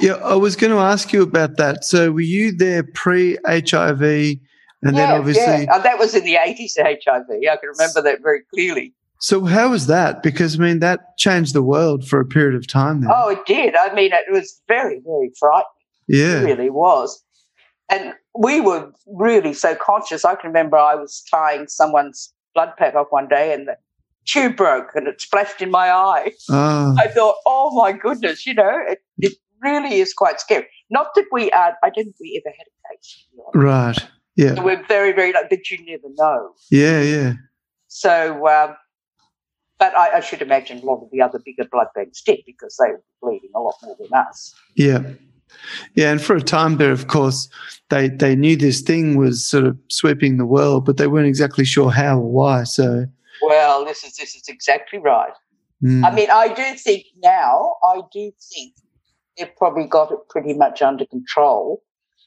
Yeah, 0.00 0.14
I 0.14 0.34
was 0.34 0.56
going 0.56 0.72
to 0.72 0.78
ask 0.78 1.12
you 1.12 1.22
about 1.22 1.56
that. 1.58 1.84
So, 1.84 2.12
were 2.12 2.20
you 2.20 2.56
there 2.56 2.82
pre 2.82 3.38
HIV, 3.46 4.02
and 4.02 4.96
then 4.96 5.10
obviously? 5.10 5.64
yeah. 5.64 5.66
Uh, 5.70 5.78
that 5.80 5.98
was 5.98 6.14
in 6.14 6.24
the 6.24 6.34
80s, 6.34 6.72
HIV. 6.78 7.26
I 7.28 7.56
can 7.56 7.68
remember 7.68 8.02
that 8.02 8.22
very 8.22 8.40
clearly. 8.52 8.94
So, 9.22 9.44
how 9.44 9.70
was 9.70 9.86
that? 9.86 10.20
Because 10.24 10.58
I 10.58 10.62
mean, 10.64 10.80
that 10.80 11.16
changed 11.16 11.54
the 11.54 11.62
world 11.62 12.06
for 12.08 12.18
a 12.20 12.26
period 12.26 12.56
of 12.56 12.66
time. 12.66 13.02
Then, 13.02 13.10
Oh, 13.14 13.28
it 13.30 13.46
did. 13.46 13.76
I 13.76 13.94
mean, 13.94 14.10
it 14.12 14.32
was 14.32 14.60
very, 14.66 15.00
very 15.06 15.30
frightening. 15.38 15.64
Yeah, 16.08 16.40
it 16.40 16.44
really 16.44 16.70
was. 16.70 17.22
And 17.88 18.14
we 18.36 18.60
were 18.60 18.90
really 19.06 19.54
so 19.54 19.76
conscious. 19.76 20.24
I 20.24 20.34
can 20.34 20.48
remember 20.48 20.76
I 20.76 20.96
was 20.96 21.22
tying 21.30 21.68
someone's 21.68 22.32
blood 22.54 22.72
pack 22.76 22.96
off 22.96 23.06
one 23.10 23.28
day 23.28 23.54
and 23.54 23.68
the 23.68 23.76
tube 24.26 24.56
broke 24.56 24.88
and 24.96 25.06
it 25.06 25.20
splashed 25.20 25.62
in 25.62 25.70
my 25.70 25.88
eye. 25.90 26.32
oh, 26.50 26.96
I 26.98 27.06
thought, 27.06 27.36
oh 27.46 27.70
my 27.80 27.92
goodness, 27.92 28.44
you 28.44 28.54
know, 28.54 28.80
it, 28.88 28.98
it 29.18 29.34
really 29.62 30.00
is 30.00 30.12
quite 30.14 30.40
scary. 30.40 30.66
Not 30.90 31.08
that 31.14 31.26
we 31.30 31.50
are, 31.52 31.76
I 31.84 31.90
don't 31.90 32.04
think 32.04 32.16
we 32.20 32.42
ever 32.44 32.52
had 32.58 32.66
a 32.66 32.96
case. 32.96 33.26
to 33.30 33.36
be 33.36 33.42
honest. 33.54 34.00
right, 34.00 34.10
yeah, 34.36 34.62
We're 34.62 34.84
very, 34.88 35.12
very, 35.12 35.32
like, 35.32 35.48
but 35.48 35.70
you 35.70 35.78
never 35.86 36.08
know. 36.16 36.54
yeah, 36.70 37.00
yeah, 37.02 37.32
So, 37.88 38.48
um, 38.48 38.74
but 39.82 39.98
I, 39.98 40.18
I 40.18 40.20
should 40.20 40.40
imagine 40.40 40.78
a 40.78 40.84
lot 40.84 41.02
of 41.02 41.10
the 41.10 41.20
other 41.20 41.40
bigger 41.44 41.64
blood 41.64 41.88
banks 41.92 42.22
did 42.22 42.38
because 42.46 42.76
they 42.76 42.92
were 42.92 43.02
bleeding 43.20 43.50
a 43.56 43.58
lot 43.58 43.74
more 43.82 43.96
than 43.98 44.12
us. 44.12 44.54
yeah, 44.76 45.02
yeah. 45.96 46.12
And 46.12 46.22
for 46.22 46.36
a 46.36 46.40
time 46.40 46.76
there, 46.76 46.92
of 46.92 47.08
course, 47.08 47.48
they 47.90 48.08
they 48.08 48.36
knew 48.36 48.56
this 48.56 48.80
thing 48.80 49.16
was 49.16 49.44
sort 49.44 49.64
of 49.64 49.76
sweeping 49.88 50.36
the 50.36 50.46
world, 50.46 50.84
but 50.84 50.98
they 50.98 51.08
weren't 51.08 51.26
exactly 51.26 51.64
sure 51.64 51.90
how 51.90 52.20
or 52.20 52.30
why. 52.30 52.62
So, 52.62 53.06
Well, 53.42 53.84
this 53.84 54.04
is 54.04 54.14
this 54.14 54.36
is 54.36 54.44
exactly 54.48 55.00
right. 55.00 55.32
mm, 55.82 56.04
I 56.04 56.14
mean, 56.14 56.30
I 56.30 56.54
do 56.54 56.76
think 56.76 57.06
now, 57.20 57.74
I 57.82 58.02
do 58.12 58.30
think 58.54 58.74
they've 59.36 59.56
probably 59.56 59.86
got 59.86 60.12
it 60.12 60.20
pretty 60.28 60.54
much 60.54 60.80
under 60.80 61.06
control. 61.06 61.82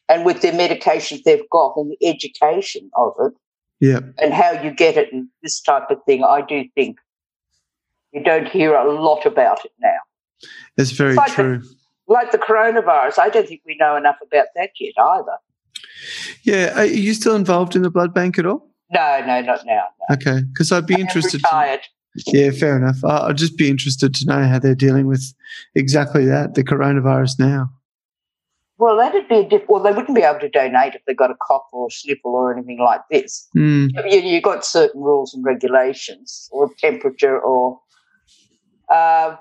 And 0.10 0.26
with 0.26 0.42
the 0.42 0.50
medications 0.50 1.24
they've 1.24 1.50
got 1.50 1.78
and 1.78 1.90
the 1.90 2.06
education 2.06 2.92
of 2.98 3.14
it 3.20 3.34
yeah, 3.80 4.02
and 4.18 4.34
how 4.34 4.52
you 4.62 4.72
get 4.72 4.98
it 4.98 5.12
and 5.14 5.30
this 5.42 5.62
type 5.62 5.90
of 5.90 6.04
thing, 6.06 6.22
I 6.24 6.42
do 6.42 6.66
think 6.76 6.98
you 8.16 8.24
don't 8.24 8.48
hear 8.48 8.74
a 8.74 8.92
lot 8.92 9.26
about 9.26 9.64
it 9.66 9.72
now. 9.82 9.98
it's 10.78 10.92
very 10.92 11.14
like 11.16 11.36
the- 11.36 11.44
true. 11.44 11.62
Like 12.08 12.32
the 12.32 12.38
coronavirus, 12.38 13.18
I 13.18 13.30
don't 13.30 13.48
think 13.48 13.62
we 13.66 13.76
know 13.80 13.96
enough 13.96 14.18
about 14.22 14.46
that 14.56 14.70
yet 14.80 14.94
either. 14.96 15.38
Yeah, 16.44 16.80
are 16.80 16.86
you 16.86 17.16
still 17.16 17.36
involved 17.36 17.76
in 17.76 17.82
the 17.82 17.90
blood 17.90 18.14
bank 18.14 18.38
at 18.38 18.46
all? 18.46 18.70
No, 18.94 19.24
no, 19.26 19.42
not 19.42 19.66
now. 19.66 19.86
No. 20.08 20.14
Okay, 20.16 20.42
because 20.54 20.72
I'd 20.72 20.86
be 20.86 20.94
I'm 20.94 21.02
interested. 21.02 21.42
To, 21.42 21.80
yeah, 22.28 22.52
fair 22.52 22.78
enough. 22.78 23.04
I- 23.04 23.28
I'd 23.30 23.38
just 23.38 23.58
be 23.58 23.70
interested 23.72 24.14
to 24.14 24.26
know 24.28 24.44
how 24.48 24.60
they're 24.60 24.76
dealing 24.76 25.08
with 25.08 25.34
exactly 25.74 26.26
that, 26.26 26.54
the 26.54 26.64
coronavirus 26.64 27.40
now. 27.40 27.72
Well, 28.78 28.98
that'd 28.98 29.28
be 29.28 29.38
a 29.40 29.50
diff- 29.50 29.68
well. 29.68 29.82
They 29.82 29.92
wouldn't 29.92 30.16
be 30.16 30.22
able 30.22 30.42
to 30.42 30.50
donate 30.50 30.94
if 30.96 31.02
they 31.08 31.14
got 31.16 31.32
a 31.32 31.36
cough 31.48 31.64
or 31.72 31.88
a 31.88 31.92
sniffle 31.92 32.36
or 32.36 32.54
anything 32.54 32.80
like 32.80 33.02
this. 33.10 33.48
Mm. 33.58 33.90
You, 34.12 34.20
you 34.20 34.42
got 34.42 34.64
certain 34.66 35.02
rules 35.02 35.34
and 35.34 35.44
regulations, 35.44 36.50
or 36.52 36.70
temperature, 36.80 37.40
or 37.40 37.80
uh, 38.90 39.36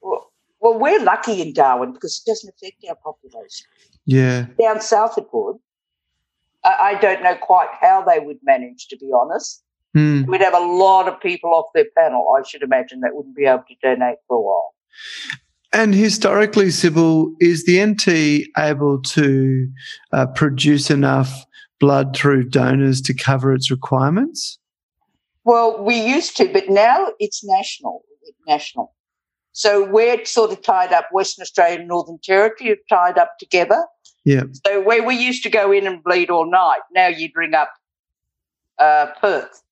well, 0.00 0.32
well, 0.60 0.78
we're 0.78 1.02
lucky 1.02 1.42
in 1.42 1.52
Darwin 1.52 1.92
because 1.92 2.22
it 2.24 2.30
doesn't 2.30 2.54
affect 2.54 2.84
our 2.88 2.96
population. 2.96 3.66
Yeah. 4.06 4.46
Down 4.60 4.80
south 4.80 5.18
it 5.18 5.26
would. 5.32 5.56
I, 6.64 6.74
I 6.80 7.00
don't 7.00 7.22
know 7.22 7.36
quite 7.36 7.68
how 7.80 8.02
they 8.02 8.18
would 8.18 8.38
manage, 8.42 8.88
to 8.88 8.96
be 8.96 9.10
honest. 9.14 9.62
Mm. 9.96 10.26
We'd 10.26 10.40
have 10.40 10.54
a 10.54 10.66
lot 10.66 11.06
of 11.06 11.20
people 11.20 11.54
off 11.54 11.66
their 11.74 11.86
panel. 11.96 12.26
I 12.36 12.46
should 12.46 12.62
imagine 12.62 13.00
that 13.00 13.14
wouldn't 13.14 13.36
be 13.36 13.44
able 13.44 13.64
to 13.68 13.74
donate 13.82 14.16
for 14.26 14.36
a 14.36 14.40
while. 14.40 14.74
And 15.72 15.94
historically, 15.94 16.70
Sybil, 16.70 17.34
is 17.40 17.64
the 17.64 17.84
NT 17.84 18.48
able 18.56 19.02
to 19.02 19.68
uh, 20.12 20.26
produce 20.28 20.90
enough 20.90 21.44
blood 21.80 22.16
through 22.16 22.48
donors 22.48 23.00
to 23.02 23.14
cover 23.14 23.52
its 23.52 23.70
requirements? 23.70 24.58
Well, 25.44 25.82
we 25.82 26.00
used 26.00 26.36
to, 26.38 26.48
but 26.52 26.68
now 26.68 27.08
it's 27.18 27.44
national. 27.44 28.02
National. 28.46 28.94
So 29.52 29.88
we're 29.88 30.24
sort 30.24 30.50
of 30.50 30.62
tied 30.62 30.92
up. 30.92 31.08
Western 31.12 31.42
Australia 31.42 31.78
and 31.78 31.88
Northern 31.88 32.18
Territory 32.22 32.72
are 32.72 32.76
tied 32.88 33.18
up 33.18 33.38
together. 33.38 33.86
Yeah. 34.24 34.44
So 34.66 34.80
where 34.80 35.02
we 35.02 35.16
used 35.16 35.42
to 35.44 35.50
go 35.50 35.70
in 35.70 35.86
and 35.86 36.02
bleed 36.02 36.28
all 36.28 36.50
night, 36.50 36.80
now 36.92 37.06
you'd 37.06 37.36
ring 37.36 37.54
up 37.54 37.72
uh, 38.78 39.06
Perth, 39.20 39.62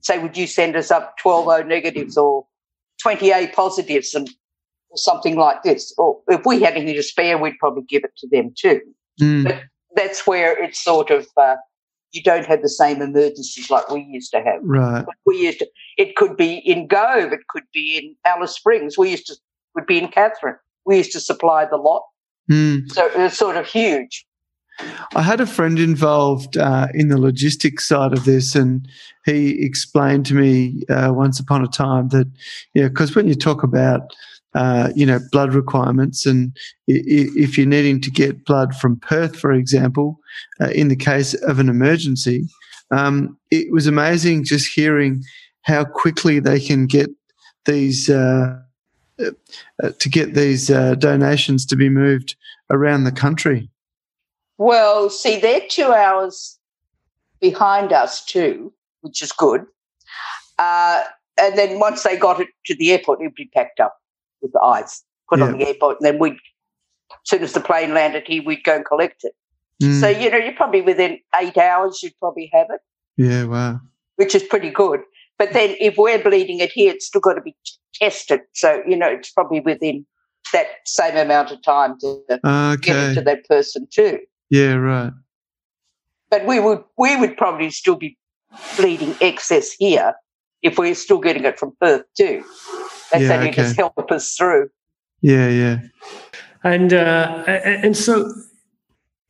say, 0.00 0.18
"Would 0.18 0.36
you 0.36 0.46
send 0.46 0.76
us 0.76 0.90
up 0.90 1.16
12 1.18 1.48
O 1.48 1.62
negatives 1.62 2.16
or 2.16 2.46
20 3.00 3.30
A 3.30 3.48
positives 3.48 4.14
and 4.14 4.28
or 4.90 4.98
something 4.98 5.36
like 5.36 5.62
this?" 5.62 5.94
Or 5.96 6.20
if 6.28 6.44
we 6.44 6.60
had 6.60 6.74
anything 6.74 6.96
to 6.96 7.02
spare, 7.02 7.38
we'd 7.38 7.58
probably 7.58 7.84
give 7.84 8.04
it 8.04 8.14
to 8.18 8.28
them 8.28 8.52
too. 8.54 8.80
Mm. 9.20 9.62
That's 9.94 10.26
where 10.26 10.62
it's 10.62 10.82
sort 10.82 11.10
of 11.10 11.26
uh, 11.36 11.56
you 12.12 12.22
don't 12.22 12.46
have 12.46 12.62
the 12.62 12.68
same 12.68 13.02
emergencies 13.02 13.70
like 13.70 13.90
we 13.90 14.02
used 14.02 14.30
to 14.32 14.42
have. 14.42 14.60
Right. 14.62 15.04
We 15.26 15.38
used 15.38 15.58
to. 15.60 15.68
It 15.96 16.16
could 16.16 16.36
be 16.36 16.56
in 16.58 16.86
Gove. 16.86 17.32
It 17.32 17.46
could 17.48 17.64
be 17.72 17.98
in 17.98 18.14
Alice 18.24 18.54
Springs. 18.54 18.96
We 18.96 19.10
used 19.10 19.26
to. 19.26 19.36
Would 19.74 19.86
be 19.86 19.98
in 19.98 20.08
Katherine. 20.08 20.56
We 20.84 20.98
used 20.98 21.12
to 21.12 21.20
supply 21.20 21.64
the 21.64 21.78
lot. 21.78 22.02
Mm. 22.50 22.92
So 22.92 23.06
it 23.06 23.16
was 23.16 23.36
sort 23.36 23.56
of 23.56 23.66
huge. 23.66 24.26
I 25.14 25.22
had 25.22 25.40
a 25.40 25.46
friend 25.46 25.78
involved 25.78 26.56
uh, 26.56 26.88
in 26.94 27.08
the 27.08 27.18
logistics 27.18 27.86
side 27.86 28.12
of 28.12 28.24
this, 28.24 28.54
and 28.54 28.86
he 29.24 29.64
explained 29.64 30.26
to 30.26 30.34
me 30.34 30.82
uh, 30.88 31.12
once 31.14 31.38
upon 31.38 31.62
a 31.62 31.68
time 31.68 32.08
that, 32.08 32.26
yeah, 32.74 32.88
because 32.88 33.14
when 33.14 33.28
you 33.28 33.34
talk 33.34 33.62
about, 33.62 34.12
uh, 34.54 34.90
you 34.94 35.06
know, 35.06 35.18
blood 35.30 35.54
requirements, 35.54 36.26
and 36.26 36.56
if 36.86 37.56
you're 37.56 37.66
needing 37.66 38.00
to 38.00 38.10
get 38.10 38.44
blood 38.44 38.74
from 38.76 39.00
Perth, 39.00 39.38
for 39.38 39.52
example, 39.52 40.18
uh, 40.60 40.68
in 40.68 40.88
the 40.88 40.96
case 40.96 41.34
of 41.34 41.58
an 41.58 41.68
emergency, 41.68 42.46
um, 42.90 43.38
it 43.50 43.72
was 43.72 43.86
amazing 43.86 44.44
just 44.44 44.72
hearing 44.72 45.22
how 45.62 45.84
quickly 45.84 46.38
they 46.38 46.60
can 46.60 46.86
get 46.86 47.10
these. 47.64 48.10
Uh, 48.10 48.58
uh, 49.18 49.90
to 50.00 50.08
get 50.08 50.34
these 50.34 50.70
uh, 50.70 50.94
donations 50.96 51.64
to 51.66 51.76
be 51.76 51.88
moved 51.88 52.34
around 52.70 53.04
the 53.04 53.12
country. 53.12 53.68
Well, 54.58 55.10
see, 55.10 55.38
they're 55.38 55.66
two 55.68 55.92
hours 55.92 56.58
behind 57.40 57.92
us 57.92 58.24
too, 58.24 58.72
which 59.02 59.22
is 59.22 59.30
good. 59.30 59.64
Uh, 60.58 61.04
and 61.38 61.56
then 61.56 61.78
once 61.78 62.02
they 62.02 62.16
got 62.16 62.40
it 62.40 62.48
to 62.66 62.74
the 62.74 62.92
airport, 62.92 63.20
it'd 63.20 63.34
be 63.34 63.50
packed 63.54 63.80
up 63.80 64.01
with 64.42 64.52
the 64.52 64.60
ice, 64.60 65.02
put 65.28 65.40
on 65.40 65.56
the 65.56 65.66
airport, 65.66 65.98
and 66.00 66.06
then 66.06 66.18
we'd, 66.18 66.34
as 66.34 67.18
soon 67.24 67.42
as 67.42 67.52
the 67.52 67.60
plane 67.60 67.94
landed 67.94 68.24
here, 68.26 68.42
we'd 68.44 68.64
go 68.64 68.76
and 68.76 68.84
collect 68.84 69.24
it. 69.24 69.34
Mm. 69.82 70.00
So 70.00 70.08
you 70.08 70.30
know, 70.30 70.36
you're 70.36 70.54
probably 70.54 70.82
within 70.82 71.18
eight 71.40 71.56
hours, 71.56 72.02
you'd 72.02 72.18
probably 72.18 72.50
have 72.52 72.66
it. 72.70 72.80
yeah, 73.16 73.44
wow. 73.44 73.80
which 74.16 74.34
is 74.34 74.42
pretty 74.42 74.70
good. 74.70 75.00
But 75.38 75.52
then 75.52 75.74
if 75.80 75.96
we're 75.96 76.22
bleeding 76.22 76.60
it 76.60 76.70
here, 76.70 76.92
it's 76.92 77.06
still 77.06 77.20
got 77.20 77.34
to 77.34 77.40
be 77.40 77.56
tested. 77.94 78.40
So, 78.54 78.82
you 78.86 78.96
know, 78.96 79.08
it's 79.08 79.30
probably 79.30 79.60
within 79.60 80.06
that 80.52 80.66
same 80.84 81.16
amount 81.16 81.50
of 81.50 81.62
time 81.62 81.98
to 82.00 82.22
get 82.80 82.96
it 82.96 83.14
to 83.14 83.22
that 83.22 83.48
person 83.48 83.88
too. 83.90 84.18
Yeah, 84.50 84.74
right. 84.74 85.12
But 86.30 86.46
we 86.46 86.60
would 86.60 86.84
we 86.96 87.16
would 87.16 87.36
probably 87.36 87.70
still 87.70 87.96
be 87.96 88.16
bleeding 88.76 89.14
excess 89.20 89.72
here 89.72 90.14
if 90.62 90.78
we're 90.78 90.94
still 90.94 91.18
getting 91.18 91.44
it 91.44 91.58
from 91.58 91.76
Perth 91.80 92.04
too. 92.16 92.44
That's 93.12 93.24
Yeah, 93.24 93.34
only 93.36 93.50
okay. 93.50 93.62
just 93.62 93.76
help 93.76 94.10
us 94.10 94.34
through. 94.36 94.70
Yeah, 95.20 95.48
yeah. 95.48 95.78
And 96.64 96.92
uh, 96.92 97.44
a- 97.46 97.50
a- 97.50 97.78
and 97.84 97.96
so 97.96 98.32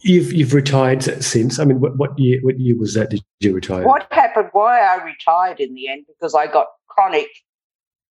you've 0.00 0.32
you've 0.32 0.54
retired 0.54 1.02
since. 1.22 1.58
I 1.58 1.64
mean, 1.64 1.80
what 1.80 1.96
what 1.96 2.18
year 2.18 2.38
what 2.42 2.58
year 2.58 2.78
was 2.78 2.94
that? 2.94 3.10
Did 3.10 3.22
you 3.40 3.54
retire? 3.54 3.84
What 3.86 4.06
happened? 4.12 4.48
Why 4.52 4.80
I 4.80 5.02
retired 5.04 5.60
in 5.60 5.74
the 5.74 5.88
end 5.88 6.04
because 6.06 6.34
I 6.34 6.46
got 6.46 6.66
chronic 6.88 7.28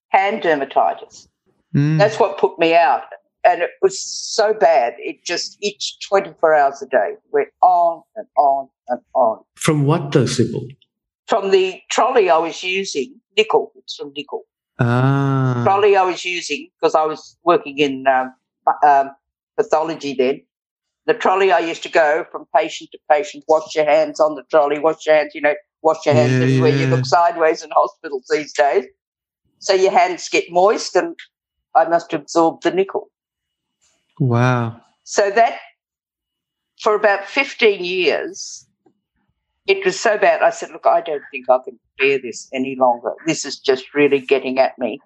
hand 0.10 0.42
dermatitis. 0.44 1.28
Mm. 1.76 1.98
That's 1.98 2.20
what 2.20 2.38
put 2.38 2.58
me 2.60 2.76
out. 2.76 3.04
And 3.44 3.62
it 3.62 3.72
was 3.82 4.00
so 4.04 4.54
bad. 4.54 4.94
It 5.00 5.24
just 5.26 5.58
itched 5.64 6.06
24 6.08 6.54
hours 6.54 6.82
a 6.82 6.86
day. 6.86 7.14
Went 7.32 7.50
on 7.64 8.04
and 8.16 8.28
on 8.38 8.68
and 8.90 9.00
on. 9.16 9.40
From 9.56 9.86
what 9.86 10.12
though, 10.12 10.26
Sybil? 10.28 10.68
From 11.28 11.50
the 11.52 11.80
trolley 11.90 12.30
I 12.30 12.38
was 12.38 12.62
using, 12.62 13.16
nickel, 13.38 13.72
it's 13.78 13.96
from 13.96 14.12
nickel. 14.16 14.44
Ah. 14.86 15.62
Trolley 15.64 15.96
I 15.96 16.04
was 16.04 16.24
using, 16.26 16.70
because 16.80 16.96
I 16.96 17.06
was 17.06 17.38
working 17.44 17.78
in 17.78 18.06
um, 18.08 18.34
um, 18.86 19.12
pathology 19.58 20.14
then. 20.14 20.42
The 21.08 21.14
trolley 21.16 21.52
I 21.52 21.60
used 21.60 21.84
to 21.84 21.90
go 21.90 22.26
from 22.32 22.46
patient 22.56 22.92
to 22.92 23.00
patient, 23.10 23.44
wash 23.48 23.76
your 23.76 23.86
hands 23.86 24.20
on 24.20 24.36
the 24.36 24.44
trolley, 24.52 24.80
wash 24.80 25.06
your 25.06 25.16
hands, 25.16 25.32
you 25.34 25.42
know, 25.42 25.56
wash 25.82 26.06
your 26.06 26.14
hands 26.16 26.32
Yeah, 26.34 26.44
everywhere. 26.44 26.70
You 26.72 26.86
yeah. 26.88 26.96
look 26.96 27.06
sideways 27.06 27.64
in 27.64 27.72
hospitals 27.76 28.26
these 28.30 28.54
days. 28.54 28.86
So 29.60 29.74
your 29.74 29.92
hands 29.92 30.30
get 30.30 30.52
moist, 30.52 30.96
and 30.96 31.16
I 31.76 31.86
must 31.86 32.14
absorb 32.14 32.62
the 32.62 32.72
nickel. 32.72 33.10
Wow. 34.20 34.80
So 35.04 35.32
that 35.32 35.60
for 36.82 36.96
about 36.96 37.26
15 37.26 37.84
years, 37.84 38.68
it 39.68 39.86
was 39.86 40.00
so 40.00 40.18
bad. 40.18 40.42
I 40.42 40.50
said, 40.50 40.72
Look, 40.72 40.86
I 40.86 41.02
don't 41.02 41.24
think 41.32 41.50
I 41.50 41.58
can 41.64 41.80
bear 41.98 42.20
this 42.20 42.50
any 42.54 42.76
longer. 42.76 43.14
This 43.26 43.46
is 43.46 43.60
just 43.60 43.94
really 43.94 44.20
getting 44.20 44.60
at 44.60 44.78
me. 44.80 45.00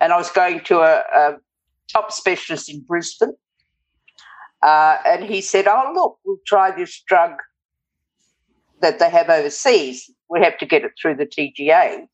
And 0.00 0.12
I 0.12 0.16
was 0.16 0.30
going 0.30 0.60
to 0.64 0.80
a, 0.80 1.02
a 1.14 1.36
top 1.92 2.12
specialist 2.12 2.70
in 2.70 2.80
Brisbane. 2.80 3.34
Uh, 4.62 4.98
and 5.06 5.24
he 5.24 5.40
said, 5.40 5.66
Oh, 5.66 5.92
look, 5.94 6.18
we'll 6.24 6.36
try 6.46 6.70
this 6.70 7.02
drug 7.06 7.32
that 8.80 8.98
they 8.98 9.10
have 9.10 9.28
overseas. 9.28 10.10
We 10.28 10.40
have 10.40 10.58
to 10.58 10.66
get 10.66 10.84
it 10.84 10.92
through 11.00 11.16
the 11.16 11.26
TGA. 11.26 12.06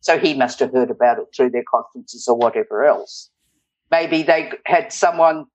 So 0.00 0.18
he 0.18 0.34
must 0.34 0.58
have 0.60 0.72
heard 0.72 0.90
about 0.90 1.18
it 1.18 1.26
through 1.36 1.50
their 1.50 1.64
conferences 1.70 2.26
or 2.26 2.36
whatever 2.36 2.84
else. 2.84 3.30
Maybe 3.90 4.22
they 4.22 4.52
had 4.64 4.92
someone 4.92 5.46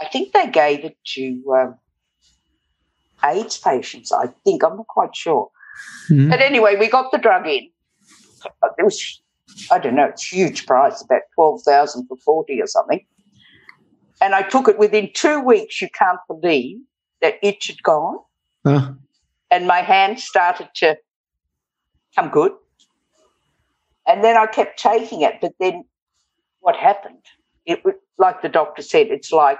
I 0.00 0.08
think 0.08 0.32
they 0.32 0.48
gave 0.48 0.84
it 0.84 0.96
to 1.14 1.54
um, 1.56 1.78
AIDS 3.24 3.58
patients. 3.58 4.12
I 4.12 4.26
think 4.44 4.62
I'm 4.62 4.76
not 4.76 4.86
quite 4.88 5.14
sure. 5.16 5.50
Mhm. 6.10 6.30
But 6.30 6.40
anyway, 6.40 6.76
we 6.76 6.88
got 6.88 7.10
the 7.10 7.18
drug 7.18 7.46
in. 7.46 7.70
It 8.78 8.84
was, 8.84 9.22
I 9.70 9.78
don't 9.78 9.94
know, 9.94 10.06
it's 10.06 10.32
a 10.32 10.36
huge 10.36 10.66
price, 10.66 11.02
about 11.02 11.22
twelve 11.34 11.62
thousand 11.62 12.06
for 12.06 12.16
forty 12.18 12.60
or 12.60 12.66
something. 12.66 13.04
And 14.20 14.34
I 14.34 14.42
took 14.42 14.68
it 14.68 14.78
within 14.78 15.10
two 15.14 15.40
weeks. 15.40 15.80
You 15.80 15.88
can't 15.98 16.20
believe 16.28 16.78
that 17.20 17.34
itch 17.42 17.66
had 17.68 17.82
gone, 17.82 18.18
Oh, 18.64 18.94
and 19.50 19.66
my 19.66 19.80
hand 19.80 20.20
started 20.20 20.68
to 20.76 20.96
come 22.14 22.28
good. 22.30 22.52
And 24.06 24.22
then 24.22 24.36
I 24.36 24.46
kept 24.46 24.78
taking 24.78 25.22
it, 25.22 25.40
but 25.40 25.52
then 25.58 25.84
what 26.60 26.76
happened? 26.76 27.24
It 27.64 27.84
was 27.84 27.94
like 28.18 28.42
the 28.42 28.48
doctor 28.50 28.82
said, 28.82 29.06
it's 29.08 29.32
like 29.32 29.58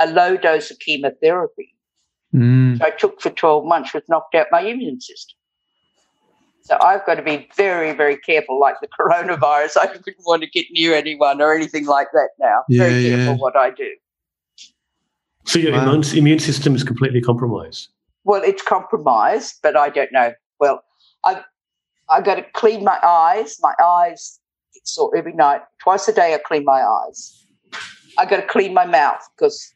a 0.00 0.08
low 0.08 0.36
dose 0.36 0.70
of 0.70 0.78
chemotherapy. 0.80 1.75
Mm. 2.34 2.80
I 2.82 2.90
took 2.90 3.20
for 3.20 3.30
12 3.30 3.64
months, 3.64 3.94
which 3.94 4.04
knocked 4.08 4.34
out 4.34 4.46
my 4.50 4.60
immune 4.60 5.00
system. 5.00 5.36
So 6.62 6.76
I've 6.80 7.06
got 7.06 7.14
to 7.14 7.22
be 7.22 7.48
very, 7.56 7.92
very 7.92 8.16
careful, 8.16 8.58
like 8.58 8.74
the 8.80 8.88
coronavirus. 8.88 9.76
I 9.80 9.86
wouldn't 9.86 10.16
want 10.26 10.42
to 10.42 10.48
get 10.48 10.66
near 10.72 10.94
anyone 10.94 11.40
or 11.40 11.54
anything 11.54 11.86
like 11.86 12.08
that 12.12 12.30
now. 12.40 12.64
very 12.68 13.08
careful 13.08 13.34
yeah. 13.34 13.36
what 13.36 13.56
I 13.56 13.70
do. 13.70 13.90
So 15.44 15.60
your 15.60 15.72
Wow. 15.72 15.92
immune, 15.92 16.16
immune 16.16 16.38
system 16.40 16.74
is 16.74 16.82
completely 16.82 17.20
compromised. 17.20 17.88
Well, 18.24 18.42
it's 18.42 18.62
compromised, 18.62 19.60
but 19.62 19.76
I 19.76 19.90
don't 19.90 20.10
know. 20.10 20.32
Well, 20.58 20.82
I've, 21.24 21.44
I've 22.10 22.24
got 22.24 22.34
to 22.34 22.42
clean 22.54 22.82
my 22.82 22.98
eyes. 23.00 23.58
My 23.60 23.74
eyes, 23.80 24.40
so 24.82 25.10
every 25.16 25.34
night, 25.34 25.60
twice 25.80 26.08
a 26.08 26.12
day, 26.12 26.34
I 26.34 26.38
clean 26.38 26.64
my 26.64 26.82
eyes. 26.82 27.44
I 28.18 28.26
got 28.26 28.38
to 28.38 28.46
clean 28.46 28.74
my 28.74 28.86
mouth 28.86 29.22
because 29.36 29.72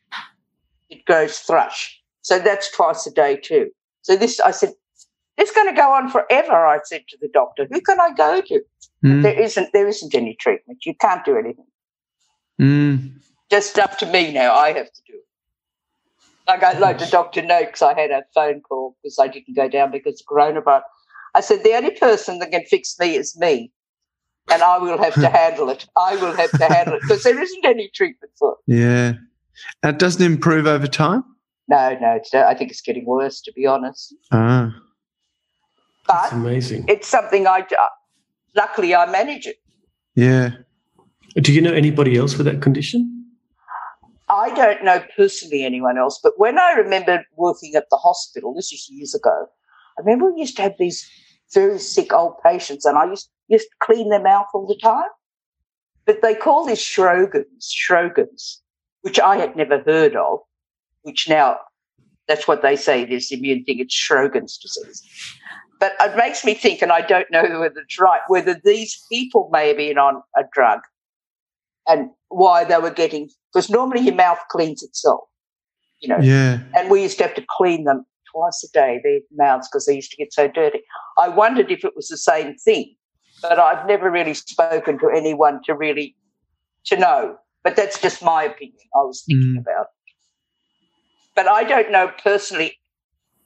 it 0.88 1.04
goes 1.04 1.38
thrush. 1.38 1.99
So 2.22 2.38
that's 2.38 2.70
twice 2.70 3.06
a 3.06 3.10
day 3.10 3.36
too. 3.36 3.70
So 4.02 4.16
this, 4.16 4.40
I 4.40 4.50
said, 4.50 4.70
it's 5.36 5.52
going 5.52 5.68
to 5.68 5.74
go 5.74 5.90
on 5.92 6.10
forever. 6.10 6.66
I 6.66 6.80
said 6.84 7.02
to 7.08 7.18
the 7.20 7.28
doctor, 7.32 7.66
who 7.70 7.80
can 7.80 8.00
I 8.00 8.12
go 8.12 8.40
to? 8.42 8.60
Mm. 9.04 9.22
There 9.22 9.40
isn't, 9.40 9.72
there 9.72 9.88
isn't 9.88 10.14
any 10.14 10.34
treatment. 10.34 10.84
You 10.84 10.94
can't 11.00 11.24
do 11.24 11.36
anything. 11.36 11.66
Mm. 12.60 13.12
Just 13.50 13.78
up 13.78 13.98
to 13.98 14.06
me 14.06 14.32
now. 14.32 14.54
I 14.54 14.72
have 14.72 14.92
to 14.92 15.02
do 15.06 15.14
it. 15.14 15.24
Like 16.46 16.58
I 16.58 16.72
got 16.72 16.80
like 16.80 16.98
the 16.98 17.06
doctor 17.06 17.42
notes. 17.42 17.80
I 17.80 17.98
had 17.98 18.10
a 18.10 18.22
phone 18.34 18.60
call 18.60 18.96
because 19.02 19.18
I 19.18 19.28
didn't 19.28 19.54
go 19.54 19.68
down 19.68 19.90
because 19.90 20.20
of 20.20 20.26
coronavirus. 20.26 20.82
I 21.34 21.40
said 21.40 21.62
the 21.62 21.74
only 21.74 21.92
person 21.92 22.38
that 22.40 22.50
can 22.50 22.64
fix 22.64 22.98
me 22.98 23.14
is 23.14 23.38
me, 23.38 23.70
and 24.50 24.62
I 24.62 24.78
will 24.78 24.98
have 24.98 25.14
to 25.14 25.28
handle 25.38 25.70
it. 25.70 25.86
I 25.96 26.16
will 26.16 26.34
have 26.34 26.50
to 26.50 26.64
handle 26.66 26.94
it 26.94 27.02
because 27.02 27.22
there 27.22 27.40
isn't 27.40 27.64
any 27.64 27.88
treatment 27.94 28.32
for 28.36 28.52
it. 28.52 28.72
Yeah. 28.72 29.12
And 29.82 29.94
it 29.94 29.98
doesn't 29.98 30.24
improve 30.24 30.66
over 30.66 30.86
time? 30.86 31.24
No, 31.70 31.96
no, 32.00 32.16
it's, 32.16 32.34
I 32.34 32.54
think 32.54 32.70
it's 32.72 32.80
getting 32.82 33.06
worse 33.06 33.40
to 33.42 33.52
be 33.52 33.64
honest. 33.64 34.14
Ah. 34.32 34.74
That's 36.08 36.30
But 36.30 36.36
amazing. 36.36 36.84
it's 36.88 37.06
something 37.08 37.46
I. 37.46 37.60
uh, 37.60 37.86
Luckily, 38.56 38.92
I 38.96 39.08
manage 39.08 39.46
it. 39.46 39.56
Yeah. 40.16 40.50
Do 41.36 41.52
you 41.52 41.60
know 41.60 41.72
anybody 41.72 42.16
else 42.16 42.36
with 42.36 42.46
that 42.46 42.60
condition? 42.60 43.16
I 44.28 44.52
don't 44.54 44.82
know 44.82 45.00
personally 45.16 45.62
anyone 45.64 45.96
else, 45.98 46.18
but 46.20 46.32
when 46.36 46.58
I 46.58 46.72
remember 46.72 47.24
working 47.36 47.76
at 47.76 47.84
the 47.90 47.96
hospital, 47.96 48.52
this 48.54 48.72
is 48.72 48.88
years 48.90 49.14
ago, 49.14 49.46
I 49.96 50.00
remember 50.02 50.32
we 50.32 50.40
used 50.40 50.56
to 50.56 50.62
have 50.62 50.74
these 50.80 51.08
very 51.54 51.78
sick 51.78 52.12
old 52.12 52.34
patients, 52.44 52.84
and 52.84 52.98
I 52.98 53.04
used, 53.04 53.30
used 53.46 53.68
to 53.68 53.76
clean 53.86 54.10
their 54.10 54.22
mouth 54.22 54.46
all 54.52 54.66
the 54.66 54.78
time. 54.82 55.10
But 56.06 56.22
they 56.22 56.34
call 56.34 56.66
this 56.66 56.82
Sjogren's, 56.82 57.72
Sjogren's, 57.72 58.60
which 59.02 59.20
I 59.20 59.36
had 59.36 59.54
never 59.56 59.78
heard 59.86 60.16
of, 60.16 60.40
which 61.02 61.28
now 61.28 61.58
that's 62.28 62.46
what 62.46 62.62
they 62.62 62.76
say, 62.76 63.04
this 63.04 63.32
immune 63.32 63.64
thing, 63.64 63.80
it's 63.80 63.94
Sjogren's 63.94 64.56
disease. 64.58 65.02
But 65.80 65.92
it 66.00 66.16
makes 66.16 66.44
me 66.44 66.54
think, 66.54 66.82
and 66.82 66.92
I 66.92 67.00
don't 67.00 67.30
know 67.30 67.42
whether 67.60 67.80
it's 67.80 67.98
right, 67.98 68.20
whether 68.28 68.60
these 68.64 69.02
people 69.10 69.48
may 69.52 69.68
have 69.68 69.78
been 69.78 69.98
on 69.98 70.22
a 70.36 70.42
drug 70.52 70.80
and 71.88 72.10
why 72.28 72.64
they 72.64 72.76
were 72.78 72.90
getting, 72.90 73.30
because 73.52 73.70
normally 73.70 74.02
your 74.02 74.14
mouth 74.14 74.38
cleans 74.50 74.82
itself, 74.82 75.22
you 76.00 76.08
know, 76.08 76.18
Yeah. 76.20 76.58
and 76.76 76.90
we 76.90 77.02
used 77.02 77.18
to 77.18 77.24
have 77.24 77.34
to 77.34 77.44
clean 77.48 77.84
them 77.84 78.04
twice 78.32 78.62
a 78.62 78.68
day, 78.72 79.00
their 79.02 79.20
mouths, 79.32 79.68
because 79.68 79.86
they 79.86 79.94
used 79.94 80.10
to 80.12 80.16
get 80.16 80.32
so 80.32 80.46
dirty. 80.46 80.82
I 81.18 81.28
wondered 81.28 81.70
if 81.70 81.84
it 81.84 81.96
was 81.96 82.08
the 82.08 82.18
same 82.18 82.54
thing, 82.58 82.94
but 83.42 83.58
I've 83.58 83.86
never 83.88 84.10
really 84.10 84.34
spoken 84.34 84.98
to 85.00 85.08
anyone 85.08 85.60
to 85.64 85.74
really 85.74 86.14
to 86.86 86.96
know. 86.96 87.36
But 87.64 87.76
that's 87.76 88.00
just 88.00 88.22
my 88.22 88.44
opinion. 88.44 88.78
I 88.94 88.98
was 88.98 89.24
thinking 89.26 89.56
Mm. 89.56 89.60
about. 89.62 89.86
But 91.40 91.48
I 91.48 91.64
don't 91.64 91.90
know 91.90 92.12
personally. 92.22 92.78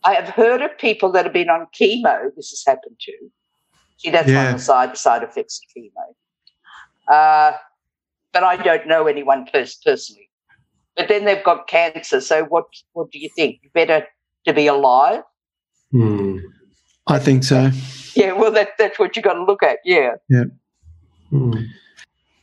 I 0.03 0.15
have 0.15 0.29
heard 0.31 0.63
of 0.63 0.77
people 0.79 1.13
that 1.13 1.25
have 1.27 1.33
been 1.33 1.49
on 1.49 1.69
chemo. 1.73 2.35
This 2.35 2.51
has 2.51 2.65
happened 2.67 2.97
to. 2.99 3.13
See, 3.99 4.11
that's 4.11 4.27
one 4.27 4.47
of 4.47 4.53
the 4.55 4.59
side 4.59 4.99
side 4.99 5.23
effects 5.23 5.61
of 5.63 5.83
chemo. 5.83 6.07
Uh, 7.07 7.57
but 8.33 8.43
I 8.43 8.57
don't 8.57 8.89
know 8.89 9.07
anyone 9.07 9.47
pers- 9.47 9.77
personally. 9.85 10.29
But 10.97 11.07
then 11.07 11.25
they've 11.25 11.45
got 11.45 11.69
cancer. 11.69 12.21
So 12.21 12.43
what? 12.47 12.65
What 12.95 13.13
do 13.13 13.21
you 13.21 13.29
think? 13.37 13.61
Better 13.73 14.05
to 14.45 14.53
be 14.53 14.67
alive? 14.67 15.23
Hmm. 15.93 16.39
I 17.07 17.21
think 17.21 17.45
so. 17.45 17.71
Yeah. 18.17 18.33
Well, 18.33 18.51
that 18.51 18.71
that's 18.77 18.99
what 18.99 19.15
you've 19.15 19.25
got 19.25 19.35
to 19.35 19.45
look 19.45 19.63
at. 19.63 19.79
Yeah. 19.85 20.17
Hmm. 21.31 21.67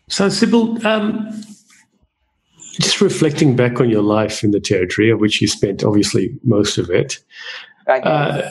So, 0.08 0.30
Sybil, 0.30 0.88
um, 0.88 1.30
just 2.80 3.02
reflecting 3.02 3.56
back 3.56 3.80
on 3.80 3.90
your 3.90 4.02
life 4.02 4.44
in 4.44 4.52
the 4.52 4.60
territory, 4.60 5.10
of 5.10 5.20
which 5.20 5.42
you 5.42 5.48
spent 5.48 5.84
obviously 5.84 6.34
most 6.44 6.78
of 6.78 6.90
it, 6.90 7.20
uh, 7.88 8.50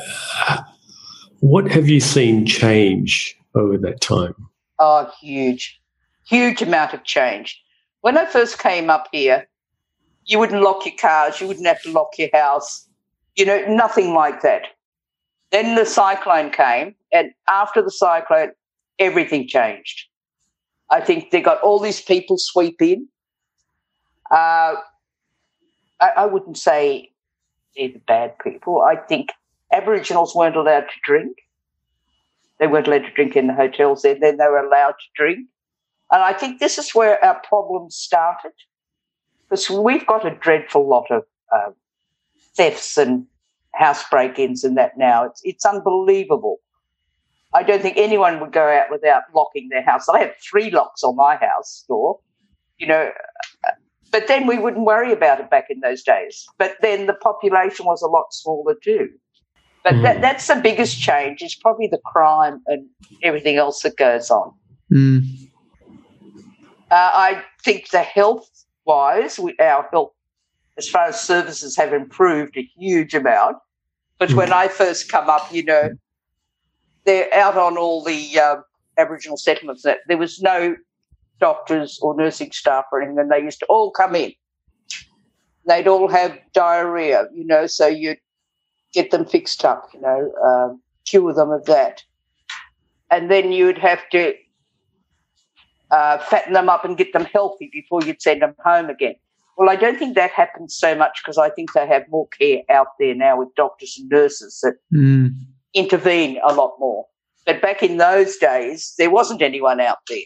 what 1.40 1.70
have 1.70 1.88
you 1.88 2.00
seen 2.00 2.44
change 2.44 3.36
over 3.54 3.78
that 3.78 4.00
time? 4.00 4.34
Oh, 4.78 5.10
huge, 5.20 5.80
huge 6.26 6.62
amount 6.62 6.94
of 6.94 7.04
change. 7.04 7.60
When 8.02 8.16
I 8.18 8.26
first 8.26 8.58
came 8.58 8.90
up 8.90 9.08
here, 9.12 9.48
you 10.26 10.38
wouldn't 10.38 10.62
lock 10.62 10.84
your 10.84 10.94
cars, 11.00 11.40
you 11.40 11.46
wouldn't 11.46 11.66
have 11.66 11.82
to 11.82 11.92
lock 11.92 12.10
your 12.18 12.28
house, 12.32 12.86
you 13.36 13.44
know, 13.44 13.64
nothing 13.68 14.14
like 14.14 14.42
that. 14.42 14.62
Then 15.50 15.74
the 15.74 15.84
cyclone 15.84 16.50
came, 16.50 16.94
and 17.12 17.32
after 17.48 17.82
the 17.82 17.90
cyclone, 17.90 18.52
everything 18.98 19.48
changed. 19.48 20.04
I 20.90 21.00
think 21.00 21.30
they 21.30 21.40
got 21.40 21.60
all 21.62 21.78
these 21.78 22.00
people 22.00 22.36
sweep 22.38 22.80
in. 22.80 23.08
Uh, 24.30 24.76
I, 26.00 26.08
I 26.16 26.26
wouldn't 26.26 26.58
say 26.58 27.10
they're 27.76 27.88
the 27.88 28.00
bad 28.06 28.38
people. 28.38 28.82
I 28.82 28.96
think 28.96 29.30
Aboriginals 29.72 30.34
weren't 30.34 30.56
allowed 30.56 30.82
to 30.82 31.00
drink. 31.04 31.36
They 32.58 32.66
weren't 32.66 32.86
allowed 32.86 33.04
to 33.04 33.12
drink 33.12 33.36
in 33.36 33.46
the 33.46 33.54
hotels 33.54 34.02
then, 34.02 34.20
then 34.20 34.36
they 34.36 34.46
were 34.46 34.66
allowed 34.66 34.92
to 34.92 35.06
drink. 35.14 35.48
And 36.12 36.22
I 36.22 36.32
think 36.32 36.58
this 36.58 36.76
is 36.76 36.94
where 36.94 37.22
our 37.24 37.40
problems 37.40 37.96
started 37.96 38.52
because 39.48 39.70
we've 39.70 40.06
got 40.06 40.26
a 40.26 40.34
dreadful 40.34 40.88
lot 40.88 41.10
of 41.10 41.24
um, 41.54 41.74
thefts 42.56 42.98
and 42.98 43.26
house 43.72 44.08
break 44.10 44.38
ins 44.38 44.64
and 44.64 44.76
that 44.76 44.98
now. 44.98 45.24
It's, 45.24 45.40
it's 45.44 45.64
unbelievable. 45.64 46.58
I 47.52 47.62
don't 47.62 47.82
think 47.82 47.96
anyone 47.96 48.40
would 48.40 48.52
go 48.52 48.68
out 48.68 48.90
without 48.90 49.22
locking 49.34 49.68
their 49.70 49.82
house. 49.82 50.08
I 50.08 50.20
have 50.20 50.34
three 50.36 50.70
locks 50.70 51.02
on 51.02 51.16
my 51.16 51.36
house 51.36 51.84
door, 51.88 52.20
you 52.78 52.86
know, 52.86 53.10
but 54.10 54.26
then 54.28 54.46
we 54.46 54.58
wouldn't 54.58 54.84
worry 54.84 55.12
about 55.12 55.40
it 55.40 55.50
back 55.50 55.66
in 55.70 55.80
those 55.80 56.02
days. 56.02 56.46
But 56.58 56.76
then 56.82 57.06
the 57.06 57.14
population 57.14 57.86
was 57.86 58.02
a 58.02 58.08
lot 58.08 58.32
smaller 58.32 58.74
too. 58.82 59.10
But 59.82 60.02
that, 60.02 60.16
Mm. 60.18 60.20
that's 60.20 60.46
the 60.46 60.56
biggest 60.56 61.00
change 61.00 61.42
is 61.42 61.54
probably 61.54 61.86
the 61.86 62.00
crime 62.04 62.60
and 62.66 62.86
everything 63.22 63.56
else 63.56 63.82
that 63.82 63.96
goes 63.96 64.30
on. 64.30 64.52
Mm. 64.92 65.22
Uh, 66.90 67.10
I 67.14 67.44
think 67.64 67.90
the 67.90 68.02
health 68.02 68.48
wise, 68.84 69.38
we, 69.38 69.56
our 69.58 69.88
health, 69.90 70.12
as 70.76 70.88
far 70.88 71.04
as 71.04 71.20
services 71.20 71.76
have 71.76 71.92
improved 71.92 72.56
a 72.56 72.62
huge 72.76 73.14
amount. 73.14 73.56
But 74.18 74.32
when 74.34 74.52
I 74.52 74.68
first 74.68 75.10
come 75.10 75.30
up, 75.30 75.50
you 75.50 75.64
know, 75.64 75.90
they're 77.04 77.32
out 77.34 77.56
on 77.56 77.78
all 77.78 78.04
the 78.04 78.38
um 78.38 78.64
Aboriginal 78.98 79.38
settlements 79.38 79.82
that 79.82 79.98
there 80.08 80.18
was 80.18 80.42
no 80.42 80.76
doctors 81.40 81.98
or 82.02 82.14
nursing 82.14 82.52
staff 82.52 82.84
or 82.92 83.00
anything, 83.00 83.18
and 83.18 83.30
they 83.30 83.42
used 83.42 83.60
to 83.60 83.66
all 83.66 83.90
come 83.90 84.14
in. 84.14 84.32
They'd 85.66 85.88
all 85.88 86.08
have 86.08 86.38
diarrhea, 86.52 87.26
you 87.34 87.44
know, 87.44 87.66
so 87.66 87.86
you'd 87.86 88.18
get 88.92 89.10
them 89.10 89.24
fixed 89.24 89.64
up, 89.64 89.88
you 89.92 90.00
know, 90.00 90.32
um, 90.44 90.80
cure 91.06 91.32
them 91.32 91.50
of 91.50 91.64
that. 91.66 92.02
And 93.10 93.30
then 93.30 93.52
you'd 93.52 93.78
have 93.78 94.08
to 94.10 94.34
uh, 95.90 96.18
fatten 96.18 96.52
them 96.52 96.68
up 96.68 96.84
and 96.84 96.96
get 96.96 97.12
them 97.12 97.24
healthy 97.24 97.68
before 97.72 98.02
you'd 98.02 98.22
send 98.22 98.42
them 98.42 98.54
home 98.64 98.88
again. 98.88 99.14
Well, 99.56 99.68
I 99.68 99.76
don't 99.76 99.98
think 99.98 100.14
that 100.14 100.30
happens 100.30 100.74
so 100.74 100.94
much 100.94 101.20
because 101.22 101.36
I 101.36 101.50
think 101.50 101.72
they 101.72 101.86
have 101.86 102.04
more 102.08 102.28
care 102.28 102.62
out 102.70 102.86
there 102.98 103.14
now 103.14 103.38
with 103.38 103.54
doctors 103.56 103.98
and 103.98 104.08
nurses 104.08 104.60
that 104.62 104.76
Mm. 104.92 105.32
intervene 105.74 106.40
a 106.42 106.54
lot 106.54 106.76
more. 106.78 107.06
But 107.44 107.60
back 107.60 107.82
in 107.82 107.96
those 107.96 108.36
days, 108.36 108.94
there 108.96 109.10
wasn't 109.10 109.42
anyone 109.42 109.80
out 109.80 109.98
there. 110.08 110.18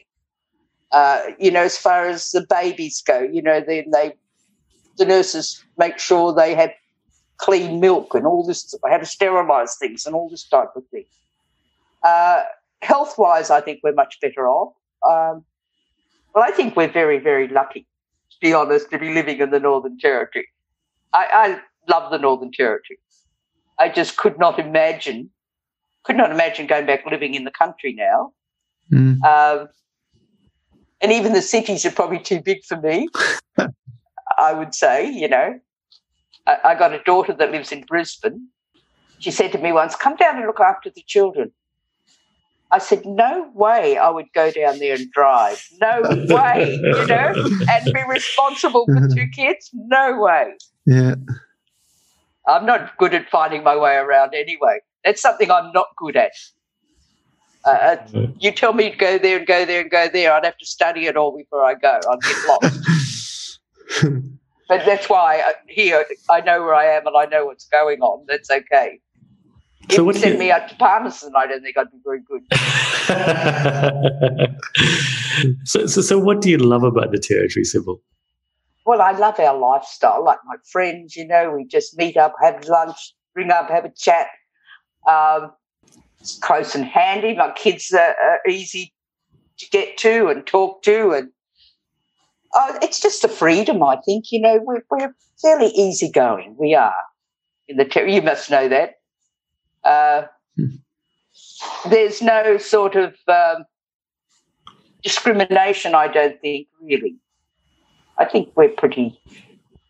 Uh, 0.92 1.22
you 1.38 1.50
know, 1.50 1.62
as 1.62 1.76
far 1.76 2.06
as 2.06 2.30
the 2.30 2.46
babies 2.48 3.02
go, 3.02 3.20
you 3.20 3.42
know, 3.42 3.60
then 3.60 3.84
they, 3.90 4.14
the 4.96 5.04
nurses 5.04 5.64
make 5.76 5.98
sure 5.98 6.32
they 6.32 6.54
had 6.54 6.72
clean 7.38 7.80
milk 7.80 8.14
and 8.14 8.26
all 8.26 8.46
this, 8.46 8.74
how 8.88 8.96
to 8.96 9.06
sterilise 9.06 9.76
things 9.76 10.06
and 10.06 10.14
all 10.14 10.28
this 10.28 10.48
type 10.48 10.70
of 10.76 10.86
thing. 10.88 11.04
Uh, 12.02 12.44
health 12.82 13.18
wise, 13.18 13.50
I 13.50 13.60
think 13.60 13.80
we're 13.82 13.94
much 13.94 14.18
better 14.20 14.48
off. 14.48 14.74
Um, 15.08 15.44
well, 16.34 16.44
I 16.44 16.50
think 16.50 16.76
we're 16.76 16.92
very, 16.92 17.18
very 17.18 17.48
lucky, 17.48 17.86
to 18.30 18.36
be 18.40 18.52
honest, 18.52 18.90
to 18.90 18.98
be 18.98 19.12
living 19.12 19.38
in 19.38 19.50
the 19.50 19.60
Northern 19.60 19.98
Territory. 19.98 20.46
I, 21.12 21.26
I 21.32 21.90
love 21.90 22.10
the 22.10 22.18
Northern 22.18 22.52
Territory. 22.52 22.98
I 23.78 23.88
just 23.88 24.16
could 24.16 24.38
not 24.38 24.58
imagine, 24.58 25.30
could 26.04 26.16
not 26.16 26.30
imagine 26.30 26.66
going 26.66 26.86
back 26.86 27.04
living 27.10 27.34
in 27.34 27.44
the 27.44 27.50
country 27.50 27.92
now. 27.92 28.32
Mm. 28.92 29.22
Um, 29.22 29.68
and 31.04 31.12
even 31.12 31.34
the 31.34 31.42
cities 31.42 31.84
are 31.84 31.90
probably 31.90 32.18
too 32.18 32.40
big 32.40 32.64
for 32.64 32.80
me, 32.80 33.08
I 34.38 34.54
would 34.54 34.74
say, 34.74 35.10
you 35.10 35.28
know. 35.28 35.60
I, 36.46 36.56
I 36.64 36.74
got 36.76 36.94
a 36.94 37.02
daughter 37.02 37.34
that 37.34 37.50
lives 37.50 37.72
in 37.72 37.82
Brisbane. 37.82 38.48
She 39.18 39.30
said 39.30 39.52
to 39.52 39.58
me 39.58 39.70
once, 39.70 39.94
come 39.94 40.16
down 40.16 40.38
and 40.38 40.46
look 40.46 40.60
after 40.60 40.88
the 40.88 41.02
children. 41.06 41.52
I 42.70 42.78
said, 42.78 43.04
no 43.04 43.50
way 43.54 43.98
I 43.98 44.08
would 44.08 44.32
go 44.34 44.50
down 44.50 44.78
there 44.78 44.94
and 44.94 45.10
drive. 45.10 45.62
No 45.78 46.00
way, 46.30 46.80
you 46.82 47.06
know, 47.06 47.34
and 47.70 47.92
be 47.92 48.02
responsible 48.08 48.86
for 48.86 49.06
two 49.14 49.26
kids. 49.26 49.70
No 49.74 50.18
way. 50.18 50.54
Yeah. 50.86 51.16
I'm 52.48 52.64
not 52.64 52.96
good 52.96 53.12
at 53.12 53.28
finding 53.28 53.62
my 53.62 53.76
way 53.76 53.96
around 53.96 54.34
anyway. 54.34 54.78
That's 55.04 55.20
something 55.20 55.50
I'm 55.50 55.70
not 55.72 55.88
good 55.98 56.16
at. 56.16 56.32
Uh, 57.66 57.70
uh, 57.70 57.96
you 58.38 58.52
tell 58.52 58.72
me 58.74 58.90
to 58.90 58.96
go 58.96 59.18
there 59.18 59.38
and 59.38 59.46
go 59.46 59.64
there 59.64 59.80
and 59.80 59.90
go 59.90 60.08
there, 60.12 60.32
I'd 60.32 60.44
have 60.44 60.58
to 60.58 60.66
study 60.66 61.06
it 61.06 61.16
all 61.16 61.34
before 61.36 61.64
I 61.64 61.74
go. 61.74 61.98
I'd 62.10 62.20
get 62.22 62.36
lost. 62.48 63.60
but 64.68 64.84
that's 64.84 65.08
why 65.08 65.40
I, 65.40 65.54
here 65.68 66.04
I 66.30 66.40
know 66.42 66.60
where 66.62 66.74
I 66.74 66.84
am 66.86 67.06
and 67.06 67.16
I 67.16 67.24
know 67.26 67.46
what's 67.46 67.66
going 67.66 68.00
on. 68.00 68.24
That's 68.28 68.50
okay. 68.50 69.00
So 69.90 70.08
If 70.08 70.16
you 70.16 70.20
send 70.20 70.34
you- 70.34 70.40
me 70.40 70.50
out 70.50 70.68
to 70.68 70.74
Palmerston, 70.76 71.32
I 71.36 71.46
don't 71.46 71.62
think 71.62 71.76
I'd 71.78 71.90
be 71.90 71.98
very 72.04 72.20
good. 72.20 72.42
so, 75.64 75.86
so, 75.86 76.00
so, 76.00 76.18
what 76.18 76.40
do 76.40 76.48
you 76.50 76.58
love 76.58 76.82
about 76.84 77.12
the 77.12 77.18
territory, 77.18 77.64
Sybil? 77.64 78.00
well, 78.86 79.00
I 79.00 79.12
love 79.12 79.40
our 79.40 79.56
lifestyle. 79.58 80.22
Like 80.24 80.38
my 80.44 80.56
friends, 80.70 81.16
you 81.16 81.26
know, 81.26 81.50
we 81.56 81.64
just 81.66 81.96
meet 81.96 82.16
up, 82.18 82.34
have 82.42 82.64
lunch, 82.68 83.14
ring 83.34 83.50
up, 83.50 83.70
have 83.70 83.86
a 83.86 83.92
chat. 83.96 84.26
Um, 85.08 85.52
it's 86.24 86.38
close 86.38 86.74
and 86.74 86.86
handy. 86.86 87.34
My 87.34 87.50
kids 87.50 87.92
are, 87.92 88.16
are 88.24 88.40
easy 88.48 88.94
to 89.58 89.68
get 89.68 89.98
to 89.98 90.28
and 90.28 90.46
talk 90.46 90.82
to, 90.84 91.10
and 91.10 91.28
oh, 92.54 92.78
it's 92.80 92.98
just 92.98 93.24
a 93.24 93.28
freedom. 93.28 93.82
I 93.82 93.98
think 94.06 94.32
you 94.32 94.40
know 94.40 94.58
we're, 94.64 94.82
we're 94.90 95.14
fairly 95.42 95.66
easygoing. 95.66 96.56
We 96.58 96.74
are 96.74 96.94
in 97.68 97.76
the 97.76 97.84
ter- 97.84 98.06
you 98.06 98.22
must 98.22 98.50
know 98.50 98.70
that. 98.70 98.94
Uh, 99.84 100.22
hmm. 100.56 100.76
There's 101.90 102.22
no 102.22 102.56
sort 102.56 102.96
of 102.96 103.14
um, 103.28 103.64
discrimination. 105.02 105.94
I 105.94 106.08
don't 106.08 106.40
think 106.40 106.68
really. 106.80 107.16
I 108.16 108.24
think 108.24 108.50
we're 108.56 108.70
pretty 108.70 109.20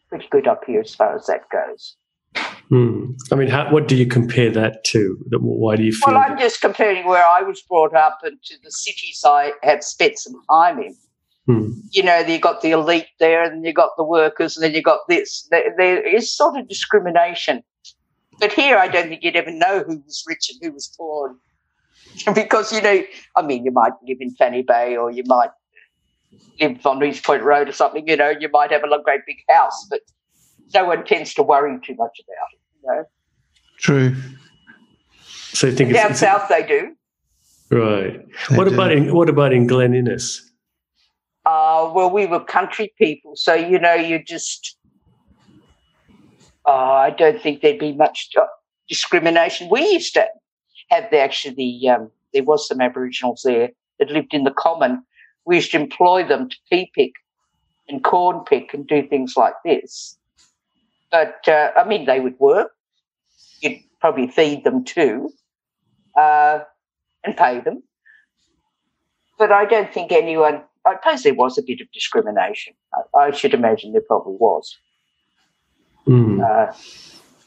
pretty 0.09 0.27
good 0.33 0.49
up 0.49 0.65
here 0.67 0.81
as 0.81 0.97
far 0.97 1.15
as 1.15 1.27
that 1.27 1.43
goes. 1.53 1.95
Hmm. 2.75 3.13
I 3.31 3.37
mean, 3.37 3.47
how, 3.47 3.73
what 3.73 3.87
do 3.87 3.95
you 3.95 4.05
compare 4.05 4.51
that 4.51 4.83
to? 4.87 5.17
Why 5.31 5.77
do 5.77 5.85
you 5.85 5.93
feel? 5.93 6.13
Well, 6.13 6.25
I'm 6.27 6.37
just 6.37 6.61
comparing 6.61 7.07
where 7.07 7.25
I 7.25 7.41
was 7.41 7.63
brought 7.63 7.95
up 7.95 8.19
and 8.25 8.37
to 8.47 8.57
the 8.65 8.73
cities 8.73 9.23
I 9.25 9.53
have 9.63 9.85
spent 9.85 10.19
some 10.19 10.35
time 10.51 10.81
in. 10.81 10.97
Hmm. 11.47 11.71
You 11.93 12.03
know, 12.03 12.19
you 12.19 12.41
got 12.41 12.63
the 12.63 12.73
elite 12.73 13.07
there, 13.21 13.45
and 13.45 13.65
you 13.65 13.73
got 13.73 13.91
the 13.97 14.03
workers, 14.03 14.57
and 14.57 14.65
then 14.65 14.75
you 14.75 14.83
got 14.83 14.99
this. 15.09 15.47
There, 15.53 15.73
there 15.79 16.05
is 16.05 16.37
sort 16.37 16.59
of 16.59 16.69
discrimination, 16.69 17.63
but 18.41 18.53
here 18.53 18.77
I 18.77 18.89
don't 18.89 19.09
think 19.09 19.23
you'd 19.23 19.37
ever 19.37 19.53
know 19.53 19.85
who 19.87 20.03
was 20.05 20.25
rich 20.27 20.51
and 20.51 20.59
who 20.61 20.73
was 20.73 20.93
poor, 20.97 21.37
because 22.35 22.73
you 22.73 22.83
know, 22.83 23.05
I 23.37 23.43
mean, 23.43 23.65
you 23.65 23.71
might 23.71 23.93
live 24.05 24.19
in 24.19 24.35
Fanny 24.35 24.63
Bay, 24.63 24.97
or 24.97 25.13
you 25.13 25.23
might 25.27 25.51
live 26.61 26.85
on 26.85 27.05
East 27.05 27.23
Point 27.23 27.45
Road 27.45 27.69
or 27.69 27.73
something. 27.73 28.09
You 28.09 28.17
know, 28.17 28.31
you 28.31 28.49
might 28.49 28.73
have 28.73 28.83
a 28.83 29.03
great 29.05 29.21
big 29.29 29.37
house, 29.49 29.87
but 29.89 30.01
no 30.75 30.87
one 30.87 31.05
tends 31.05 31.35
to 31.35 31.45
worry 31.45 31.79
too 31.87 31.95
much 31.95 32.19
about 32.19 32.49
it. 32.53 32.64
You 32.85 32.93
know. 32.93 33.05
True. 33.79 34.17
So 35.53 35.69
you 35.69 35.75
think 35.75 35.93
down 35.93 36.15
south 36.15 36.49
they 36.49 36.67
do. 36.67 36.95
Right. 37.71 38.21
They 38.51 38.57
what 38.57 38.69
do. 38.69 38.75
about 38.75 38.93
in 38.93 39.15
what 39.15 39.29
about 39.29 39.53
in 39.53 39.67
Glen 39.67 39.95
Innes? 39.95 40.51
Uh, 41.47 41.91
well, 41.95 42.11
we 42.11 42.27
were 42.27 42.43
country 42.43 42.93
people, 42.99 43.37
so 43.37 43.55
you 43.55 43.79
know, 43.79 43.95
you 43.95 44.23
just. 44.23 44.77
Uh, 46.67 46.71
I 46.73 47.11
don't 47.11 47.43
think 47.43 47.61
there'd 47.61 47.79
be 47.79 47.93
much 47.93 48.31
uh, 48.41 48.47
discrimination. 48.89 49.69
We 49.71 49.87
used 49.93 50.15
to 50.15 50.27
have 50.89 51.11
the, 51.11 51.19
actually 51.19 51.55
the 51.55 51.89
um, 51.91 52.11
there 52.33 52.43
was 52.43 52.67
some 52.67 52.81
Aboriginals 52.81 53.43
there 53.45 53.71
that 53.99 54.11
lived 54.11 54.33
in 54.33 54.45
the 54.45 54.51
common. 54.51 55.03
We 55.45 55.57
used 55.57 55.73
to 55.73 55.79
employ 55.79 56.27
them 56.27 56.49
to 56.49 56.57
pea 56.71 56.91
pick 56.95 57.13
and 57.89 58.03
corn 58.03 58.45
pick 58.45 58.73
and 58.73 58.87
do 58.87 59.07
things 59.07 59.35
like 59.37 59.55
this. 59.65 60.17
But 61.15 61.47
uh, 61.47 61.71
I 61.77 61.85
mean, 61.87 62.07
they 62.07 62.19
would 62.19 62.41
work. 62.41 62.73
You'd 63.63 63.79
probably 64.01 64.27
feed 64.27 64.65
them 64.65 64.85
too, 64.85 65.31
uh, 66.19 66.59
and 67.23 67.37
pay 67.37 67.61
them. 67.61 67.85
But 69.39 69.53
I 69.53 69.65
don't 69.65 69.95
think 69.95 70.11
anyone 70.11 70.65
I 70.85 70.97
suppose 70.97 71.23
there 71.23 71.35
was 71.35 71.57
a 71.57 71.63
bit 71.63 71.81
of 71.81 71.87
discrimination. 71.93 72.75
I, 72.93 73.27
I 73.27 73.31
should 73.31 73.55
imagine 73.55 73.93
there 73.93 74.03
probably 74.05 74.35
was. 74.41 74.77
Mm. 76.09 76.43
Uh, 76.43 76.73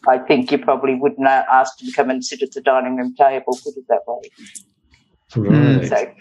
I 0.09 0.17
think 0.19 0.49
you 0.49 0.59
probably 0.59 0.95
wouldn't 0.95 1.27
ask 1.27 1.77
them 1.77 1.89
to 1.89 1.93
come 1.93 2.09
and 2.09 2.23
sit 2.23 2.41
at 2.41 2.53
the 2.53 2.61
dining 2.61 2.95
room 2.95 3.15
table, 3.15 3.59
put 3.61 3.75
it 3.75 3.83
that 3.89 4.03
way. 4.07 4.21
Right. 5.35 5.89
So, 5.89 6.13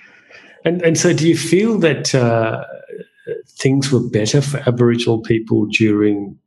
and, 0.64 0.82
and 0.82 0.98
so, 0.98 1.12
do 1.12 1.28
you 1.28 1.36
feel 1.36 1.78
that 1.78 2.12
uh, 2.12 2.64
things 3.46 3.92
were 3.92 4.00
better 4.00 4.42
for 4.42 4.58
Aboriginal 4.66 5.20
people 5.20 5.66
during 5.66 6.40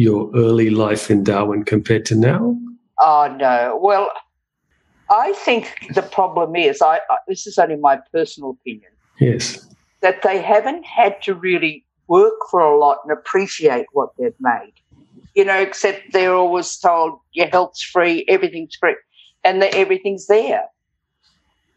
your 0.00 0.30
early 0.34 0.70
life 0.70 1.10
in 1.10 1.24
Darwin 1.24 1.64
compared 1.64 2.04
to 2.06 2.14
now? 2.14 2.56
Oh, 3.00 3.34
no. 3.38 3.78
Well, 3.80 4.10
I 5.10 5.32
think 5.32 5.88
the 5.94 6.02
problem 6.02 6.56
is, 6.56 6.82
I, 6.82 6.96
I 6.96 7.16
this 7.26 7.46
is 7.46 7.58
only 7.58 7.76
my 7.76 7.98
personal 8.12 8.50
opinion. 8.50 8.90
Yes 9.18 9.66
that 10.00 10.22
they 10.22 10.40
haven't 10.40 10.84
had 10.84 11.20
to 11.22 11.34
really 11.34 11.84
work 12.08 12.34
for 12.50 12.60
a 12.60 12.78
lot 12.78 12.98
and 13.04 13.12
appreciate 13.12 13.86
what 13.92 14.10
they've 14.18 14.34
made. 14.40 14.72
You 15.34 15.44
know, 15.44 15.58
except 15.58 16.12
they're 16.12 16.34
always 16.34 16.76
told 16.76 17.20
your 17.32 17.46
health's 17.46 17.82
free, 17.82 18.24
everything's 18.28 18.74
free, 18.74 18.96
and 19.44 19.62
that 19.62 19.74
everything's 19.74 20.26
there. 20.26 20.64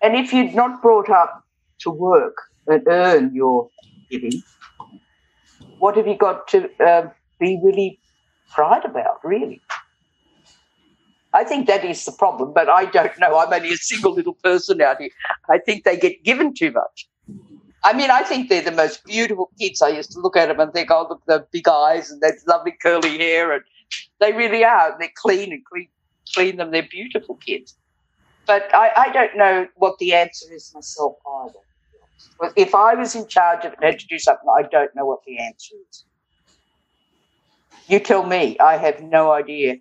And 0.01 0.15
if 0.15 0.33
you're 0.33 0.51
not 0.51 0.81
brought 0.81 1.09
up 1.09 1.43
to 1.79 1.91
work 1.91 2.35
and 2.67 2.83
earn 2.87 3.35
your 3.35 3.69
living, 4.11 4.41
what 5.79 5.95
have 5.97 6.07
you 6.07 6.17
got 6.17 6.47
to 6.49 6.69
uh, 6.83 7.09
be 7.39 7.59
really 7.61 7.99
proud 8.53 8.85
about, 8.85 9.23
really? 9.23 9.61
I 11.33 11.43
think 11.43 11.67
that 11.67 11.83
is 11.83 12.05
the 12.05 12.11
problem, 12.11 12.53
but 12.53 12.69
I 12.69 12.85
don't 12.85 13.17
know. 13.19 13.37
I'm 13.37 13.51
only 13.51 13.73
a 13.73 13.77
single 13.77 14.13
little 14.13 14.35
person 14.35 14.81
out 14.81 15.01
here. 15.01 15.09
I 15.49 15.57
think 15.57 15.83
they 15.83 15.97
get 15.97 16.23
given 16.23 16.53
too 16.53 16.71
much. 16.71 17.07
I 17.83 17.91
mean, 17.93 18.11
I 18.11 18.23
think 18.23 18.49
they're 18.49 18.61
the 18.61 18.71
most 18.71 19.03
beautiful 19.03 19.49
kids. 19.59 19.81
I 19.81 19.89
used 19.89 20.11
to 20.11 20.19
look 20.19 20.37
at 20.37 20.47
them 20.47 20.59
and 20.59 20.71
think, 20.71 20.89
oh, 20.91 21.07
look, 21.09 21.21
the 21.25 21.45
big 21.51 21.67
eyes 21.67 22.11
and 22.11 22.21
that 22.21 22.35
lovely 22.47 22.73
curly 22.81 23.17
hair. 23.17 23.51
And 23.51 23.63
they 24.19 24.31
really 24.31 24.63
are. 24.63 24.95
They're 24.99 25.09
clean 25.15 25.51
and 25.51 25.65
clean, 25.65 25.89
clean 26.33 26.57
them. 26.57 26.71
They're 26.71 26.87
beautiful 26.89 27.35
kids. 27.35 27.75
But 28.45 28.73
I, 28.73 28.91
I 28.95 29.11
don't 29.11 29.35
know 29.35 29.67
what 29.75 29.97
the 29.99 30.13
answer 30.13 30.45
is 30.53 30.71
myself 30.73 31.15
either. 31.43 32.53
If 32.55 32.73
I 32.75 32.93
was 32.93 33.15
in 33.15 33.27
charge 33.27 33.65
of 33.65 33.73
it 33.73 33.79
and 33.81 33.91
had 33.91 33.99
to 33.99 34.07
do 34.07 34.19
something, 34.19 34.47
I 34.57 34.63
don't 34.63 34.95
know 34.95 35.05
what 35.05 35.19
the 35.25 35.39
answer 35.39 35.75
is. 35.89 36.05
You 37.87 37.99
tell 37.99 38.25
me. 38.25 38.57
I 38.59 38.77
have 38.77 39.01
no 39.01 39.31
idea. 39.31 39.77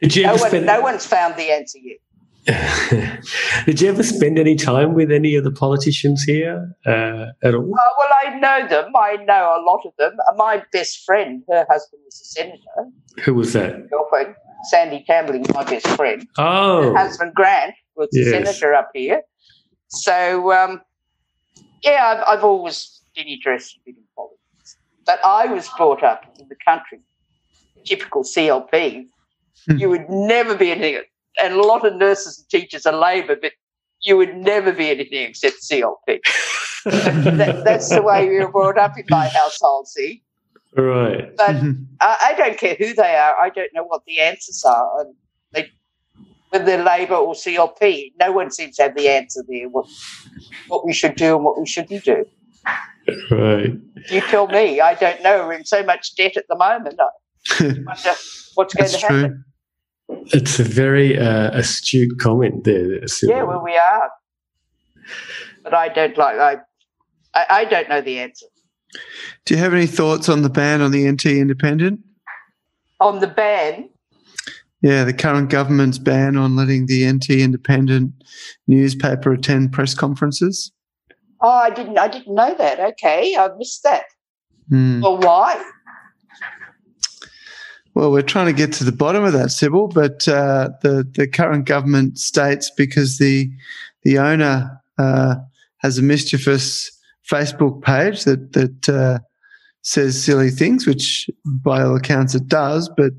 Did 0.00 0.16
you 0.16 0.22
no, 0.24 0.30
one, 0.36 0.48
spend- 0.48 0.66
no 0.66 0.80
one's 0.80 1.06
found 1.06 1.36
the 1.36 1.50
answer 1.52 1.78
yet. 1.78 1.98
Did 3.66 3.80
you 3.80 3.88
ever 3.88 4.02
spend 4.02 4.38
any 4.38 4.56
time 4.56 4.94
with 4.94 5.12
any 5.12 5.34
of 5.36 5.44
the 5.44 5.50
politicians 5.50 6.22
here 6.22 6.74
uh, 6.86 7.26
at 7.42 7.54
all? 7.54 7.64
Uh, 7.64 7.92
well, 7.98 8.12
I 8.26 8.38
know 8.38 8.66
them. 8.66 8.92
I 8.96 9.16
know 9.16 9.56
a 9.58 9.62
lot 9.62 9.82
of 9.84 9.92
them. 9.98 10.16
Uh, 10.26 10.34
my 10.36 10.62
best 10.72 11.04
friend, 11.04 11.42
her 11.50 11.66
husband 11.68 12.00
was 12.04 12.20
a 12.20 12.24
senator. 12.24 12.90
Who 13.24 13.34
was 13.34 13.52
that? 13.52 13.90
Girlfriend, 13.90 14.34
Sandy 14.70 15.04
Tambling, 15.08 15.52
my 15.52 15.64
best 15.64 15.86
friend. 15.88 16.26
Oh. 16.38 16.82
Her 16.82 16.96
husband, 16.96 17.34
Grant, 17.34 17.74
was 17.94 18.08
yes. 18.12 18.28
a 18.28 18.30
senator 18.30 18.74
up 18.74 18.90
here. 18.94 19.22
So, 19.88 20.52
um, 20.52 20.80
yeah, 21.82 22.22
I've, 22.26 22.38
I've 22.38 22.44
always 22.44 23.02
been 23.14 23.26
interested 23.26 23.80
in. 23.86 23.96
But 25.10 25.20
I 25.24 25.46
was 25.46 25.68
brought 25.76 26.04
up 26.04 26.22
in 26.38 26.46
the 26.48 26.56
country, 26.64 27.00
typical 27.84 28.22
CLP. 28.22 29.06
Hmm. 29.66 29.76
you 29.76 29.90
would 29.90 30.08
never 30.08 30.54
be 30.54 30.70
anything 30.70 31.02
and 31.42 31.54
a 31.54 31.62
lot 31.62 31.86
of 31.86 31.96
nurses 31.96 32.38
and 32.38 32.48
teachers 32.48 32.86
are 32.86 32.96
Labor, 32.96 33.36
but 33.40 33.52
you 34.02 34.16
would 34.16 34.34
never 34.36 34.72
be 34.72 34.90
anything 34.90 35.28
except 35.28 35.56
CLP. 35.62 36.06
that, 36.84 37.62
that's 37.64 37.90
the 37.90 38.02
way 38.02 38.28
we 38.28 38.38
were 38.38 38.50
brought 38.50 38.78
up 38.78 38.98
in 38.98 39.04
my 39.10 39.28
household, 39.28 39.88
see? 39.88 40.22
Right. 40.76 41.36
But 41.36 41.56
I, 42.00 42.16
I, 42.22 42.34
don't 42.36 42.56
care 42.56 42.76
who 42.78 42.94
they 42.94 43.16
are. 43.16 43.34
I 43.36 43.50
don't 43.50 43.70
know 43.74 43.84
what 43.84 44.04
the 44.06 44.20
answers 44.20 44.64
are. 44.64 45.00
And 45.00 45.14
they, 45.52 45.68
whether 46.50 46.64
they're 46.64 46.84
Labor 46.84 47.16
or 47.16 47.34
CLP, 47.34 48.12
no 48.20 48.32
one 48.32 48.50
seems 48.50 48.76
to 48.76 48.84
have 48.84 48.94
the 48.94 49.08
answer 49.08 49.44
there, 49.48 49.68
what, 49.68 49.86
what 50.68 50.86
we 50.86 50.92
should 50.92 51.16
do 51.16 51.34
and 51.34 51.44
what 51.44 51.58
we 51.58 51.66
shouldn't 51.66 52.04
do. 52.04 52.24
Right. 53.30 53.72
You 54.10 54.20
tell 54.22 54.48
me. 54.48 54.80
I 54.80 54.94
don't 54.94 55.22
know. 55.22 55.46
We're 55.46 55.54
in 55.54 55.64
so 55.64 55.82
much 55.82 56.16
debt 56.16 56.36
at 56.36 56.44
the 56.48 56.56
moment. 56.56 56.98
I 56.98 57.04
wonder 57.60 58.14
what's 58.54 58.74
going 58.74 58.90
to 58.90 58.98
happen. 58.98 59.44
True. 60.08 60.24
It's 60.32 60.58
a 60.58 60.64
very 60.64 61.18
uh, 61.18 61.50
astute 61.52 62.18
comment 62.18 62.64
there. 62.64 63.00
Yeah, 63.22 63.44
well, 63.44 63.62
we 63.62 63.76
are. 63.76 64.10
But 65.62 65.74
I 65.74 65.88
don't 65.88 66.16
like, 66.16 66.36
I, 66.36 66.56
I, 67.34 67.46
I 67.50 67.64
don't 67.64 67.88
know 67.88 68.00
the 68.00 68.18
answer. 68.18 68.46
Do 69.44 69.54
you 69.54 69.60
have 69.60 69.74
any 69.74 69.86
thoughts 69.86 70.28
on 70.28 70.42
the 70.42 70.50
ban 70.50 70.80
on 70.80 70.90
the 70.90 71.10
NT 71.10 71.26
Independent? 71.26 72.00
On 73.00 73.20
the 73.20 73.28
ban? 73.28 73.88
Yeah, 74.82 75.04
the 75.04 75.12
current 75.12 75.50
government's 75.50 75.98
ban 75.98 76.36
on 76.36 76.56
letting 76.56 76.86
the 76.86 77.10
NT 77.10 77.30
Independent 77.30 78.12
newspaper 78.66 79.32
attend 79.32 79.72
press 79.72 79.94
conferences. 79.94 80.72
Oh, 81.42 81.48
I 81.48 81.70
didn't. 81.70 81.98
I 81.98 82.08
didn't 82.08 82.34
know 82.34 82.54
that. 82.54 82.80
Okay, 82.80 83.36
I 83.36 83.48
missed 83.56 83.82
that. 83.82 84.04
Mm. 84.70 85.02
Well, 85.02 85.18
why? 85.18 85.62
Well, 87.94 88.12
we're 88.12 88.22
trying 88.22 88.46
to 88.46 88.52
get 88.52 88.72
to 88.74 88.84
the 88.84 88.92
bottom 88.92 89.24
of 89.24 89.32
that, 89.32 89.50
Sybil, 89.50 89.88
but 89.88 90.28
uh, 90.28 90.70
the 90.82 91.08
the 91.14 91.26
current 91.26 91.66
government 91.66 92.18
states 92.18 92.70
because 92.76 93.18
the 93.18 93.50
the 94.04 94.18
owner 94.18 94.80
uh, 94.98 95.36
has 95.78 95.98
a 95.98 96.02
mischievous 96.02 96.90
Facebook 97.30 97.82
page 97.82 98.24
that 98.24 98.52
that 98.52 98.88
uh, 98.88 99.18
says 99.82 100.22
silly 100.22 100.50
things, 100.50 100.86
which 100.86 101.28
by 101.44 101.82
all 101.82 101.96
accounts 101.96 102.34
it 102.34 102.46
does. 102.46 102.90
But 102.96 103.12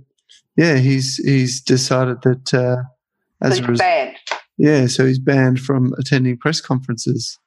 yeah, 0.58 0.78
he's 0.78 1.18
he's 1.18 1.60
decided 1.62 2.22
that 2.22 2.54
uh, 2.54 2.78
as 3.42 3.58
so 3.58 3.64
a 3.64 3.68
result, 3.68 3.80
banned. 3.80 4.18
Yeah, 4.58 4.88
so 4.88 5.06
he's 5.06 5.20
banned 5.20 5.60
from 5.60 5.94
attending 5.98 6.38
press 6.38 6.62
conferences. 6.62 7.38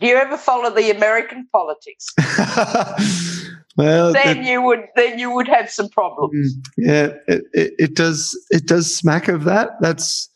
Do 0.00 0.06
you 0.06 0.16
ever 0.16 0.36
follow 0.36 0.70
the 0.74 0.90
American 0.90 1.48
politics? 1.52 2.06
well, 3.76 4.12
then 4.12 4.44
you 4.44 4.62
would 4.62 4.84
then 4.96 5.18
you 5.18 5.30
would 5.34 5.48
have 5.48 5.70
some 5.70 5.88
problems. 5.88 6.54
Mm, 6.56 6.60
yeah, 6.78 7.06
it, 7.34 7.42
it, 7.52 7.72
it 7.78 7.94
does. 7.96 8.36
It 8.50 8.66
does 8.66 8.94
smack 8.94 9.28
of 9.28 9.44
that. 9.44 9.70
That's 9.80 10.28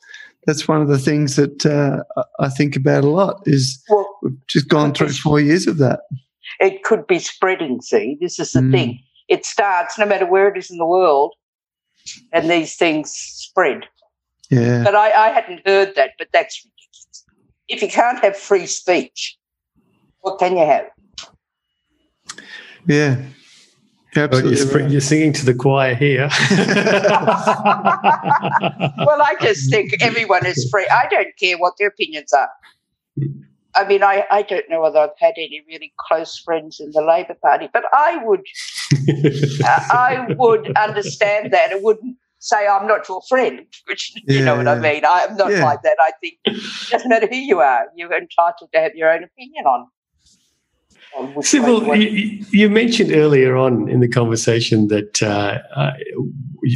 that's 0.47 0.67
one 0.67 0.83
of 0.83 0.89
the 0.89 0.99
things 0.99 1.37
that 1.37 1.65
uh, 1.67 2.03
I- 2.41 2.47
I 2.47 2.49
think 2.49 2.77
about 2.77 3.05
a 3.05 3.09
lot. 3.11 3.43
Is 3.47 3.83
Well, 3.89 4.09
we've 4.23 4.47
just 4.49 4.69
gone 4.69 4.93
through 4.95 5.11
four 5.11 5.41
years 5.41 5.67
of 5.67 5.79
that. 5.79 6.01
it 6.61 6.83
could 6.83 7.07
be 7.07 7.19
spreading. 7.19 7.81
See, 7.83 8.17
this 8.21 8.39
is 8.39 8.53
the 8.53 8.61
Mm. 8.61 8.73
thing. 8.73 8.99
It 9.29 9.47
starts 9.47 9.99
no 9.99 10.07
matter 10.07 10.27
where 10.27 10.49
it 10.49 10.59
is 10.59 10.71
in 10.71 10.79
the 10.79 10.87
world, 10.87 11.35
and 12.33 12.51
these 12.51 12.75
things 12.77 13.11
spread. 13.13 13.85
Yeah, 14.51 14.83
But 14.85 14.95
I, 14.95 15.13
I 15.13 15.29
hadn't 15.31 15.67
heard 15.67 15.95
that. 15.95 16.11
But 16.19 16.29
that's 16.33 16.63
ridiculous. 16.65 17.25
If 17.69 17.81
you 17.81 17.89
can't 17.89 18.19
have 18.23 18.37
free 18.37 18.67
speech, 18.67 19.39
what 20.23 20.39
can 20.39 20.57
you 20.57 20.65
have? 20.65 20.87
yeah. 22.87 23.17
You're 24.15 24.29
Well, 24.29 24.39
absolutely 24.41 24.59
you're, 24.73 24.83
right. 24.83 24.91
you're 24.91 25.01
singing 25.01 25.33
to 25.35 25.45
the 25.47 25.55
choir 25.55 25.95
here. 25.95 26.29
Well, 29.07 29.23
I 29.23 29.35
just 29.41 29.71
think 29.71 29.95
everyone 30.03 30.45
is 30.47 30.69
free. 30.71 30.87
I 30.91 31.07
don't 31.11 31.35
care 31.39 31.57
what 31.59 31.75
their 31.79 31.89
opinions 31.89 32.33
are. 32.33 32.51
I 33.75 33.87
mean, 33.87 34.03
I, 34.03 34.25
I 34.31 34.43
don't 34.43 34.69
know 34.69 34.83
whether 34.83 34.99
I've 34.99 35.19
had 35.19 35.35
any 35.39 35.63
really 35.67 35.93
close 35.99 36.39
friends 36.39 36.79
in 36.79 36.91
the 36.93 37.01
Labor 37.01 37.35
Party, 37.43 37.69
but 37.73 37.85
I 37.93 38.19
would 38.23 38.41
uh, 39.65 39.81
I 39.91 40.27
would 40.39 40.77
understand 40.77 41.53
that. 41.53 41.73
It 41.73 41.83
wouldn't 41.83 42.17
say 42.39 42.67
I'm 42.67 42.87
not 42.87 43.09
your 43.09 43.23
friend, 43.29 43.61
which 43.89 44.13
you 44.27 44.45
know 44.45 44.53
Yeah, 44.55 44.59
what 44.59 44.69
I 44.69 44.79
mean. 44.79 45.03
I'm 45.09 45.37
not 45.37 45.51
Yeah. 45.53 45.65
like 45.65 45.83
that. 45.83 45.97
I 46.01 46.13
think 46.21 46.35
it 46.45 46.91
doesn't 46.91 47.09
matter 47.09 47.27
who 47.29 47.37
you 47.37 47.61
are, 47.61 47.87
you're 47.97 48.13
entitled 48.13 48.71
to 48.75 48.81
have 48.81 48.95
your 48.95 49.11
own 49.11 49.25
opinion 49.25 49.65
on. 49.65 49.87
On 51.17 51.43
Sybil, 51.43 51.97
you 51.97 52.09
you, 52.09 52.45
you 52.51 52.71
mentioned 52.71 53.13
earlier 53.13 53.57
on 53.57 53.89
in 53.89 54.01
the 54.01 54.09
conversation 54.09 54.89
that 54.89 55.23
uh, 55.23 55.59
uh, 55.77 55.93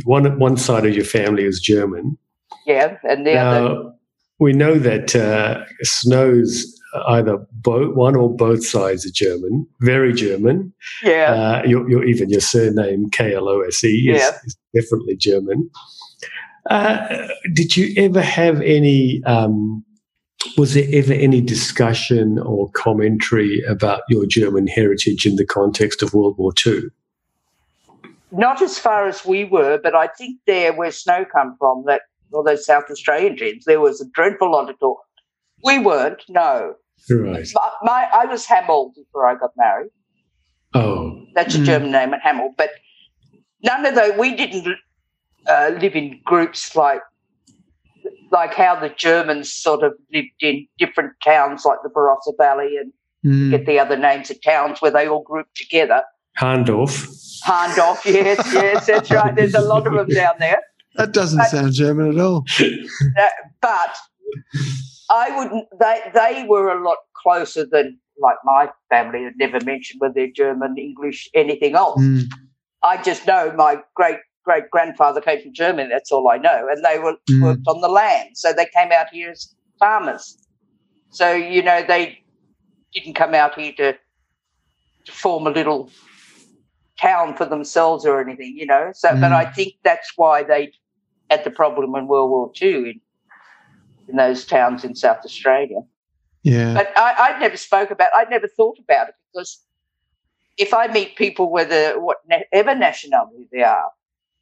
one 0.04 0.38
one 0.38 0.56
side 0.56 0.84
of 0.86 0.94
your 0.94 1.04
family 1.04 1.44
is 1.44 1.60
German. 1.60 2.16
yeah, 2.66 2.96
and 3.08 3.26
the 3.26 3.36
other, 3.38 3.60
Now, 3.74 3.92
we 4.38 4.52
know 4.52 4.78
that 4.78 5.14
uh, 5.16 5.64
Snow's 5.82 6.72
either 7.08 7.38
both 7.52 7.94
one 7.94 8.16
or 8.16 8.34
both 8.34 8.64
sides 8.64 9.06
are 9.06 9.12
German, 9.12 9.66
very 9.80 10.12
German. 10.12 10.72
yeah, 11.02 11.32
Uh, 11.32 11.62
your, 11.66 11.88
your, 11.90 12.04
even 12.04 12.30
your 12.30 12.40
surname 12.40 13.08
K 13.10 13.34
L 13.34 13.48
O 13.48 13.60
S 13.60 13.84
E 13.84 14.10
is, 14.10 14.20
Yeah. 14.22 14.30
is 14.44 14.56
definitely 14.74 15.16
German. 15.16 15.70
Uh, 16.70 17.28
did 17.54 17.76
you 17.76 17.94
ever 17.96 18.20
have 18.20 18.60
any? 18.60 19.22
Um, 19.24 19.84
was 20.56 20.74
there 20.74 20.86
ever 20.92 21.12
any 21.12 21.40
discussion 21.40 22.38
or 22.38 22.70
commentary 22.72 23.62
about 23.68 24.02
your 24.08 24.26
German 24.26 24.66
heritage 24.66 25.26
in 25.26 25.36
the 25.36 25.46
context 25.46 26.02
of 26.02 26.14
World 26.14 26.36
War 26.38 26.52
II? 26.66 26.82
not 28.32 28.60
as 28.60 28.78
far 28.78 29.06
as 29.06 29.24
we 29.24 29.44
were, 29.44 29.78
but 29.82 29.94
I 29.94 30.08
think 30.08 30.38
there 30.46 30.72
where 30.72 30.90
Snow 30.90 31.24
come 31.24 31.56
from, 31.58 31.84
that 31.86 32.02
all 32.32 32.42
those 32.42 32.66
South 32.66 32.84
Australian 32.90 33.36
gens, 33.36 33.64
there 33.64 33.80
was 33.80 34.00
a 34.00 34.08
dreadful 34.10 34.50
lot 34.50 34.68
of 34.68 34.78
talk. 34.78 34.98
We 35.64 35.78
weren't, 35.78 36.22
no. 36.28 36.74
Right. 37.10 37.48
My, 37.54 37.70
my 37.82 38.08
I 38.12 38.26
was 38.26 38.44
Hamel 38.46 38.92
before 38.96 39.26
I 39.26 39.36
got 39.36 39.50
married. 39.56 39.90
Oh, 40.74 41.24
That's 41.34 41.54
a 41.54 41.58
Mm. 41.58 41.64
German 41.64 41.90
name 41.92 42.12
at 42.14 42.20
Hamel, 42.22 42.52
but 42.58 42.70
none 43.62 43.86
of 43.86 43.94
those. 43.94 44.12
We 44.18 44.34
didn't 44.34 44.76
uh, 45.46 45.70
live 45.80 45.94
in 45.94 46.20
groups 46.24 46.74
like 46.74 47.00
like 48.30 48.54
how 48.54 48.78
the 48.78 48.88
Germans 48.90 49.52
sort 49.52 49.82
of 49.84 49.94
lived 50.12 50.28
in 50.42 50.66
different 50.78 51.12
towns, 51.24 51.64
like 51.64 51.78
the 51.82 51.90
Barossa 51.90 52.36
Valley, 52.38 52.76
and 52.76 52.92
Mm. 53.24 53.50
get 53.50 53.66
the 53.66 53.78
other 53.80 53.96
names 53.96 54.30
of 54.30 54.40
towns 54.42 54.80
where 54.80 54.90
they 54.90 55.08
all 55.08 55.22
grouped 55.22 55.56
together. 55.56 56.02
Hahndorf. 56.38 57.08
Hahndorf, 57.44 58.04
yes, 58.04 58.38
yes, 58.52 58.86
that's 58.86 59.10
right. 59.10 59.34
There's 59.34 59.54
a 59.54 59.60
lot 59.62 59.86
of 59.86 59.94
them 59.94 60.06
down 60.08 60.34
there. 60.38 60.60
That 60.96 61.12
doesn't 61.12 61.38
But- 61.38 61.48
sound 61.50 61.72
German 61.72 62.12
at 62.12 62.20
all. 62.20 62.44
Uh, 63.18 63.26
but 63.60 63.96
I 65.10 65.36
wouldn't. 65.36 65.66
They 65.80 66.00
they 66.14 66.44
were 66.48 66.68
a 66.78 66.82
lot 66.84 66.98
closer 67.14 67.64
than 67.64 67.98
like 68.18 68.36
my 68.44 68.70
family. 68.90 69.24
Had 69.24 69.34
never 69.38 69.58
mentioned 69.64 70.00
whether 70.00 70.14
they're 70.14 70.30
German, 70.30 70.76
English, 70.78 71.28
anything 71.34 71.74
else. 71.74 72.00
Mm. 72.00 72.24
I 72.82 73.02
just 73.02 73.26
know 73.26 73.52
my 73.56 73.78
great 73.94 74.18
great 74.46 74.70
grandfather 74.70 75.20
came 75.20 75.42
from 75.42 75.52
Germany. 75.52 75.90
That's 75.90 76.10
all 76.12 76.28
I 76.30 76.38
know, 76.38 76.68
and 76.70 76.82
they 76.84 76.98
were 76.98 77.16
Mm. 77.30 77.42
worked 77.42 77.68
on 77.68 77.80
the 77.82 77.88
land, 77.88 78.30
so 78.38 78.52
they 78.52 78.66
came 78.66 78.92
out 78.92 79.08
here 79.12 79.30
as 79.32 79.54
farmers. 79.78 80.38
So 81.10 81.32
you 81.32 81.62
know 81.62 81.82
they 81.86 82.22
didn't 82.94 83.14
come 83.14 83.34
out 83.34 83.58
here 83.60 83.72
to 83.72 83.98
to 85.06 85.12
form 85.12 85.46
a 85.46 85.50
little 85.50 85.90
town 87.00 87.36
for 87.36 87.44
themselves 87.44 88.04
or 88.06 88.20
anything, 88.20 88.56
you 88.56 88.66
know. 88.66 88.90
So, 88.94 89.10
but 89.12 89.30
Mm. 89.32 89.36
I 89.42 89.44
think 89.56 89.74
that's 89.84 90.12
why 90.16 90.42
they 90.42 90.72
had 91.30 91.44
the 91.44 91.50
problem 91.50 91.94
in 91.96 92.06
World 92.06 92.30
War 92.30 92.50
Two 92.54 92.78
in 92.92 93.00
in 94.08 94.16
those 94.16 94.44
towns 94.46 94.84
in 94.84 94.94
South 94.94 95.18
Australia. 95.24 95.80
Yeah. 96.44 96.74
But 96.74 96.92
I, 96.96 97.10
I 97.18 97.38
never 97.40 97.56
spoke 97.56 97.90
about. 97.90 98.10
I'd 98.16 98.30
never 98.30 98.46
thought 98.48 98.78
about 98.78 99.08
it 99.08 99.14
because 99.32 99.60
if 100.56 100.72
I 100.72 100.86
meet 100.86 101.16
people, 101.16 101.50
whether 101.50 101.98
whatever 102.00 102.74
nationality 102.74 103.48
they 103.52 103.62
are, 103.62 103.90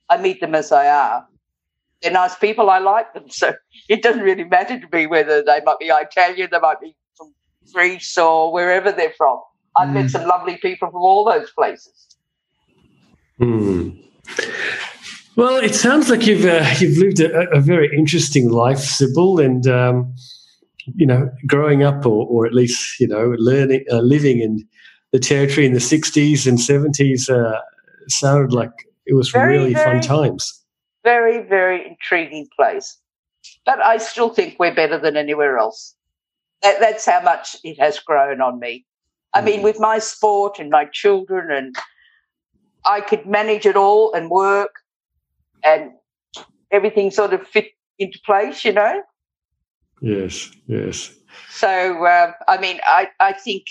I 0.09 0.17
meet 0.21 0.41
them 0.41 0.55
as 0.55 0.71
they 0.71 0.89
are. 0.89 1.27
They're 2.03 2.13
nice 2.13 2.35
people. 2.35 2.69
I 2.71 2.79
like 2.79 3.13
them, 3.15 3.29
so 3.31 3.55
it 3.89 4.03
doesn't 4.03 4.23
really 4.23 4.45
matter 4.45 4.79
to 4.79 4.87
me 4.93 5.07
whether 5.07 5.43
they 5.43 5.61
might 5.65 5.79
be 5.79 5.87
Italian, 5.87 6.49
they 6.53 6.59
might 6.59 6.81
be 6.81 6.95
from 7.17 7.33
Greece 7.73 8.17
or 8.19 8.53
wherever 8.53 8.93
they're 8.93 9.15
from. 9.17 9.41
I've 9.77 9.91
met 9.93 10.07
Mm. 10.07 10.11
some 10.11 10.29
lovely 10.29 10.57
people 10.59 10.91
from 10.91 11.01
all 11.03 11.25
those 11.25 11.51
places. 11.51 12.17
Hmm. 13.39 13.91
Well, 15.37 15.57
it 15.57 15.75
sounds 15.75 16.09
like 16.09 16.27
you've 16.27 16.45
uh, 16.45 16.65
you've 16.79 16.99
lived 16.99 17.19
a, 17.21 17.51
a 17.51 17.61
very 17.61 17.91
interesting 17.97 18.51
life, 18.51 18.79
Sybil, 18.79 19.41
and 19.41 19.67
um, 19.67 20.15
you 20.95 21.07
know, 21.07 21.29
growing 21.47 21.83
up, 21.83 22.07
or, 22.07 22.25
or 22.27 22.47
at 22.47 22.55
least 22.55 23.01
you 23.01 23.09
know, 23.09 23.35
learning, 23.39 23.85
uh, 23.91 23.99
living 23.99 24.39
in 24.41 24.65
the 25.13 25.19
territory 25.19 25.67
in 25.67 25.73
the 25.73 25.81
'60s 25.81 26.47
and 26.47 26.59
'70s, 26.59 27.29
uh, 27.29 27.61
sounded 28.09 28.53
like 28.53 28.71
it 29.07 29.15
was 29.15 29.31
Very, 29.31 29.59
really 29.59 29.75
fun 29.75 30.01
times. 30.01 30.63
Very, 31.03 31.43
very 31.47 31.87
intriguing 31.87 32.49
place. 32.57 32.99
But 33.67 33.81
I 33.85 33.99
still 33.99 34.31
think 34.31 34.57
we're 34.59 34.75
better 34.75 34.99
than 34.99 35.17
anywhere 35.17 35.59
else. 35.59 35.95
That, 36.63 36.81
that's 36.81 37.05
how 37.05 37.21
much 37.21 37.57
it 37.63 37.79
has 37.79 37.99
grown 37.99 38.41
on 38.41 38.59
me. 38.59 38.87
I 39.35 39.41
mean, 39.41 39.63
with 39.63 39.81
my 39.81 39.99
sport 39.99 40.61
and 40.61 40.71
my 40.71 40.85
children, 40.85 41.51
and 41.51 41.77
I 42.87 43.01
could 43.01 43.27
manage 43.27 43.67
it 43.67 43.77
all 43.77 44.15
and 44.15 44.31
work, 44.31 44.71
and 45.65 45.91
everything 46.71 47.11
sort 47.11 47.35
of 47.35 47.47
fit 47.47 47.67
into 47.99 48.19
place, 48.25 48.65
you 48.65 48.73
know. 48.73 49.03
Yes, 50.01 50.51
yes. 50.69 51.13
So, 51.51 52.05
uh, 52.05 52.33
I 52.47 52.59
mean, 52.59 52.79
I, 52.85 53.09
I 53.19 53.33
think 53.33 53.65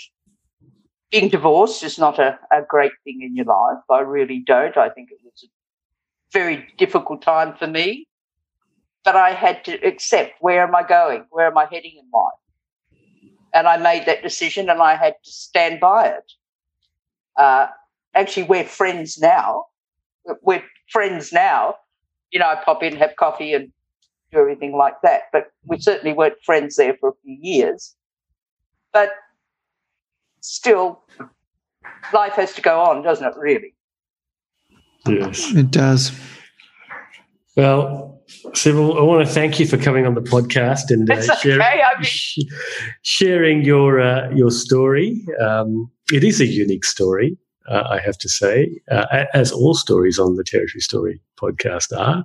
being 1.14 1.28
divorced 1.28 1.84
is 1.84 1.96
not 1.96 2.18
a, 2.18 2.36
a 2.50 2.62
great 2.68 2.90
thing 3.04 3.22
in 3.22 3.36
your 3.36 3.44
life. 3.44 3.78
I 3.88 4.00
really 4.00 4.40
don't. 4.40 4.76
I 4.76 4.88
think 4.88 5.12
it 5.12 5.18
was 5.22 5.44
a 5.44 5.48
very 6.32 6.66
difficult 6.76 7.22
time 7.22 7.54
for 7.56 7.68
me. 7.68 8.08
But 9.04 9.14
I 9.14 9.30
had 9.30 9.64
to 9.66 9.74
accept 9.86 10.32
where 10.40 10.66
am 10.66 10.74
I 10.74 10.82
going? 10.82 11.26
Where 11.30 11.46
am 11.46 11.56
I 11.56 11.66
heading 11.70 11.92
in 12.00 12.10
life? 12.12 12.40
And 13.52 13.68
I 13.68 13.76
made 13.76 14.06
that 14.06 14.24
decision 14.24 14.68
and 14.68 14.82
I 14.82 14.96
had 14.96 15.14
to 15.24 15.30
stand 15.30 15.78
by 15.78 16.08
it. 16.08 16.32
Uh, 17.36 17.68
actually, 18.14 18.44
we're 18.44 18.64
friends 18.64 19.20
now. 19.20 19.66
We're 20.42 20.64
friends 20.90 21.32
now. 21.32 21.76
You 22.32 22.40
know, 22.40 22.46
I 22.46 22.56
pop 22.56 22.82
in, 22.82 22.96
have 22.96 23.14
coffee, 23.16 23.52
and 23.52 23.70
do 24.32 24.38
everything 24.38 24.72
like 24.76 25.00
that. 25.04 25.24
But 25.32 25.52
we 25.64 25.78
certainly 25.78 26.12
weren't 26.12 26.42
friends 26.44 26.74
there 26.74 26.96
for 26.98 27.10
a 27.10 27.14
few 27.22 27.38
years. 27.40 27.94
But 28.92 29.10
still, 30.44 31.02
life 32.12 32.34
has 32.34 32.52
to 32.54 32.60
go 32.62 32.80
on, 32.80 33.02
doesn't 33.02 33.26
it, 33.26 33.34
really? 33.38 33.74
Yes. 35.08 35.52
It 35.54 35.70
does. 35.70 36.12
Well, 37.56 38.22
Sybil, 38.54 38.98
I 38.98 39.02
want 39.02 39.26
to 39.26 39.32
thank 39.32 39.60
you 39.60 39.66
for 39.66 39.76
coming 39.76 40.06
on 40.06 40.14
the 40.14 40.20
podcast 40.20 40.90
and 40.90 41.08
uh, 41.10 41.14
okay. 41.14 41.26
share- 41.40 41.62
I 41.62 41.94
mean- 41.96 42.04
sh- 42.04 42.38
sharing 43.02 43.62
your 43.64 44.00
uh, 44.00 44.30
your 44.34 44.50
story. 44.50 45.24
Um, 45.40 45.90
it 46.12 46.24
is 46.24 46.40
a 46.40 46.46
unique 46.46 46.84
story, 46.84 47.36
uh, 47.70 47.84
I 47.88 47.98
have 48.00 48.18
to 48.18 48.28
say, 48.28 48.80
uh, 48.90 49.24
as 49.34 49.52
all 49.52 49.74
stories 49.74 50.18
on 50.18 50.36
the 50.36 50.44
Territory 50.44 50.80
Story 50.80 51.20
podcast 51.38 51.96
are. 51.96 52.24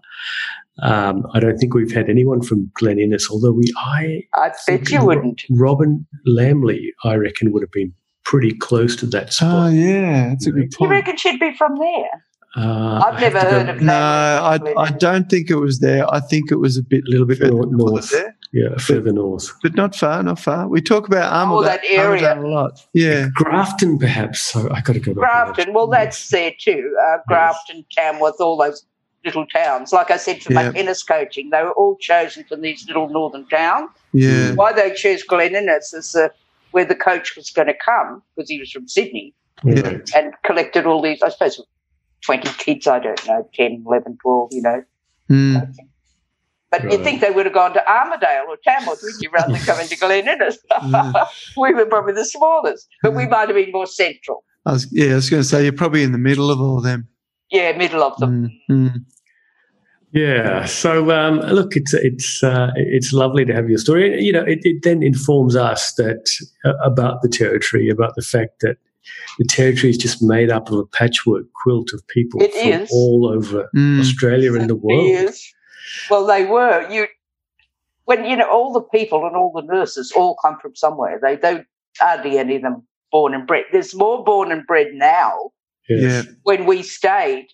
Um, 0.82 1.26
I 1.34 1.42
don't 1.42 1.58
think 1.58 1.74
we've 1.74 1.92
had 1.92 2.10
anyone 2.10 2.42
from 2.42 2.72
Glen 2.74 3.00
Innes, 3.00 3.28
although 3.30 3.52
we 3.52 3.66
I 3.78 4.24
I 4.36 4.52
bet 4.68 4.90
you 4.90 5.06
wouldn't. 5.06 5.44
Robyn 5.52 6.06
Lambley, 6.26 6.92
I 7.04 7.16
reckon, 7.16 7.52
would 7.52 7.62
have 7.62 7.72
been 7.72 7.94
pretty 8.30 8.54
close 8.54 8.96
to 8.98 9.06
that 9.08 9.34
spot. 9.34 9.50
Oh, 9.52 9.70
yeah. 9.70 10.30
That's 10.30 10.46
a 10.48 10.52
good 10.52 10.72
point. 10.72 10.90
You 10.92 10.96
reckon 10.98 11.18
she'd 11.18 11.40
be 11.40 11.54
from 11.56 11.76
there? 11.78 12.24
Uh, 12.56 13.04
I've 13.06 13.20
never 13.22 13.40
to 13.40 13.46
go- 13.46 13.52
heard 13.52 13.70
of 13.70 13.76
that. 13.80 13.84
No, 13.84 13.94
I, 13.94 14.82
I 14.88 14.92
don't 14.92 15.30
think 15.30 15.50
it 15.50 15.56
was 15.56 15.80
there. 15.80 16.12
I 16.14 16.20
think 16.20 16.52
it 16.52 16.56
was 16.58 16.78
a 16.78 16.84
bit, 16.84 17.04
little 17.06 17.26
bit 17.26 17.38
Further 17.40 17.52
further 17.54 17.68
north 17.72 17.92
north. 17.94 18.12
there, 18.12 18.36
Yeah, 18.52 18.78
further 18.78 19.12
north. 19.14 19.50
but 19.64 19.76
not 19.76 19.96
far, 19.96 20.22
not 20.24 20.40
far. 20.40 20.68
We 20.68 20.82
talk 20.82 21.08
about 21.08 21.32
Armidale, 21.32 21.58
Oh, 21.60 21.64
that 21.64 21.82
area. 21.88 22.36
Armidale 22.36 22.44
a 22.44 22.48
lot. 22.48 22.86
Yeah, 22.94 23.28
Grafton, 23.36 23.98
perhaps. 24.00 24.42
So 24.42 24.68
I 24.72 24.82
got 24.82 24.94
to 24.94 25.00
go 25.00 25.14
Grafton, 25.14 25.68
watch. 25.70 25.76
well, 25.76 25.88
that's 25.88 26.30
there 26.30 26.54
too. 26.60 26.96
Uh, 27.08 27.18
Grafton, 27.28 27.86
Tamworth, 27.92 28.40
all 28.40 28.58
those 28.58 28.84
little 29.26 29.46
towns. 29.48 29.92
Like 29.94 30.10
I 30.12 30.18
said 30.18 30.42
for 30.42 30.54
Yeah. 30.54 30.64
my 30.68 30.72
tennis 30.72 31.04
coaching, 31.04 31.50
they 31.52 31.62
were 31.62 31.74
all 31.74 31.98
chosen 31.98 32.44
from 32.46 32.62
these 32.62 32.86
little 32.88 33.10
northern 33.10 33.48
towns. 33.48 33.90
yeah, 34.14 34.54
Why 34.54 34.72
they 34.74 34.92
chose 34.94 35.22
Glen 35.24 35.56
Innes 35.56 35.94
is 35.94 36.16
uh, 36.16 36.30
where 36.72 36.86
the 36.86 36.96
coach 36.96 37.36
was 37.36 37.50
going 37.52 37.68
to 37.68 37.74
come 37.74 38.22
because 38.36 38.50
he 38.50 38.60
was 38.60 38.72
from 38.72 38.88
Sydney 38.88 39.34
Yeah. 39.64 39.98
And 40.16 40.34
collected 40.46 40.86
all 40.86 41.02
these, 41.02 41.22
I 41.22 41.30
suppose, 41.30 41.62
20 42.26 42.50
kids, 42.58 42.88
I 42.88 43.00
don't 43.00 43.28
know, 43.28 43.48
10, 43.54 43.84
11, 43.86 44.18
12, 44.22 44.50
you 44.54 44.62
know. 44.62 44.84
Mm. 45.30 45.74
But 46.72 46.84
Right. 46.84 46.94
you'd 46.94 47.04
think 47.04 47.22
they 47.22 47.32
would 47.32 47.46
have 47.46 47.54
gone 47.54 47.74
to 47.74 47.84
Armidale 47.88 48.48
or 48.48 48.58
Tamworth, 48.64 49.00
wouldn't 49.02 49.22
you, 49.22 49.30
rather 49.32 49.52
than 49.52 49.62
coming 49.62 49.88
to 49.88 49.98
Glen 49.98 50.28
Innes? 50.28 50.60
Yeah. 50.88 51.26
we 51.58 51.74
were 51.74 51.86
probably 51.86 52.14
the 52.14 52.26
smallest, 52.26 52.88
but 53.02 53.16
we 53.16 53.26
might 53.26 53.48
have 53.50 53.56
been 53.56 53.72
more 53.72 53.88
central. 53.88 54.44
I 54.66 54.74
was, 54.74 54.88
yeah, 54.92 55.12
I 55.12 55.16
was 55.16 55.30
going 55.30 55.42
to 55.42 55.48
say 55.48 55.64
you're 55.64 55.74
probably 55.74 56.04
in 56.04 56.12
the 56.12 56.18
middle 56.18 56.52
of 56.52 56.62
all 56.62 56.78
of 56.78 56.84
them. 56.84 57.08
Yeah, 57.50 57.76
middle 57.76 58.04
of 58.04 58.18
them. 58.18 58.52
Mm, 58.70 58.94
mm. 58.94 59.06
Yeah. 60.12 60.66
So 60.66 61.12
um, 61.12 61.39
look, 61.41 61.76
it's 61.76 61.93
it's 61.93 62.43
uh, 62.43 62.72
it's 62.76 63.14
lovely 63.14 63.45
to 63.45 63.53
have 63.53 63.70
your 63.70 63.78
story. 63.78 64.22
You 64.22 64.32
know, 64.34 64.43
it, 64.43 64.60
it 64.64 64.82
then 64.84 65.03
informs 65.03 65.55
us 65.55 65.93
that 65.95 66.30
uh, 66.66 66.74
about 66.84 67.22
the 67.22 67.30
territory, 67.30 67.89
about 67.89 68.16
the 68.16 68.22
fact 68.24 68.62
that 68.62 68.78
the 69.38 69.45
territory 69.45 69.89
is 69.91 69.97
just 69.97 70.22
made 70.22 70.49
up 70.49 70.70
of 70.72 70.78
a 70.80 70.86
patchwork 70.86 71.45
quilt 71.53 71.91
of 71.93 72.05
people 72.07 72.41
It 72.41 72.53
from 72.53 72.82
is. 72.82 72.89
all 72.91 73.28
over 73.34 73.70
Mm. 73.76 73.99
Australia 73.99 74.53
and 74.55 74.70
the 74.70 74.76
world. 74.76 75.07
Years. 75.07 75.53
Well, 76.10 76.26
they 76.26 76.45
were. 76.45 76.88
You 76.89 77.07
when 78.05 78.26
you 78.26 78.36
know 78.36 78.49
all 78.49 78.74
the 78.74 78.82
people 78.82 79.28
and 79.28 79.36
all 79.36 79.51
the 79.53 79.62
nurses 79.74 80.12
all 80.16 80.36
come 80.43 80.57
from 80.60 80.76
somewhere. 80.76 81.20
They 81.22 81.36
don't 81.36 81.66
hardly 81.99 82.38
any 82.39 82.55
of 82.55 82.62
them 82.64 82.88
born 83.12 83.34
and 83.36 83.45
bred. 83.45 83.66
There's 83.72 83.93
more 83.95 84.24
born 84.24 84.51
and 84.51 84.66
bred 84.66 84.88
now 84.93 85.51
Yes. 85.88 86.26
when 86.43 86.66
we 86.66 86.82
stayed 86.84 87.47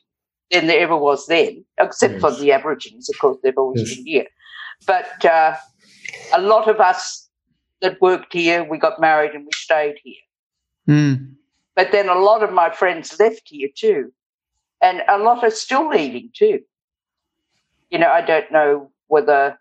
than 0.51 0.67
there 0.67 0.79
ever 0.79 0.97
was 0.97 1.25
then, 1.27 1.65
except 1.79 2.19
for 2.19 2.31
the 2.31 2.51
Aborigines, 2.51 3.09
of 3.09 3.17
course, 3.19 3.37
they've 3.43 3.57
always 3.57 3.81
Yes. 3.81 3.95
been 3.95 4.05
here. 4.05 4.27
But 4.85 5.25
uh, 5.25 5.55
a 6.33 6.41
lot 6.41 6.69
of 6.69 6.79
us 6.79 7.29
that 7.81 8.01
worked 8.01 8.33
here, 8.33 8.63
we 8.63 8.77
got 8.77 8.99
married 8.99 9.31
and 9.31 9.45
we 9.45 9.51
stayed 9.55 9.95
here. 10.03 10.15
Mm. 10.87 11.35
But 11.75 11.91
then 11.91 12.09
a 12.09 12.15
lot 12.15 12.43
of 12.43 12.53
my 12.53 12.69
friends 12.69 13.19
left 13.19 13.43
here 13.45 13.69
too. 13.75 14.11
And 14.81 15.01
a 15.09 15.17
lot 15.17 15.43
are 15.43 15.49
still 15.49 15.89
leaving 15.89 16.29
too. 16.33 16.59
You 17.89 17.99
know, 17.99 18.09
I 18.09 18.21
don't 18.21 18.51
know 18.51 18.91
whether 19.07 19.57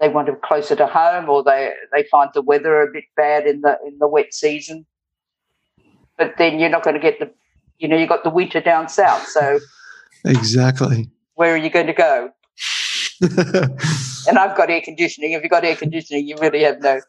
they 0.00 0.08
want 0.08 0.26
to 0.26 0.34
be 0.34 0.38
closer 0.44 0.76
to 0.76 0.86
home 0.86 1.28
or 1.28 1.42
they, 1.42 1.72
they 1.92 2.04
find 2.04 2.30
the 2.34 2.42
weather 2.42 2.80
a 2.82 2.92
bit 2.92 3.04
bad 3.16 3.46
in 3.46 3.62
the 3.62 3.78
in 3.86 3.98
the 3.98 4.06
wet 4.06 4.32
season. 4.32 4.86
But 6.16 6.34
then 6.38 6.58
you're 6.58 6.68
not 6.68 6.84
going 6.84 6.94
to 6.94 7.02
get 7.02 7.18
the 7.18 7.30
you 7.78 7.88
know, 7.88 7.96
you've 7.96 8.08
got 8.08 8.24
the 8.24 8.30
winter 8.30 8.60
down 8.60 8.88
south. 8.88 9.26
So 9.26 9.60
Exactly. 10.24 11.10
where 11.34 11.54
are 11.54 11.58
you 11.58 11.70
going 11.70 11.86
to 11.86 11.92
go? 11.92 12.30
And 14.28 14.38
I've 14.38 14.56
got 14.56 14.70
air 14.70 14.82
conditioning. 14.82 15.32
If 15.32 15.42
you've 15.42 15.50
got 15.50 15.64
air 15.64 15.74
conditioning, 15.74 16.28
you 16.28 16.36
really 16.38 16.62
have 16.62 16.80
no, 16.82 17.00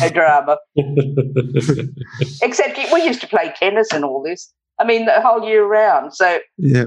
no 0.00 0.08
drama. 0.12 0.58
Except 2.42 2.78
we 2.92 3.02
used 3.02 3.22
to 3.22 3.26
play 3.26 3.52
tennis 3.58 3.88
and 3.92 4.04
all 4.04 4.22
this. 4.22 4.52
I 4.78 4.84
mean, 4.84 5.06
the 5.06 5.20
whole 5.22 5.48
year 5.48 5.64
round. 5.64 6.14
So 6.14 6.38
yeah. 6.58 6.84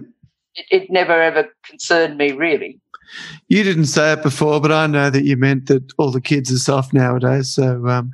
it, 0.53 0.65
it 0.71 0.91
never 0.91 1.19
ever 1.19 1.49
concerned 1.65 2.17
me 2.17 2.33
really. 2.33 2.79
You 3.49 3.63
didn't 3.63 3.87
say 3.87 4.13
it 4.13 4.21
before, 4.21 4.61
but 4.61 4.71
I 4.71 4.87
know 4.87 5.09
that 5.09 5.25
you 5.25 5.35
meant 5.35 5.67
that 5.67 5.91
all 5.97 6.11
the 6.11 6.21
kids 6.21 6.51
are 6.53 6.57
soft 6.57 6.93
nowadays. 6.93 7.53
So, 7.53 7.85
um, 7.87 8.11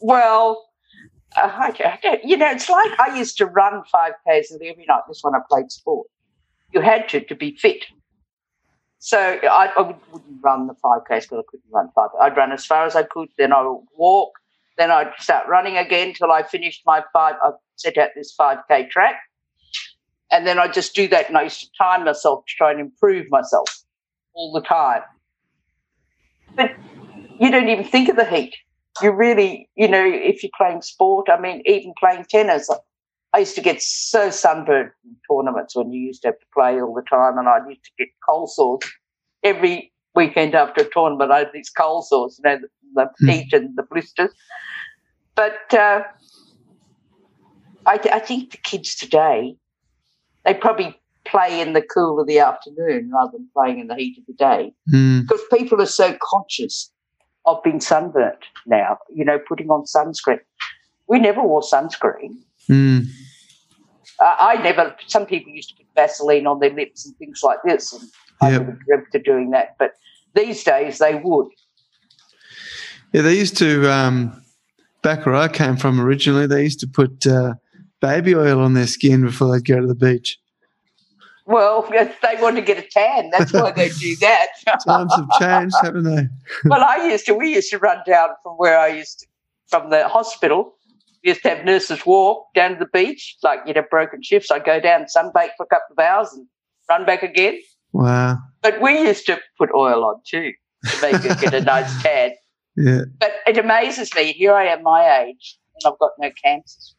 well, 0.00 0.64
uh, 1.36 1.96
don't- 2.02 2.24
you 2.24 2.36
know, 2.36 2.50
it's 2.50 2.68
like 2.68 2.98
I 3.00 3.16
used 3.16 3.36
to 3.38 3.46
run 3.46 3.82
5Ks 3.92 4.52
every 4.54 4.84
night. 4.88 5.02
This 5.08 5.20
when 5.22 5.34
I 5.34 5.40
played 5.48 5.70
sport. 5.70 6.06
You 6.72 6.80
had 6.80 7.08
to 7.10 7.20
to 7.20 7.34
be 7.34 7.56
fit. 7.56 7.84
So 8.98 9.18
I, 9.18 9.70
I 9.76 9.82
would, 9.82 9.96
wouldn't 10.12 10.42
run 10.42 10.66
the 10.66 10.74
5Ks 10.74 11.24
because 11.28 11.38
I 11.38 11.42
couldn't 11.50 11.70
run 11.70 11.90
5 11.94 12.08
I'd 12.20 12.36
run 12.36 12.52
as 12.52 12.64
far 12.64 12.86
as 12.86 12.96
I 12.96 13.02
could, 13.02 13.28
then 13.36 13.52
I 13.52 13.60
would 13.62 13.84
walk, 13.98 14.32
then 14.78 14.90
I'd 14.90 15.12
start 15.18 15.46
running 15.46 15.76
again 15.76 16.14
till 16.14 16.32
I 16.32 16.42
finished 16.42 16.82
my 16.86 17.02
5. 17.12 17.34
I 17.42 17.50
set 17.76 17.98
out 17.98 18.10
this 18.16 18.34
5K 18.34 18.88
track. 18.88 19.16
And 20.30 20.46
then 20.46 20.58
I 20.58 20.68
just 20.68 20.94
do 20.94 21.06
that 21.08 21.28
and 21.28 21.36
I 21.36 21.42
used 21.42 21.60
to 21.60 21.66
time 21.78 22.04
myself 22.04 22.44
to 22.46 22.54
try 22.56 22.70
and 22.70 22.80
improve 22.80 23.26
myself 23.30 23.68
all 24.32 24.52
the 24.52 24.62
time. 24.62 25.02
But 26.56 26.72
you 27.38 27.50
don't 27.50 27.68
even 27.68 27.84
think 27.84 28.08
of 28.08 28.16
the 28.16 28.24
heat. 28.24 28.54
You 29.02 29.10
really, 29.12 29.68
you 29.76 29.88
know, 29.88 30.04
if 30.04 30.42
you're 30.42 30.50
playing 30.56 30.82
sport, 30.82 31.28
I 31.28 31.40
mean, 31.40 31.62
even 31.66 31.94
playing 31.98 32.26
tennis, 32.30 32.70
I 33.32 33.38
used 33.40 33.56
to 33.56 33.60
get 33.60 33.82
so 33.82 34.30
sunburned 34.30 34.90
in 35.04 35.16
tournaments 35.30 35.74
when 35.74 35.92
you 35.92 36.00
used 36.00 36.22
to 36.22 36.28
have 36.28 36.38
to 36.38 36.46
play 36.54 36.80
all 36.80 36.94
the 36.94 37.02
time, 37.02 37.38
and 37.38 37.48
I 37.48 37.58
used 37.68 37.84
to 37.84 37.90
get 37.98 38.08
cold 38.28 38.50
sores 38.52 38.82
every 39.42 39.92
weekend 40.14 40.54
after 40.54 40.82
a 40.84 40.90
tournament. 40.90 41.32
I 41.32 41.40
had 41.40 41.50
these 41.52 41.70
cold 41.70 42.06
sores, 42.06 42.40
you 42.42 42.50
know, 42.50 42.58
the, 42.58 42.68
the 42.94 43.10
Hmm. 43.20 43.30
heat 43.30 43.52
and 43.52 43.76
the 43.76 43.82
blisters. 43.82 44.32
But 45.36 45.72
uh, 45.74 46.02
I, 47.86 47.98
I 48.12 48.18
think 48.20 48.52
the 48.52 48.58
kids 48.58 48.94
today, 48.94 49.56
they 50.44 50.54
probably 50.54 50.96
play 51.26 51.60
in 51.60 51.72
the 51.72 51.82
cool 51.82 52.20
of 52.20 52.26
the 52.26 52.38
afternoon 52.38 53.10
rather 53.14 53.32
than 53.32 53.48
playing 53.56 53.80
in 53.80 53.88
the 53.88 53.94
heat 53.96 54.18
of 54.18 54.26
the 54.26 54.34
day 54.34 54.72
mm, 54.92 55.22
because 55.22 55.42
people 55.52 55.80
are 55.80 55.86
so 55.86 56.16
conscious 56.22 56.90
of 57.46 57.62
being 57.62 57.80
sunburnt 57.80 58.38
now, 58.66 58.98
you 59.14 59.24
know, 59.24 59.38
putting 59.48 59.68
on 59.70 59.84
sunscreen. 59.84 60.38
We 61.08 61.18
never 61.18 61.42
wore 61.42 61.60
sunscreen. 61.60 62.36
mm, 62.70 63.06
Uh, 64.20 64.36
I 64.38 64.62
never, 64.62 64.94
some 65.06 65.26
people 65.26 65.52
used 65.52 65.70
to 65.70 65.74
put 65.76 65.86
Vaseline 65.94 66.46
on 66.46 66.60
their 66.60 66.72
lips 66.72 67.04
and 67.06 67.16
things 67.16 67.40
like 67.42 67.58
this, 67.64 67.92
and 67.92 68.02
I 68.40 68.50
Yep. 68.50 68.60
never 68.60 68.78
dreamt 68.86 69.14
of 69.14 69.24
doing 69.24 69.50
that. 69.50 69.76
But 69.78 69.92
these 70.34 70.62
days 70.64 70.98
they 70.98 71.14
would. 71.16 71.48
yeah, 73.12 73.22
they 73.22 73.34
used 73.34 73.56
to, 73.58 73.90
um, 73.90 74.42
back 75.02 75.26
where 75.26 75.34
I 75.34 75.48
came 75.48 75.76
from 75.76 76.00
originally, 76.00 76.46
they 76.46 76.62
used 76.62 76.80
to 76.80 76.86
put 76.88 77.26
uh, 77.26 77.54
baby 78.00 78.34
oil 78.34 78.60
on 78.60 78.74
their 78.74 78.86
skin 78.86 79.22
before 79.22 79.52
they'd 79.52 79.64
go 79.66 79.80
to 79.80 79.86
the 79.86 79.94
beach. 79.94 80.38
Well, 81.46 81.86
if 81.92 82.20
they 82.20 82.40
want 82.40 82.56
to 82.56 82.62
get 82.62 82.78
a 82.78 82.82
tan. 82.82 83.30
That's 83.30 83.52
why 83.52 83.72
they 83.72 83.88
do 83.90 84.16
that. 84.16 84.48
Times 84.86 85.14
have 85.14 85.28
changed, 85.38 85.76
haven't 85.82 86.04
they? 86.04 86.28
well, 86.64 86.82
I 86.82 87.08
used 87.08 87.26
to, 87.26 87.34
we 87.34 87.54
used 87.54 87.70
to 87.70 87.78
run 87.78 87.98
down 88.06 88.30
from 88.42 88.54
where 88.54 88.78
I 88.78 88.88
used 88.88 89.20
to, 89.20 89.26
from 89.68 89.90
the 89.90 90.08
hospital. 90.08 90.74
We 91.22 91.30
used 91.30 91.42
to 91.42 91.50
have 91.50 91.64
nurses 91.64 92.04
walk 92.04 92.52
down 92.54 92.72
to 92.72 92.78
the 92.78 92.86
beach, 92.86 93.36
like, 93.42 93.60
you 93.66 93.74
know, 93.74 93.84
broken 93.90 94.22
shifts. 94.22 94.50
I'd 94.50 94.64
go 94.64 94.80
down, 94.80 95.02
sunbake 95.04 95.50
for 95.56 95.64
a 95.64 95.66
couple 95.66 95.92
of 95.92 95.98
hours 95.98 96.32
and 96.32 96.46
run 96.88 97.06
back 97.06 97.22
again. 97.22 97.60
Wow. 97.92 98.38
But 98.62 98.80
we 98.80 99.00
used 99.00 99.26
to 99.26 99.40
put 99.56 99.70
oil 99.74 100.04
on 100.04 100.20
too 100.26 100.52
to 100.84 101.02
make 101.02 101.24
it 101.24 101.40
get 101.40 101.54
a 101.54 101.60
nice 101.60 102.02
tan. 102.02 102.32
Yeah. 102.76 103.02
But 103.20 103.32
it 103.46 103.56
amazes 103.56 104.14
me. 104.14 104.32
Here 104.32 104.52
I 104.52 104.64
am, 104.66 104.82
my 104.82 105.22
age, 105.22 105.58
and 105.76 105.92
I've 105.92 105.98
got 105.98 106.10
no 106.18 106.30
cancers. 106.42 106.94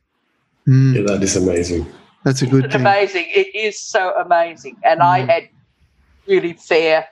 Mm, 0.67 0.95
yeah, 0.95 1.01
that 1.01 1.21
is 1.21 1.35
amazing. 1.35 1.85
That's 2.25 2.41
a 2.41 2.47
good 2.47 2.65
It's 2.65 2.73
thing. 2.73 2.81
amazing. 2.81 3.25
It 3.33 3.55
is 3.55 3.79
so 3.79 4.13
amazing. 4.19 4.75
And 4.83 5.01
I 5.01 5.21
Mm. 5.21 5.27
had 5.29 5.43
really 6.27 6.53
fair, 6.53 7.07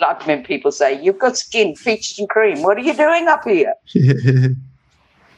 like 0.00 0.26
when 0.26 0.42
people 0.42 0.72
say, 0.72 1.00
"You've 1.00 1.18
got 1.18 1.38
skin, 1.38 1.74
peaches 1.82 2.18
and 2.18 2.28
cream. 2.28 2.62
What 2.62 2.76
are 2.76 2.82
you 2.82 2.92
doing 2.94 3.28
up 3.28 3.44
here?" 3.46 3.74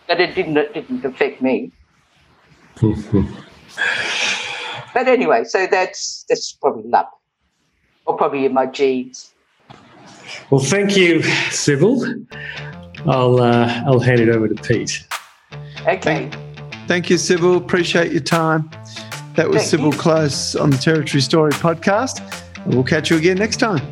But 0.09 0.21
it 0.21 0.35
didn't. 0.35 0.57
It 0.57 0.73
didn't 0.75 1.05
affect 1.05 1.43
me. 1.43 1.71
But 4.95 5.09
anyway, 5.09 5.45
so 5.45 5.67
that's 5.67 6.25
that's 6.29 6.53
probably 6.53 6.89
luck, 6.89 7.11
or 8.07 8.17
probably 8.17 8.47
in 8.47 8.55
my 8.55 8.65
genes. 8.65 9.35
well, 10.51 10.61
thank 10.61 10.97
you, 10.97 11.23
Sybil. 11.51 12.03
I'll 13.07 13.39
uh, 13.41 13.83
I'll 13.87 14.01
hand 14.01 14.21
it 14.21 14.31
over 14.31 14.49
to 14.49 14.55
Pete. 14.55 15.05
Okay. 15.87 16.31
Thank 16.87 17.11
you, 17.11 17.19
Sybil. 17.19 17.57
Appreciate 17.57 18.13
your 18.13 18.21
time. 18.23 18.71
That 19.35 19.49
was 19.49 19.59
Thank 19.59 19.71
Sybil 19.71 19.93
you. 19.93 19.99
Klose 20.01 20.61
on 20.61 20.71
the 20.71 20.77
Territory 20.79 21.21
Story 21.21 21.53
podcast. 21.53 22.21
And 22.65 22.75
we'll 22.75 22.85
catch 22.85 23.11
you 23.11 23.17
again 23.17 23.39
next 23.39 23.59
time. 23.59 23.83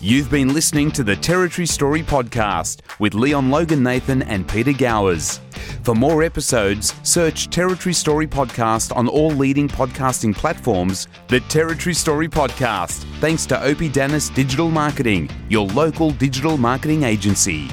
You've 0.00 0.30
been 0.30 0.52
listening 0.52 0.90
to 0.92 1.02
the 1.02 1.16
Territory 1.16 1.66
Story 1.66 2.02
podcast 2.02 2.80
with 2.98 3.14
Leon 3.14 3.50
Logan 3.50 3.82
Nathan 3.82 4.22
and 4.22 4.46
Peter 4.46 4.72
Gowers. 4.72 5.40
For 5.82 5.94
more 5.94 6.22
episodes, 6.22 6.94
search 7.02 7.48
Territory 7.48 7.94
Story 7.94 8.26
podcast 8.26 8.94
on 8.94 9.08
all 9.08 9.30
leading 9.30 9.66
podcasting 9.66 10.34
platforms. 10.34 11.08
The 11.28 11.40
Territory 11.40 11.94
Story 11.94 12.28
podcast, 12.28 13.04
thanks 13.20 13.46
to 13.46 13.62
Opie 13.62 13.88
Dennis 13.88 14.28
Digital 14.28 14.70
Marketing, 14.70 15.30
your 15.48 15.66
local 15.68 16.10
digital 16.10 16.58
marketing 16.58 17.04
agency. 17.04 17.70